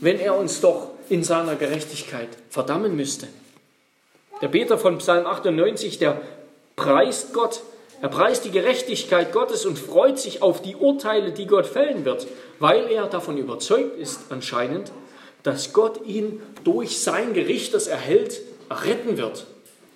wenn 0.00 0.18
er 0.18 0.36
uns 0.36 0.60
doch 0.60 0.90
in 1.08 1.24
seiner 1.24 1.54
Gerechtigkeit 1.54 2.28
verdammen 2.50 2.96
müsste? 2.96 3.28
Der 4.42 4.48
Peter 4.48 4.78
von 4.78 4.98
Psalm 4.98 5.26
98, 5.26 5.98
der 5.98 6.20
preist 6.76 7.32
Gott, 7.32 7.62
er 8.00 8.08
preist 8.08 8.44
die 8.44 8.50
Gerechtigkeit 8.50 9.32
Gottes 9.32 9.66
und 9.66 9.78
freut 9.78 10.18
sich 10.18 10.42
auf 10.42 10.62
die 10.62 10.76
Urteile, 10.76 11.32
die 11.32 11.46
Gott 11.46 11.66
fällen 11.66 12.04
wird, 12.04 12.28
weil 12.58 12.90
er 12.90 13.06
davon 13.06 13.38
überzeugt 13.38 13.98
ist 13.98 14.20
anscheinend, 14.30 14.92
dass 15.42 15.72
Gott 15.72 16.06
ihn 16.06 16.40
durch 16.64 17.00
sein 17.00 17.34
Gericht, 17.34 17.74
das 17.74 17.86
er 17.86 17.96
hält, 17.96 18.40
retten 18.70 19.16
wird 19.16 19.46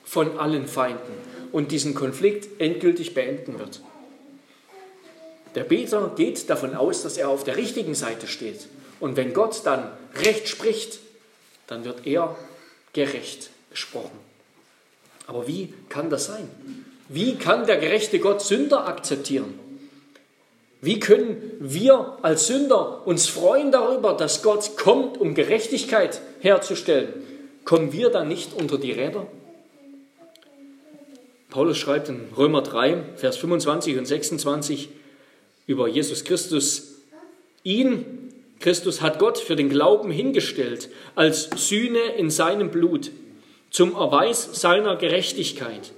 von 0.05 0.39
allen 0.39 0.67
Feinden 0.67 1.13
und 1.53 1.71
diesen 1.71 1.95
Konflikt 1.95 2.61
endgültig 2.61 3.15
beenden 3.15 3.59
wird. 3.59 3.81
Der 5.55 5.65
Beter 5.65 6.13
geht 6.17 6.49
davon 6.49 6.75
aus, 6.75 7.03
dass 7.03 7.17
er 7.19 7.29
auf 7.29 7.45
der 7.45 7.57
richtigen 7.57 7.95
Seite 7.95 8.27
steht. 8.27 8.67
Und 9.01 9.17
wenn 9.17 9.35
Gott 9.35 9.61
dann 9.65 9.91
Recht 10.25 10.49
spricht, 10.49 10.99
dann 11.67 11.85
wird 11.85 12.07
er 12.07 12.37
gerecht 12.93 13.51
gesprochen. 13.71 14.19
Aber 15.27 15.47
wie 15.47 15.73
kann 15.89 16.11
das 16.11 16.27
sein? 16.27 16.49
Wie 17.13 17.35
kann 17.35 17.67
der 17.67 17.77
gerechte 17.77 18.19
Gott 18.19 18.41
Sünder 18.41 18.87
akzeptieren? 18.89 19.59
Wie 20.81 20.99
können 20.99 21.53
wir 21.61 22.19
als 22.23 22.47
Sünder 22.47 23.07
uns 23.07 23.29
freuen 23.29 23.71
darüber, 23.71 24.15
dass 24.15 24.43
Gott 24.43 24.77
kommt, 24.77 25.19
um 25.19 25.35
Gerechtigkeit 25.35 26.21
herzustellen? 26.41 27.13
Kommen 27.65 27.93
wir 27.93 28.11
dann 28.11 28.29
nicht 28.29 28.53
unter 28.55 28.79
die 28.79 28.93
Räder? 28.93 29.27
Paulus 31.51 31.77
schreibt 31.77 32.09
in 32.09 32.29
Römer 32.37 32.63
3, 32.63 33.03
Vers 33.17 33.37
25 33.37 33.99
und 33.99 34.07
26 34.07 34.89
über 35.67 35.87
Jesus 35.87 36.25
Christus, 36.25 36.95
ihn, 37.63 38.33
Christus, 38.59 39.03
hat 39.03 39.19
Gott 39.19 39.39
für 39.39 39.55
den 39.55 39.69
Glauben 39.69 40.11
hingestellt 40.11 40.89
als 41.15 41.51
Sühne 41.69 42.01
in 42.17 42.31
seinem 42.31 42.71
Blut 42.71 43.11
zum 43.71 43.95
Erweis 43.95 44.61
seiner 44.61 44.97
Gerechtigkeit, 44.97 45.93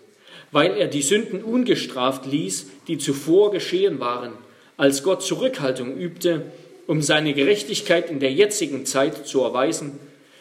weil 0.55 0.77
er 0.77 0.87
die 0.87 1.03
Sünden 1.03 1.43
ungestraft 1.43 2.27
ließ, 2.27 2.67
die 2.87 2.97
zuvor 2.99 3.51
geschehen 3.51 3.99
waren, 3.99 4.35
als 4.77 5.03
Gott 5.03 5.21
Zurückhaltung 5.25 5.97
übte, 5.97 6.43
um 6.87 7.03
seine 7.03 7.35
Gerechtigkeit 7.35 8.09
in 8.09 8.21
der 8.21 8.33
jetzigen 8.33 8.87
Zeit 8.87 9.27
zu 9.27 9.41
erweisen, 9.41 9.99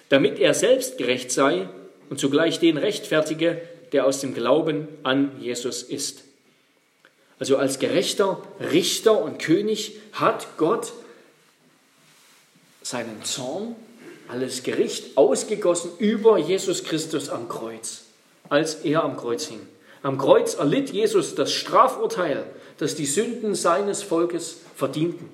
damit 0.10 0.38
er 0.38 0.54
selbst 0.54 1.00
gerecht 1.00 1.32
sei 1.32 1.68
und 2.12 2.20
zugleich 2.20 2.60
den 2.60 2.78
rechtfertige, 2.78 3.60
der 3.92 4.06
aus 4.06 4.20
dem 4.22 4.36
Glauben 4.36 4.88
an 5.02 5.32
Jesus 5.42 5.82
ist. 5.82 6.22
Also 7.40 7.58
als 7.58 7.80
gerechter 7.80 8.40
Richter 8.60 9.20
und 9.20 9.40
König 9.40 9.94
hat 10.12 10.46
Gott 10.58 10.94
seinen 12.84 13.24
Zorn 13.24 13.76
alles 14.28 14.62
Gericht 14.62 15.18
ausgegossen 15.18 15.90
über 15.98 16.38
Jesus 16.38 16.84
Christus 16.84 17.30
am 17.30 17.50
Kreuz, 17.50 18.04
als 18.50 18.76
er 18.76 19.04
am 19.04 19.18
Kreuz 19.18 19.48
hing. 19.48 19.73
Am 20.04 20.18
Kreuz 20.18 20.56
erlitt 20.56 20.92
Jesus 20.92 21.34
das 21.34 21.52
Strafurteil, 21.52 22.46
das 22.78 22.96
die 22.96 23.06
Sünden 23.06 23.56
seines 23.56 24.04
Volkes 24.04 24.58
verdienten. 24.76 25.30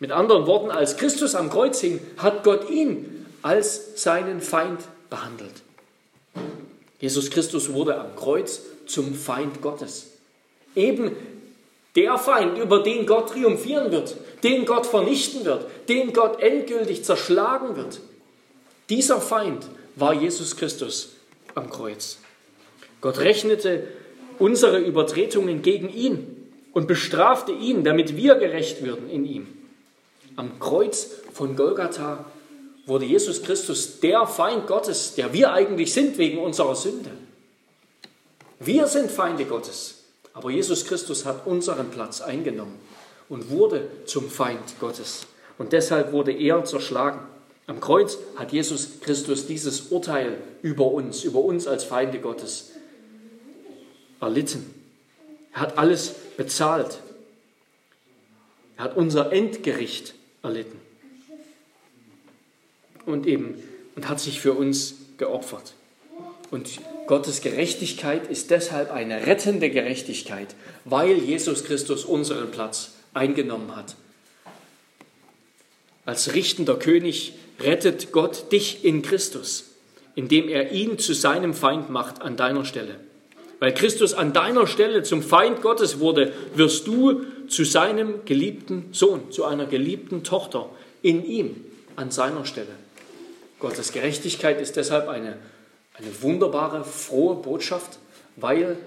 Mit 0.00 0.10
anderen 0.10 0.48
Worten, 0.48 0.72
als 0.72 0.96
Christus 0.96 1.36
am 1.36 1.48
Kreuz 1.48 1.80
hing, 1.80 2.00
hat 2.16 2.42
Gott 2.42 2.68
ihn 2.68 3.24
als 3.42 4.02
seinen 4.02 4.40
Feind 4.40 4.80
behandelt. 5.08 5.62
Jesus 6.98 7.30
Christus 7.30 7.72
wurde 7.72 7.98
am 7.98 8.16
Kreuz 8.16 8.62
zum 8.86 9.14
Feind 9.14 9.62
Gottes. 9.62 10.08
Eben 10.74 11.14
der 11.94 12.18
Feind, 12.18 12.58
über 12.58 12.82
den 12.82 13.06
Gott 13.06 13.30
triumphieren 13.30 13.92
wird, 13.92 14.16
den 14.42 14.64
Gott 14.66 14.86
vernichten 14.86 15.44
wird, 15.44 15.66
den 15.88 16.12
Gott 16.12 16.40
endgültig 16.40 17.04
zerschlagen 17.04 17.76
wird. 17.76 18.00
Dieser 18.88 19.20
Feind 19.20 19.66
war 19.94 20.14
Jesus 20.14 20.56
Christus 20.56 21.10
am 21.54 21.70
Kreuz. 21.70 22.18
Gott 23.02 23.18
rechnete 23.18 23.88
unsere 24.38 24.78
Übertretungen 24.78 25.60
gegen 25.60 25.92
ihn 25.92 26.50
und 26.72 26.88
bestrafte 26.88 27.52
ihn, 27.52 27.84
damit 27.84 28.16
wir 28.16 28.36
gerecht 28.36 28.82
würden 28.82 29.10
in 29.10 29.26
ihm. 29.26 29.46
Am 30.36 30.58
Kreuz 30.58 31.10
von 31.32 31.56
Golgatha 31.56 32.24
wurde 32.86 33.04
Jesus 33.04 33.42
Christus 33.42 34.00
der 34.00 34.26
Feind 34.26 34.66
Gottes, 34.66 35.14
der 35.14 35.32
wir 35.32 35.52
eigentlich 35.52 35.92
sind 35.92 36.16
wegen 36.16 36.38
unserer 36.38 36.74
Sünde. 36.74 37.10
Wir 38.58 38.86
sind 38.86 39.10
Feinde 39.10 39.44
Gottes, 39.44 40.04
aber 40.32 40.50
Jesus 40.50 40.86
Christus 40.86 41.26
hat 41.26 41.46
unseren 41.46 41.90
Platz 41.90 42.20
eingenommen 42.20 42.78
und 43.28 43.50
wurde 43.50 43.88
zum 44.06 44.30
Feind 44.30 44.78
Gottes. 44.80 45.26
Und 45.58 45.72
deshalb 45.72 46.12
wurde 46.12 46.32
er 46.32 46.64
zerschlagen. 46.64 47.20
Am 47.66 47.80
Kreuz 47.80 48.18
hat 48.36 48.52
Jesus 48.52 49.00
Christus 49.00 49.46
dieses 49.46 49.92
Urteil 49.92 50.38
über 50.62 50.86
uns, 50.86 51.24
über 51.24 51.40
uns 51.40 51.66
als 51.66 51.84
Feinde 51.84 52.20
Gottes 52.20 52.71
erlitten. 54.22 54.64
Er 55.52 55.60
hat 55.60 55.78
alles 55.78 56.14
bezahlt. 56.36 57.00
Er 58.78 58.84
hat 58.84 58.96
unser 58.96 59.32
Endgericht 59.32 60.14
erlitten. 60.42 60.80
Und 63.04 63.26
eben, 63.26 63.62
und 63.96 64.08
hat 64.08 64.20
sich 64.20 64.40
für 64.40 64.54
uns 64.54 64.94
geopfert. 65.18 65.74
Und 66.50 66.68
Gottes 67.06 67.40
Gerechtigkeit 67.40 68.30
ist 68.30 68.50
deshalb 68.50 68.90
eine 68.92 69.26
rettende 69.26 69.70
Gerechtigkeit, 69.70 70.54
weil 70.84 71.18
Jesus 71.18 71.64
Christus 71.64 72.04
unseren 72.04 72.50
Platz 72.50 72.92
eingenommen 73.14 73.74
hat. 73.74 73.96
Als 76.04 76.34
richtender 76.34 76.78
König 76.78 77.34
rettet 77.60 78.12
Gott 78.12 78.52
dich 78.52 78.84
in 78.84 79.02
Christus, 79.02 79.70
indem 80.14 80.48
er 80.48 80.72
ihn 80.72 80.98
zu 80.98 81.14
seinem 81.14 81.54
Feind 81.54 81.90
macht 81.90 82.22
an 82.22 82.36
deiner 82.36 82.64
Stelle. 82.64 83.00
Weil 83.62 83.74
Christus 83.74 84.12
an 84.12 84.32
deiner 84.32 84.66
Stelle 84.66 85.04
zum 85.04 85.22
Feind 85.22 85.62
Gottes 85.62 86.00
wurde, 86.00 86.32
wirst 86.56 86.88
du 86.88 87.22
zu 87.46 87.64
seinem 87.64 88.24
geliebten 88.24 88.88
Sohn, 88.90 89.30
zu 89.30 89.44
einer 89.44 89.66
geliebten 89.66 90.24
Tochter 90.24 90.68
in 91.00 91.24
ihm 91.24 91.64
an 91.94 92.10
seiner 92.10 92.44
Stelle. 92.44 92.74
Gottes 93.60 93.92
Gerechtigkeit 93.92 94.60
ist 94.60 94.74
deshalb 94.74 95.06
eine, 95.06 95.38
eine 95.94 96.22
wunderbare, 96.22 96.84
frohe 96.84 97.36
Botschaft, 97.36 98.00
weil, 98.34 98.78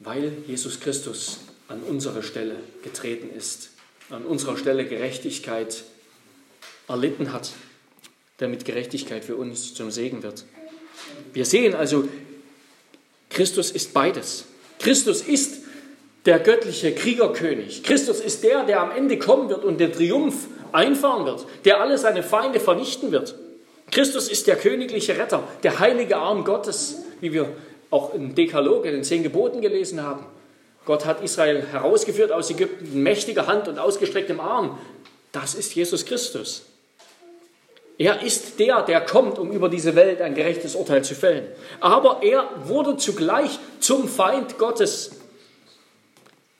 weil 0.00 0.32
Jesus 0.48 0.80
Christus 0.80 1.38
an 1.68 1.82
unsere 1.88 2.24
Stelle 2.24 2.56
getreten 2.82 3.30
ist, 3.32 3.70
an 4.10 4.24
unserer 4.24 4.56
Stelle 4.56 4.86
Gerechtigkeit 4.86 5.84
erlitten 6.88 7.32
hat, 7.32 7.52
damit 8.38 8.64
Gerechtigkeit 8.64 9.24
für 9.24 9.36
uns 9.36 9.72
zum 9.72 9.92
Segen 9.92 10.24
wird. 10.24 10.44
Wir 11.32 11.44
sehen 11.44 11.76
also, 11.76 12.08
Christus 13.30 13.70
ist 13.70 13.92
beides. 13.92 14.44
Christus 14.78 15.22
ist 15.22 15.62
der 16.26 16.38
göttliche 16.40 16.92
Kriegerkönig. 16.92 17.82
Christus 17.82 18.20
ist 18.20 18.42
der, 18.42 18.64
der 18.64 18.80
am 18.80 18.90
Ende 18.90 19.18
kommen 19.18 19.48
wird 19.48 19.64
und 19.64 19.78
den 19.78 19.92
Triumph 19.92 20.46
einfahren 20.72 21.24
wird, 21.24 21.46
der 21.64 21.80
alle 21.80 21.98
seine 21.98 22.22
Feinde 22.22 22.60
vernichten 22.60 23.12
wird. 23.12 23.36
Christus 23.90 24.28
ist 24.28 24.46
der 24.46 24.56
königliche 24.56 25.16
Retter, 25.16 25.44
der 25.62 25.78
heilige 25.78 26.16
Arm 26.16 26.44
Gottes, 26.44 27.02
wie 27.20 27.32
wir 27.32 27.48
auch 27.90 28.14
im 28.14 28.34
Dekalog, 28.34 28.84
in 28.84 28.92
den 28.92 29.04
zehn 29.04 29.22
Geboten 29.22 29.60
gelesen 29.60 30.02
haben. 30.02 30.26
Gott 30.84 31.04
hat 31.04 31.22
Israel 31.22 31.62
herausgeführt 31.70 32.32
aus 32.32 32.50
Ägypten 32.50 32.84
mit 32.84 32.94
mächtiger 32.94 33.46
Hand 33.46 33.68
und 33.68 33.78
ausgestrecktem 33.78 34.40
Arm. 34.40 34.78
Das 35.32 35.54
ist 35.54 35.74
Jesus 35.74 36.04
Christus. 36.04 36.64
Er 37.98 38.22
ist 38.22 38.58
der, 38.58 38.82
der 38.82 39.00
kommt, 39.00 39.38
um 39.38 39.50
über 39.50 39.68
diese 39.68 39.96
Welt 39.96 40.20
ein 40.20 40.34
gerechtes 40.34 40.74
Urteil 40.74 41.02
zu 41.02 41.14
fällen. 41.14 41.46
Aber 41.80 42.22
er 42.22 42.48
wurde 42.64 42.96
zugleich 42.98 43.58
zum 43.80 44.06
Feind 44.06 44.58
Gottes, 44.58 45.12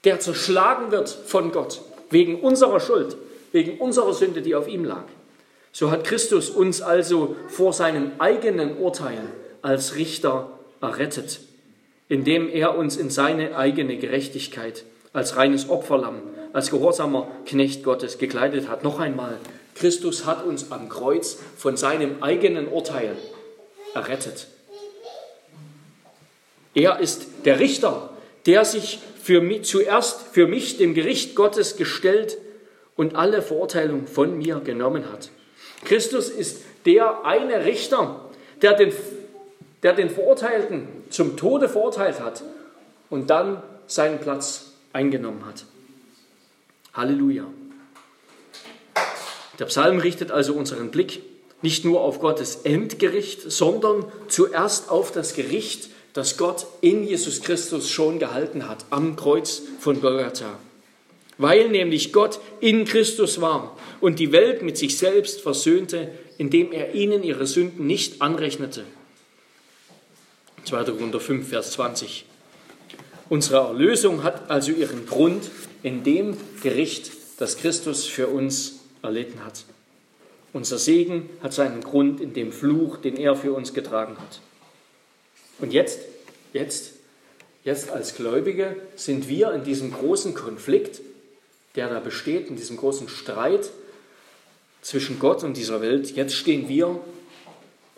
der 0.05 0.19
zerschlagen 0.21 0.91
wird 0.93 1.09
von 1.09 1.53
Gott, 1.53 1.83
wegen 2.11 2.41
unserer 2.41 2.81
Schuld, 2.81 3.17
wegen 3.53 3.79
unserer 3.79 4.15
Sünde, 4.15 4.41
die 4.41 4.55
auf 4.55 4.69
ihm 4.69 4.85
lag. 4.85 5.05
So 5.73 5.91
hat 5.91 6.05
Christus 6.05 6.49
uns 6.49 6.81
also 6.81 7.37
vor 7.49 7.75
seinem 7.75 8.13
eigenen 8.19 8.79
Urteil 8.79 9.21
als 9.61 9.97
Richter 9.97 10.49
errettet, 10.81 11.41
indem 12.09 12.49
er 12.49 12.79
uns 12.79 12.97
in 12.97 13.11
seine 13.11 13.57
eigene 13.57 13.99
Gerechtigkeit 13.99 14.85
als 15.13 15.37
reines 15.37 15.69
Opferlamm, 15.69 16.23
als 16.55 16.71
gehorsamer 16.71 17.29
Knecht 17.45 17.85
Gottes 17.85 18.17
gekleidet 18.17 18.69
hat. 18.69 18.85
Noch 18.85 19.01
einmal, 19.01 19.37
Christus 19.77 20.25
hat 20.25 20.45
uns 20.45 20.73
am 20.73 20.89
Kreuz 20.89 21.39
von 21.57 21.77
seinem 21.77 22.23
eigenen 22.23 22.69
Urteil 22.69 23.17
errettet. 23.95 24.49
Er 26.75 26.99
ist 26.99 27.27
der 27.45 27.61
Richter, 27.61 28.11
der 28.47 28.65
sich 28.65 28.99
für 29.23 29.41
mich, 29.41 29.65
zuerst 29.65 30.23
für 30.33 30.47
mich 30.47 30.79
dem 30.79 30.95
Gericht 30.95 31.35
Gottes 31.35 31.77
gestellt 31.77 32.39
und 32.97 33.17
alle 33.17 33.43
Verurteilung 33.43 34.07
von 34.07 34.39
mir 34.39 34.61
genommen 34.61 35.11
hat. 35.13 35.31
Christus 35.85 36.31
ist 36.31 36.63
der 36.87 37.25
eine 37.25 37.65
Richter, 37.65 38.31
der 38.63 38.75
den, 38.75 38.93
der 39.83 39.93
den 39.93 40.11
Verurteilten 40.11 40.89
zum 41.11 41.37
Tode 41.37 41.69
verurteilt 41.69 42.21
hat 42.21 42.43
und 43.11 43.31
dann 43.31 43.63
seinen 43.87 44.21
Platz 44.21 44.73
eingenommen 44.93 45.45
hat. 45.45 45.65
Halleluja. 46.95 47.45
Der 49.59 49.67
Psalm 49.67 49.99
richtet 49.99 50.31
also 50.31 50.55
unseren 50.55 50.91
Blick 50.91 51.21
nicht 51.63 51.85
nur 51.85 52.01
auf 52.03 52.21
Gottes 52.21 52.61
Endgericht, 52.65 53.51
sondern 53.51 54.05
zuerst 54.29 54.91
auf 54.91 55.11
das 55.13 55.35
Gericht, 55.35 55.89
das 56.13 56.37
Gott 56.37 56.67
in 56.81 57.07
Jesus 57.07 57.43
Christus 57.43 57.91
schon 57.91 58.19
gehalten 58.19 58.69
hat 58.69 58.85
am 58.91 59.17
Kreuz 59.17 59.63
von 59.81 60.01
Golgatha. 60.01 60.59
Weil 61.39 61.69
nämlich 61.69 62.13
Gott 62.13 62.41
in 62.61 62.85
Christus 62.85 63.41
war 63.41 63.77
und 64.01 64.19
die 64.19 64.33
Welt 64.33 64.63
mit 64.63 64.79
sich 64.79 64.97
selbst 64.97 65.41
versöhnte, 65.41 66.11
indem 66.39 66.73
er 66.73 66.95
ihnen 66.95 67.23
ihre 67.23 67.47
Sünden 67.47 67.87
nicht 67.87 68.23
anrechnete. 68.23 68.85
2. 70.65 70.85
Korinther 70.85 71.21
5, 71.21 71.49
Vers 71.49 71.73
20. 71.73 72.25
Unsere 73.29 73.67
Erlösung 73.67 74.23
hat 74.23 74.51
also 74.51 74.73
ihren 74.73 75.07
Grund 75.07 75.51
in 75.83 76.05
dem 76.05 76.37
Gericht, 76.63 77.11
das 77.39 77.59
Christus 77.59 78.07
für 78.07 78.29
uns 78.29 78.76
erlitten 79.03 79.45
hat. 79.45 79.65
Unser 80.53 80.79
Segen 80.79 81.29
hat 81.43 81.53
seinen 81.53 81.83
Grund 81.83 82.21
in 82.21 82.33
dem 82.33 82.53
Fluch, 82.53 82.97
den 82.97 83.17
er 83.17 83.37
für 83.37 83.53
uns 83.53 83.75
getragen 83.75 84.17
hat. 84.19 84.41
Und 85.59 85.73
jetzt, 85.73 86.01
jetzt, 86.53 86.93
jetzt 87.65 87.91
als 87.91 88.15
Gläubige 88.15 88.77
sind 88.95 89.29
wir 89.29 89.53
in 89.53 89.65
diesem 89.65 89.93
großen 89.93 90.35
Konflikt, 90.35 91.01
der 91.75 91.89
da 91.89 92.01
besteht, 92.01 92.49
in 92.49 92.57
diesem 92.57 92.77
großen 92.77 93.09
Streit 93.09 93.71
zwischen 94.83 95.19
Gott 95.19 95.45
und 95.45 95.57
dieser 95.57 95.81
Welt. 95.81 96.15
Jetzt 96.17 96.35
stehen 96.35 96.69
wir 96.69 97.01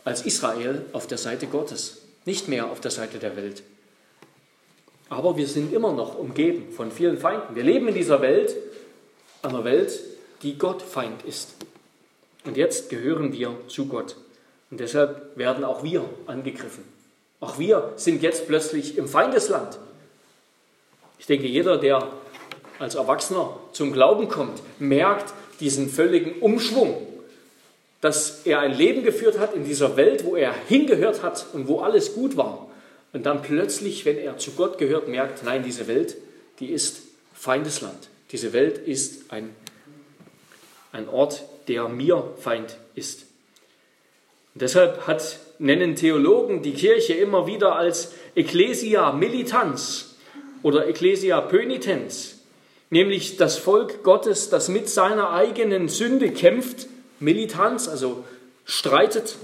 als 0.04 0.22
Israel 0.22 0.84
auf 0.92 1.06
der 1.06 1.18
Seite 1.18 1.46
Gottes, 1.46 1.98
nicht 2.24 2.48
mehr 2.48 2.70
auf 2.70 2.80
der 2.80 2.90
Seite 2.90 3.18
der 3.18 3.36
Welt. 3.36 3.62
Aber 5.08 5.36
wir 5.36 5.46
sind 5.46 5.72
immer 5.72 5.92
noch 5.92 6.18
umgeben 6.18 6.72
von 6.72 6.90
vielen 6.90 7.18
Feinden. 7.18 7.54
Wir 7.54 7.62
leben 7.62 7.88
in 7.88 7.94
dieser 7.94 8.20
Welt, 8.20 8.56
einer 9.42 9.64
Welt, 9.64 10.00
die 10.42 10.58
Gott 10.58 10.82
Feind 10.82 11.24
ist. 11.24 11.54
Und 12.44 12.56
jetzt 12.56 12.90
gehören 12.90 13.32
wir 13.32 13.56
zu 13.68 13.86
Gott. 13.86 14.16
Und 14.70 14.80
deshalb 14.80 15.36
werden 15.36 15.64
auch 15.64 15.82
wir 15.82 16.04
angegriffen. 16.26 16.84
Auch 17.40 17.58
wir 17.58 17.92
sind 17.96 18.22
jetzt 18.22 18.46
plötzlich 18.46 18.98
im 18.98 19.08
Feindesland. 19.08 19.78
Ich 21.18 21.26
denke, 21.26 21.46
jeder, 21.46 21.78
der 21.78 22.10
als 22.78 22.94
Erwachsener 22.94 23.58
zum 23.72 23.92
Glauben 23.92 24.28
kommt, 24.28 24.60
merkt 24.78 25.32
diesen 25.60 25.88
völligen 25.88 26.40
Umschwung, 26.40 26.96
dass 28.00 28.46
er 28.46 28.60
ein 28.60 28.72
Leben 28.72 29.02
geführt 29.02 29.38
hat 29.38 29.54
in 29.54 29.64
dieser 29.64 29.96
Welt, 29.96 30.24
wo 30.24 30.36
er 30.36 30.54
hingehört 30.68 31.22
hat 31.22 31.46
und 31.52 31.66
wo 31.66 31.80
alles 31.80 32.14
gut 32.14 32.36
war. 32.36 32.68
Und 33.12 33.26
dann 33.26 33.42
plötzlich, 33.42 34.04
wenn 34.04 34.18
er 34.18 34.38
zu 34.38 34.52
Gott 34.52 34.78
gehört, 34.78 35.08
merkt, 35.08 35.42
nein, 35.42 35.64
diese 35.64 35.88
Welt, 35.88 36.16
die 36.60 36.70
ist 36.70 37.02
Feindesland. 37.34 38.08
Diese 38.30 38.52
Welt 38.52 38.78
ist 38.78 39.32
ein 39.32 39.54
ein 40.98 41.08
Ort, 41.08 41.42
der 41.68 41.88
mir 41.88 42.34
Feind 42.38 42.76
ist. 42.94 43.22
Und 44.54 44.62
deshalb 44.62 45.06
hat, 45.06 45.38
nennen 45.58 45.96
Theologen 45.96 46.62
die 46.62 46.74
Kirche 46.74 47.14
immer 47.14 47.46
wieder 47.46 47.76
als 47.76 48.12
Ecclesia 48.34 49.12
Militans 49.12 50.16
oder 50.62 50.88
Ecclesia 50.88 51.40
Pönitens, 51.40 52.40
nämlich 52.90 53.36
das 53.36 53.56
Volk 53.56 54.02
Gottes, 54.02 54.50
das 54.50 54.68
mit 54.68 54.88
seiner 54.88 55.30
eigenen 55.30 55.88
Sünde 55.88 56.30
kämpft, 56.32 56.86
Militanz, 57.20 57.88
also 57.88 58.24
streitet 58.64 59.36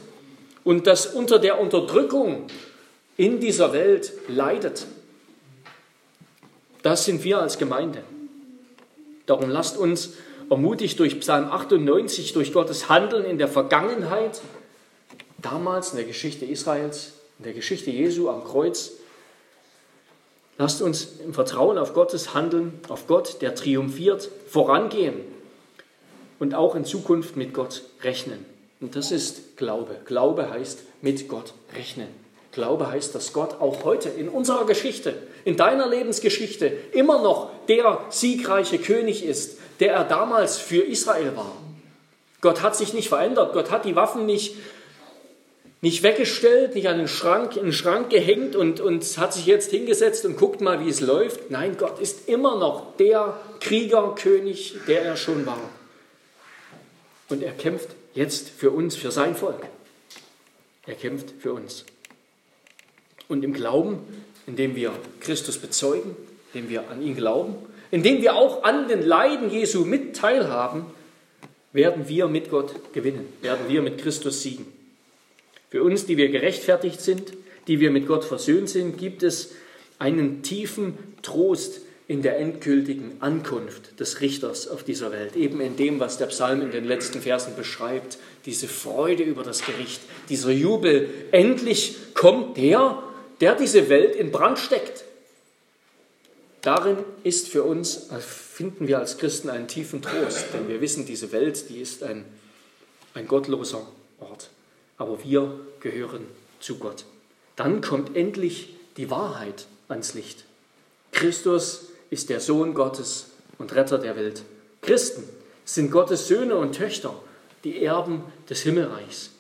und 0.65 0.87
das 0.87 1.07
unter 1.07 1.39
der 1.39 1.61
Unterdrückung 1.61 2.49
in 3.17 3.39
dieser 3.39 3.73
Welt 3.73 4.13
leidet. 4.29 4.87
Das 6.83 7.05
sind 7.05 7.23
wir 7.25 7.39
als 7.39 7.59
Gemeinde. 7.59 8.03
Darum 9.27 9.49
lasst 9.49 9.79
uns 9.79 10.15
ermutigt 10.51 10.99
durch 10.99 11.21
Psalm 11.21 11.51
98, 11.51 12.33
durch 12.33 12.53
Gottes 12.53 12.89
Handeln 12.89 13.25
in 13.25 13.39
der 13.39 13.49
Vergangenheit, 13.49 14.41
damals 15.39 15.91
in 15.91 15.97
der 15.97 16.07
Geschichte 16.07 16.45
Israels, 16.45 17.13
in 17.39 17.45
der 17.45 17.55
Geschichte 17.55 17.91
Jesu 17.91 18.29
am 18.29 18.45
Kreuz. 18.45 18.93
Lasst 20.57 20.83
uns 20.83 21.09
im 21.25 21.35
Vertrauen 21.35 21.79
auf 21.79 21.95
Gottes 21.95 22.35
Handeln, 22.35 22.79
auf 22.89 23.07
Gott, 23.07 23.43
der 23.43 23.55
triumphiert, 23.55 24.29
vorangehen 24.49 25.15
und 26.39 26.55
auch 26.55 26.75
in 26.75 26.85
Zukunft 26.85 27.37
mit 27.37 27.53
Gott 27.55 27.83
rechnen. 28.03 28.45
Und 28.81 28.97
das 28.97 29.11
ist 29.11 29.57
Glaube. 29.57 29.97
Glaube 30.05 30.51
heißt 30.51 30.83
mit 31.01 31.29
Gott 31.29 31.55
rechnen. 31.75 32.09
Glaube 32.53 32.89
heißt, 32.89 33.15
dass 33.15 33.33
Gott 33.33 33.61
auch 33.61 33.85
heute 33.85 34.09
in 34.11 34.29
unserer 34.29 34.65
Geschichte, 34.65 35.15
in 35.45 35.57
deiner 35.57 35.89
Lebensgeschichte 35.89 36.67
immer 36.93 37.21
noch 37.21 37.51
der 37.67 38.01
siegreiche 38.11 38.79
König 38.79 39.25
ist, 39.25 39.59
der 39.81 39.93
er 39.93 40.05
damals 40.05 40.59
für 40.59 40.83
Israel 40.83 41.37
war. 41.37 41.57
Gott 42.41 42.63
hat 42.63 42.77
sich 42.77 42.93
nicht 42.93 43.09
verändert. 43.09 43.55
Gott 43.55 43.71
hat 43.71 43.85
die 43.85 43.97
Waffen 43.97 44.27
nicht, 44.27 44.57
nicht 45.81 46.03
weggestellt, 46.03 46.75
nicht 46.75 46.89
an 46.89 46.99
den 46.99 47.09
Schrank, 47.09 47.57
in 47.57 47.65
den 47.65 47.73
Schrank 47.73 48.11
gehängt 48.11 48.55
und, 48.55 48.81
und 48.81 49.03
hat 49.19 49.33
sich 49.33 49.47
jetzt 49.47 49.71
hingesetzt 49.71 50.25
und 50.27 50.37
guckt 50.37 50.61
mal, 50.61 50.85
wie 50.85 50.89
es 50.89 51.01
läuft. 51.01 51.51
Nein, 51.51 51.77
Gott 51.79 51.99
ist 52.01 52.29
immer 52.29 52.59
noch 52.59 52.97
der 52.99 53.41
Kriegerkönig, 53.61 54.77
der 54.87 55.03
er 55.03 55.17
schon 55.17 55.47
war. 55.47 55.59
Und 57.31 57.43
er 57.43 57.53
kämpft 57.53 57.89
jetzt 58.15 58.51
für 58.51 58.71
uns, 58.71 58.95
für 58.95 59.11
sein 59.11 59.35
Volk. 59.35 59.67
Er 60.87 60.95
kämpft 60.95 61.33
für 61.41 61.55
uns. 61.55 61.85
Und 63.29 63.43
im 63.43 63.55
Glauben, 63.55 64.01
indem 64.47 64.77
wir 64.77 64.93
Christus 65.21 65.59
bezeugen, 65.59 66.15
indem 66.53 66.69
wir 66.69 66.91
an 66.91 67.01
ihn 67.03 67.17
glauben, 67.17 67.57
indem 67.95 68.23
wir 68.23 68.35
auch 68.35 68.65
an 68.65 68.89
den 68.89 69.07
Leiden 69.07 69.51
Jesu 69.51 69.85
mit 69.85 70.17
teilhaben, 70.17 70.87
werden 71.73 72.09
wir 72.09 72.27
mit 72.27 72.51
Gott 72.51 72.75
gewinnen, 72.93 73.33
werden 73.41 73.69
wir 73.69 73.83
mit 73.83 73.99
Christus 73.99 74.43
siegen. 74.43 74.67
Für 75.71 75.85
uns, 75.85 76.05
die 76.05 76.17
wir 76.17 76.29
gerechtfertigt 76.29 77.01
sind, 77.01 77.35
die 77.69 77.79
wir 77.79 77.93
mit 77.93 78.09
Gott 78.09 78.25
versöhnt 78.25 78.69
sind, 78.69 78.99
gibt 78.99 79.23
es 79.23 79.53
einen 80.01 80.43
tiefen 80.43 80.99
Trost 81.23 81.83
in 82.09 82.23
der 82.23 82.41
endgültigen 82.41 83.19
Ankunft 83.21 84.01
des 84.01 84.21
Richters 84.21 84.67
auf 84.67 84.83
dieser 84.83 85.13
Welt, 85.13 85.37
eben 85.37 85.61
in 85.61 85.77
dem, 85.77 86.01
was 86.01 86.19
der 86.19 86.27
Psalm 86.27 86.63
in 86.63 86.73
den 86.73 86.85
letzten 86.85 87.21
Versen 87.21 87.55
beschreibt, 87.55 88.19
diese 88.45 88.67
Freude 88.67 89.23
über 89.23 89.45
das 89.45 89.65
Gericht, 89.65 90.01
dieser 90.29 90.51
Jubel. 90.51 91.09
Endlich 91.31 91.95
kommt 92.15 92.57
der, 92.57 93.01
der 93.41 93.55
diese 93.55 93.89
Welt 93.89 94.17
in 94.17 94.33
Brand 94.33 94.59
steckt. 94.59 95.04
Darin 96.65 96.97
ist 97.25 97.51
für 97.51 97.63
uns, 97.63 98.09
finden 98.21 98.89
wir 98.89 98.99
als 98.99 99.19
Christen 99.19 99.51
einen 99.51 99.69
tiefen 99.69 100.01
Trost, 100.01 100.47
denn 100.55 100.67
wir 100.67 100.81
wissen, 100.81 101.05
diese 101.05 101.31
Welt, 101.31 101.69
die 101.69 101.79
ist 101.79 102.03
ein, 102.03 102.25
ein 103.13 103.29
gottloser 103.29 103.87
Ort. 104.19 104.49
Aber 104.97 105.23
wir 105.23 105.61
gehören 105.81 106.27
zu 106.61 106.79
Gott. 106.79 107.05
Dann 107.57 107.83
kommt 107.83 108.17
endlich 108.17 108.75
die 108.97 109.11
Wahrheit 109.11 109.67
ans 109.89 110.15
Licht. 110.15 110.47
Christus 111.13 111.89
ist 112.09 112.31
der 112.31 112.41
Sohn 112.41 112.73
Gottes 112.73 113.27
und 113.59 113.75
Retter 113.75 113.99
der 113.99 114.17
Welt. 114.17 114.43
Christen 114.81 115.25
sind 115.67 115.91
Gottes 115.91 116.29
Söhne 116.29 116.57
und 116.57 116.75
Töchter, 116.75 117.15
die 117.65 117.85
Erben 117.85 118.25
des 118.49 118.63
Himmelreichs. 118.63 119.33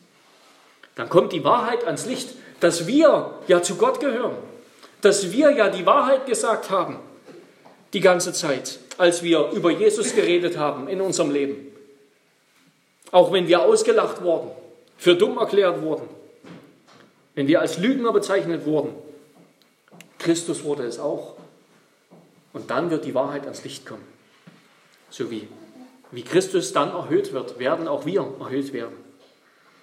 Dann 0.94 1.08
kommt 1.08 1.32
die 1.32 1.42
Wahrheit 1.42 1.86
ans 1.86 2.04
Licht, 2.04 2.34
dass 2.60 2.86
wir 2.86 3.38
ja 3.48 3.62
zu 3.62 3.76
Gott 3.76 3.98
gehören, 3.98 4.36
dass 5.00 5.32
wir 5.32 5.52
ja 5.52 5.70
die 5.70 5.86
Wahrheit 5.86 6.26
gesagt 6.26 6.68
haben 6.68 6.98
die 7.94 8.00
ganze 8.00 8.32
Zeit, 8.32 8.78
als 8.98 9.22
wir 9.22 9.50
über 9.50 9.70
Jesus 9.70 10.14
geredet 10.14 10.58
haben 10.58 10.88
in 10.88 11.00
unserem 11.00 11.30
Leben. 11.30 11.68
Auch 13.10 13.32
wenn 13.32 13.48
wir 13.48 13.62
ausgelacht 13.62 14.22
wurden, 14.22 14.50
für 14.98 15.14
dumm 15.14 15.38
erklärt 15.38 15.80
wurden, 15.80 16.08
wenn 17.34 17.46
wir 17.46 17.60
als 17.60 17.78
Lügner 17.78 18.12
bezeichnet 18.12 18.66
wurden. 18.66 18.94
Christus 20.18 20.64
wurde 20.64 20.84
es 20.84 20.98
auch. 20.98 21.34
Und 22.52 22.70
dann 22.70 22.90
wird 22.90 23.04
die 23.04 23.14
Wahrheit 23.14 23.42
ans 23.42 23.64
Licht 23.64 23.84
kommen. 23.84 24.04
So 25.10 25.30
wie, 25.30 25.48
wie 26.10 26.22
Christus 26.22 26.72
dann 26.72 26.90
erhöht 26.90 27.32
wird, 27.32 27.58
werden 27.58 27.88
auch 27.88 28.06
wir 28.06 28.26
erhöht 28.40 28.72
werden. 28.72 28.94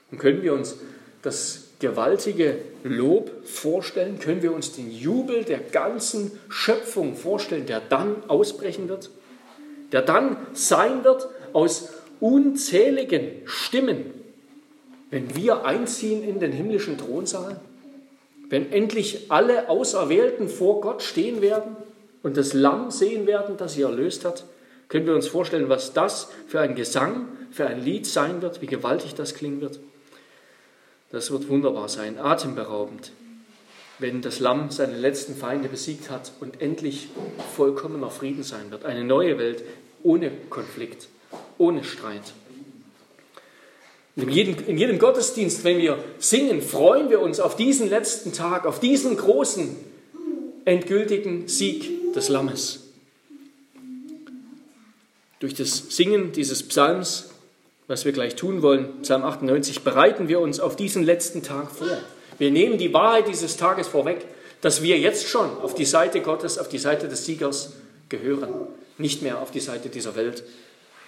Und 0.09 0.18
können 0.18 0.41
wir 0.41 0.53
uns 0.53 0.78
das 1.22 1.71
gewaltige 1.82 2.60
Lob 2.84 3.46
vorstellen? 3.46 4.20
Können 4.20 4.42
wir 4.42 4.54
uns 4.54 4.72
den 4.74 4.90
Jubel 4.90 5.44
der 5.44 5.60
ganzen 5.60 6.40
Schöpfung 6.48 7.16
vorstellen, 7.16 7.66
der 7.66 7.82
dann 7.82 8.24
ausbrechen 8.30 8.88
wird? 8.88 9.10
Der 9.92 10.02
dann 10.02 10.38
sein 10.54 11.04
wird 11.04 11.28
aus 11.52 11.90
unzähligen 12.22 13.42
Stimmen, 13.46 14.06
wenn 15.10 15.36
wir 15.36 15.66
einziehen 15.66 16.24
in 16.24 16.40
den 16.40 16.54
himmlischen 16.54 16.98
Thronsaal? 16.98 17.60
Wenn 18.50 18.72
endlich 18.72 19.30
alle 19.30 19.68
Auserwählten 19.68 20.48
vor 20.48 20.82
Gott 20.82 21.02
stehen 21.02 21.42
werden 21.42 21.76
und 22.24 22.38
das 22.38 22.54
Lamm 22.54 22.92
sehen 22.92 23.28
werden, 23.28 23.58
das 23.58 23.74
sie 23.74 23.82
erlöst 23.82 24.24
hat? 24.24 24.46
Können 24.88 25.08
wir 25.08 25.16
uns 25.16 25.28
vorstellen, 25.28 25.70
was 25.70 25.94
das 25.94 26.30
für 26.48 26.60
ein 26.60 26.76
Gesang, 26.76 27.28
für 27.50 27.66
ein 27.66 27.84
Lied 27.84 28.06
sein 28.06 28.42
wird, 28.42 28.62
wie 28.62 28.68
gewaltig 28.68 29.16
das 29.16 29.34
klingen 29.34 29.62
wird? 29.62 29.80
Das 31.12 31.30
wird 31.32 31.49
wunderbar 31.49 31.89
sein, 31.89 32.18
atemberaubend, 32.18 33.12
wenn 33.99 34.22
das 34.22 34.39
Lamm 34.39 34.72
seine 34.72 34.97
letzten 34.97 35.36
Feinde 35.36 35.68
besiegt 35.68 36.09
hat 36.09 36.32
und 36.39 36.62
endlich 36.62 37.09
vollkommener 37.55 38.09
Frieden 38.09 38.43
sein 38.43 38.72
wird. 38.72 38.86
Eine 38.86 39.03
neue 39.03 39.38
Welt 39.38 39.64
ohne 40.03 40.32
Konflikt, 40.49 41.07
ohne 41.57 41.84
Streit. 41.84 42.34
In 44.16 44.30
jedem, 44.30 44.55
in 44.68 44.78
jedem 44.78 44.99
Gottesdienst, 44.99 45.64
wenn 45.64 45.78
wir 45.78 46.03
singen, 46.20 46.62
freuen 46.62 47.09
wir 47.09 47.22
uns 47.22 47.39
auf 47.39 47.55
diesen 47.55 47.89
letzten 47.89 48.34
Tag, 48.34 48.66
auf 48.66 48.80
diesen 48.80 49.16
großen, 49.16 49.76
endgültigen 50.66 51.47
Sieg 51.47 52.14
des 52.14 52.30
Lammes. 52.30 52.88
Durch 55.39 55.55
das 55.55 55.95
Singen 55.95 56.34
dieses 56.34 56.62
Psalms 56.64 57.31
was 57.92 58.06
wir 58.06 58.14
gleich 58.14 58.38
tun 58.38 58.62
wollen, 58.62 59.02
Psalm 59.02 59.26
98, 59.26 59.84
bereiten 59.84 60.30
wir 60.30 60.39
uns 60.39 60.62
auf 60.62 60.78
diesen 60.78 61.04
letzten 61.04 61.44
Tag 61.44 61.70
vor. 61.70 61.98
Wir 62.38 62.50
nehmen 62.50 62.78
die 62.78 62.94
Wahrheit 62.94 63.28
dieses 63.28 63.58
Tages 63.58 63.89
vorweg, 63.89 64.26
dass 64.62 64.82
wir 64.82 64.98
jetzt 64.98 65.28
schon 65.28 65.50
auf 65.58 65.76
die 65.76 65.84
Seite 65.84 66.22
Gottes, 66.22 66.58
auf 66.58 66.70
die 66.70 66.78
Seite 66.78 67.10
des 67.10 67.26
Siegers 67.26 67.74
gehören, 68.08 68.54
nicht 68.98 69.22
mehr 69.22 69.42
auf 69.42 69.52
die 69.52 69.60
Seite 69.60 69.89
dieser 69.89 70.16
Welt. 70.16 70.44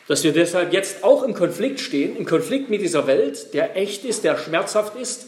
Dass 0.09 0.25
wir 0.25 0.33
deshalb 0.33 0.73
jetzt 0.73 1.05
auch 1.05 1.23
im 1.23 1.33
Konflikt 1.33 1.79
stehen, 1.79 2.17
im 2.17 2.25
Konflikt 2.25 2.69
mit 2.69 2.81
dieser 2.81 3.07
Welt, 3.07 3.53
der 3.53 3.77
echt 3.77 4.03
ist, 4.03 4.25
der 4.25 4.37
schmerzhaft 4.37 4.97
ist, 4.97 5.27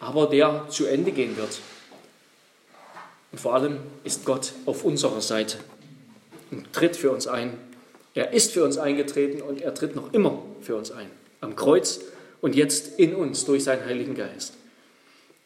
aber 0.00 0.26
der 0.26 0.66
zu 0.70 0.86
Ende 0.86 1.12
gehen 1.12 1.36
wird. 1.36 1.60
Und 3.30 3.38
vor 3.38 3.54
allem 3.54 3.78
ist 4.02 4.24
Gott 4.24 4.54
auf 4.64 4.82
unserer 4.84 5.20
Seite 5.20 5.58
und 6.50 6.72
tritt 6.72 6.96
für 6.96 7.12
uns 7.12 7.28
ein 7.28 7.56
er 8.16 8.32
ist 8.32 8.52
für 8.52 8.64
uns 8.64 8.78
eingetreten 8.78 9.42
und 9.42 9.60
er 9.60 9.74
tritt 9.74 9.94
noch 9.94 10.14
immer 10.14 10.42
für 10.62 10.74
uns 10.74 10.90
ein. 10.90 11.10
Am 11.42 11.54
Kreuz 11.54 12.00
und 12.40 12.54
jetzt 12.54 12.98
in 12.98 13.14
uns 13.14 13.44
durch 13.44 13.64
seinen 13.64 13.84
Heiligen 13.84 14.14
Geist. 14.14 14.54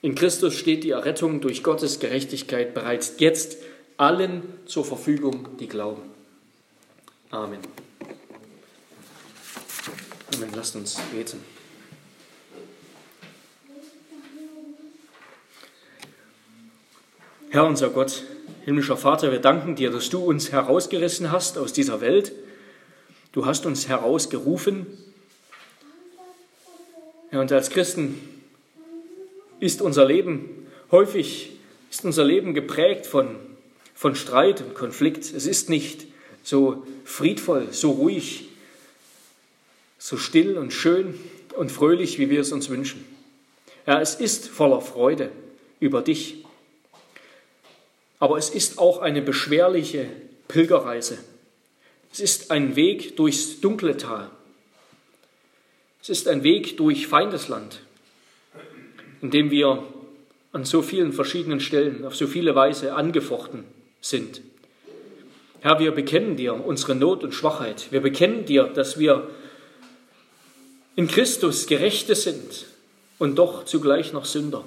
In 0.02 0.14
Christus 0.14 0.54
steht 0.54 0.84
die 0.84 0.90
Errettung 0.90 1.40
durch 1.40 1.64
Gottes 1.64 1.98
Gerechtigkeit 1.98 2.72
bereits 2.72 3.14
jetzt 3.18 3.58
allen 3.96 4.42
zur 4.66 4.84
Verfügung, 4.84 5.48
die 5.58 5.66
glauben. 5.66 6.02
Amen. 7.30 7.58
Amen. 10.36 10.50
Lasst 10.54 10.76
uns 10.76 10.96
beten. 11.12 11.42
Herr 17.50 17.66
unser 17.66 17.90
Gott, 17.90 18.22
himmlischer 18.64 18.96
Vater, 18.96 19.32
wir 19.32 19.40
danken 19.40 19.74
dir, 19.74 19.90
dass 19.90 20.08
du 20.08 20.20
uns 20.20 20.52
herausgerissen 20.52 21.32
hast 21.32 21.58
aus 21.58 21.72
dieser 21.72 22.00
Welt 22.00 22.30
Du 23.32 23.46
hast 23.46 23.66
uns 23.66 23.88
herausgerufen. 23.88 24.86
Ja, 27.30 27.40
und 27.40 27.52
als 27.52 27.70
Christen 27.70 28.18
ist 29.60 29.82
unser 29.82 30.04
Leben 30.04 30.60
häufig 30.90 31.52
ist 31.90 32.04
unser 32.04 32.24
Leben 32.24 32.54
geprägt 32.54 33.06
von, 33.06 33.36
von 33.94 34.14
Streit 34.14 34.60
und 34.60 34.74
Konflikt. 34.74 35.32
Es 35.32 35.46
ist 35.46 35.68
nicht 35.68 36.06
so 36.42 36.86
friedvoll, 37.04 37.68
so 37.72 37.90
ruhig, 37.92 38.48
so 39.98 40.16
still 40.16 40.56
und 40.56 40.72
schön 40.72 41.18
und 41.56 41.70
fröhlich, 41.70 42.18
wie 42.18 42.30
wir 42.30 42.40
es 42.40 42.52
uns 42.52 42.68
wünschen. 42.68 43.04
Ja, 43.86 44.00
es 44.00 44.14
ist 44.14 44.48
voller 44.48 44.80
Freude 44.80 45.30
über 45.80 46.02
dich. 46.02 46.44
Aber 48.18 48.38
es 48.38 48.50
ist 48.50 48.78
auch 48.78 48.98
eine 48.98 49.22
beschwerliche 49.22 50.06
Pilgerreise. 50.46 51.18
Es 52.12 52.20
ist 52.20 52.50
ein 52.50 52.76
Weg 52.76 53.16
durchs 53.16 53.60
dunkle 53.60 53.96
Tal. 53.96 54.30
Es 56.02 56.08
ist 56.08 56.28
ein 56.28 56.42
Weg 56.42 56.76
durch 56.76 57.06
Feindesland, 57.06 57.80
in 59.20 59.30
dem 59.30 59.50
wir 59.50 59.84
an 60.52 60.64
so 60.64 60.82
vielen 60.82 61.12
verschiedenen 61.12 61.60
Stellen 61.60 62.04
auf 62.04 62.16
so 62.16 62.26
viele 62.26 62.54
Weise 62.54 62.94
angefochten 62.94 63.64
sind. 64.00 64.40
Herr, 65.60 65.78
wir 65.78 65.92
bekennen 65.92 66.36
dir 66.36 66.54
unsere 66.54 66.94
Not 66.94 67.22
und 67.22 67.34
Schwachheit. 67.34 67.92
Wir 67.92 68.00
bekennen 68.00 68.46
dir, 68.46 68.64
dass 68.64 68.98
wir 68.98 69.28
in 70.96 71.06
Christus 71.06 71.66
Gerechte 71.66 72.14
sind 72.14 72.66
und 73.18 73.36
doch 73.36 73.66
zugleich 73.66 74.12
noch 74.12 74.24
Sünder. 74.24 74.64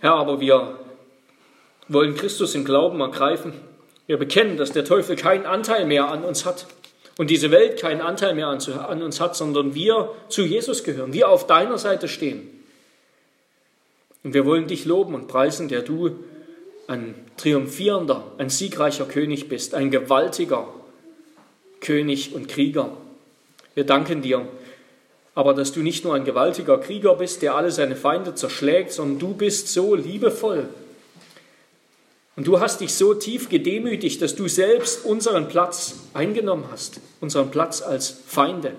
Herr, 0.00 0.14
aber 0.14 0.40
wir 0.40 0.78
wollen 1.88 2.14
Christus 2.14 2.54
im 2.54 2.64
Glauben 2.64 3.00
ergreifen. 3.00 3.52
Wir 4.06 4.16
bekennen, 4.16 4.56
dass 4.56 4.72
der 4.72 4.84
Teufel 4.84 5.16
keinen 5.16 5.46
Anteil 5.46 5.86
mehr 5.86 6.08
an 6.08 6.24
uns 6.24 6.44
hat 6.44 6.66
und 7.16 7.30
diese 7.30 7.50
Welt 7.50 7.78
keinen 7.80 8.00
Anteil 8.00 8.34
mehr 8.34 8.48
an 8.48 9.02
uns 9.02 9.20
hat, 9.20 9.36
sondern 9.36 9.74
wir 9.74 10.10
zu 10.28 10.42
Jesus 10.42 10.84
gehören, 10.84 11.12
wir 11.12 11.28
auf 11.28 11.46
deiner 11.46 11.78
Seite 11.78 12.08
stehen. 12.08 12.50
Und 14.22 14.34
wir 14.34 14.44
wollen 14.46 14.66
dich 14.66 14.84
loben 14.84 15.14
und 15.14 15.28
preisen, 15.28 15.68
der 15.68 15.82
du 15.82 16.10
ein 16.86 17.14
triumphierender, 17.36 18.24
ein 18.38 18.50
siegreicher 18.50 19.06
König 19.06 19.48
bist, 19.48 19.74
ein 19.74 19.90
gewaltiger 19.90 20.68
König 21.80 22.34
und 22.34 22.48
Krieger. 22.48 22.96
Wir 23.74 23.84
danken 23.84 24.22
dir, 24.22 24.46
aber 25.34 25.54
dass 25.54 25.72
du 25.72 25.80
nicht 25.80 26.04
nur 26.04 26.14
ein 26.14 26.24
gewaltiger 26.24 26.78
Krieger 26.78 27.14
bist, 27.14 27.42
der 27.42 27.54
alle 27.54 27.70
seine 27.70 27.96
Feinde 27.96 28.34
zerschlägt, 28.34 28.92
sondern 28.92 29.18
du 29.18 29.34
bist 29.34 29.68
so 29.68 29.94
liebevoll. 29.94 30.68
Und 32.36 32.46
du 32.46 32.58
hast 32.58 32.80
dich 32.80 32.94
so 32.94 33.14
tief 33.14 33.48
gedemütigt, 33.48 34.20
dass 34.20 34.34
du 34.34 34.48
selbst 34.48 35.04
unseren 35.04 35.48
Platz 35.48 35.94
eingenommen 36.14 36.64
hast, 36.70 37.00
unseren 37.20 37.50
Platz 37.50 37.80
als 37.80 38.08
Feinde, 38.26 38.72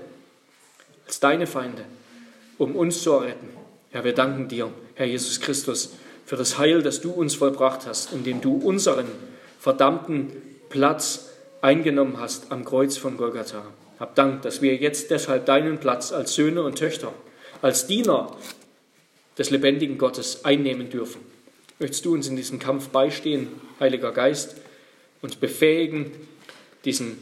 als 1.08 1.20
deine 1.22 1.48
Feinde, 1.48 1.86
um 2.58 2.76
uns 2.76 3.02
zu 3.02 3.12
erretten. 3.14 3.50
Herr, 3.92 4.04
wir 4.04 4.14
danken 4.14 4.50
dir, 4.50 4.70
Herr 4.96 5.06
Jesus 5.06 5.40
Christus, 5.40 5.94
für 6.26 6.36
das 6.36 6.58
Heil, 6.58 6.82
das 6.82 7.00
du 7.00 7.12
uns 7.12 7.36
vollbracht 7.36 7.86
hast, 7.86 8.12
indem 8.12 8.42
du 8.42 8.56
unseren 8.56 9.06
verdammten 9.60 10.32
Platz 10.70 11.30
eingenommen 11.62 12.20
hast 12.20 12.52
am 12.52 12.66
Kreuz 12.66 12.98
von 12.98 13.16
Golgatha. 13.16 13.64
Hab 14.00 14.16
Dank, 14.16 14.42
dass 14.42 14.62
wir 14.62 14.76
jetzt 14.76 15.12
deshalb 15.12 15.46
deinen 15.46 15.80
Platz 15.80 16.12
als 16.12 16.34
Söhne 16.34 16.64
und 16.64 16.78
Töchter, 16.78 17.14
als 17.62 17.88
Diener 17.88 18.36
des 19.38 19.50
lebendigen 19.50 19.98
Gottes 19.98 20.44
einnehmen 20.44 20.90
dürfen. 20.90 21.22
Möchtest 21.80 22.06
du 22.06 22.14
uns 22.14 22.28
in 22.28 22.38
diesem 22.38 22.60
Kampf 22.60 22.90
beistehen, 22.90 23.50
Heiliger 23.80 24.14
Geist, 24.14 24.56
uns 25.22 25.36
befähigen, 25.36 26.12
diesen 26.86 27.18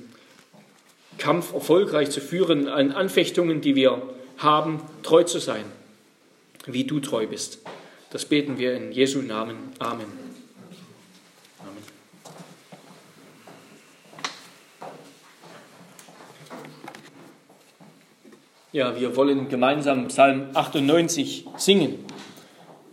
Kampf 1.18 1.54
erfolgreich 1.54 2.12
zu 2.12 2.22
führen, 2.22 2.68
an 2.68 2.92
Anfechtungen, 2.92 3.62
die 3.62 3.76
wir 3.76 4.02
haben, 4.38 4.82
treu 5.02 5.24
zu 5.24 5.40
sein, 5.40 5.66
wie 6.68 6.84
du 6.84 7.00
treu 7.00 7.26
bist. 7.26 7.60
Das 8.12 8.26
beten 8.26 8.60
wir 8.60 8.76
in 8.76 8.92
Jesu 8.92 9.22
Namen. 9.22 9.58
Amen. 9.80 10.06
Ja, 18.72 19.00
wir 19.00 19.16
wollen 19.16 19.50
gemeinsam 19.50 20.08
Psalm 20.08 20.48
98 20.54 21.46
singen. 21.58 22.06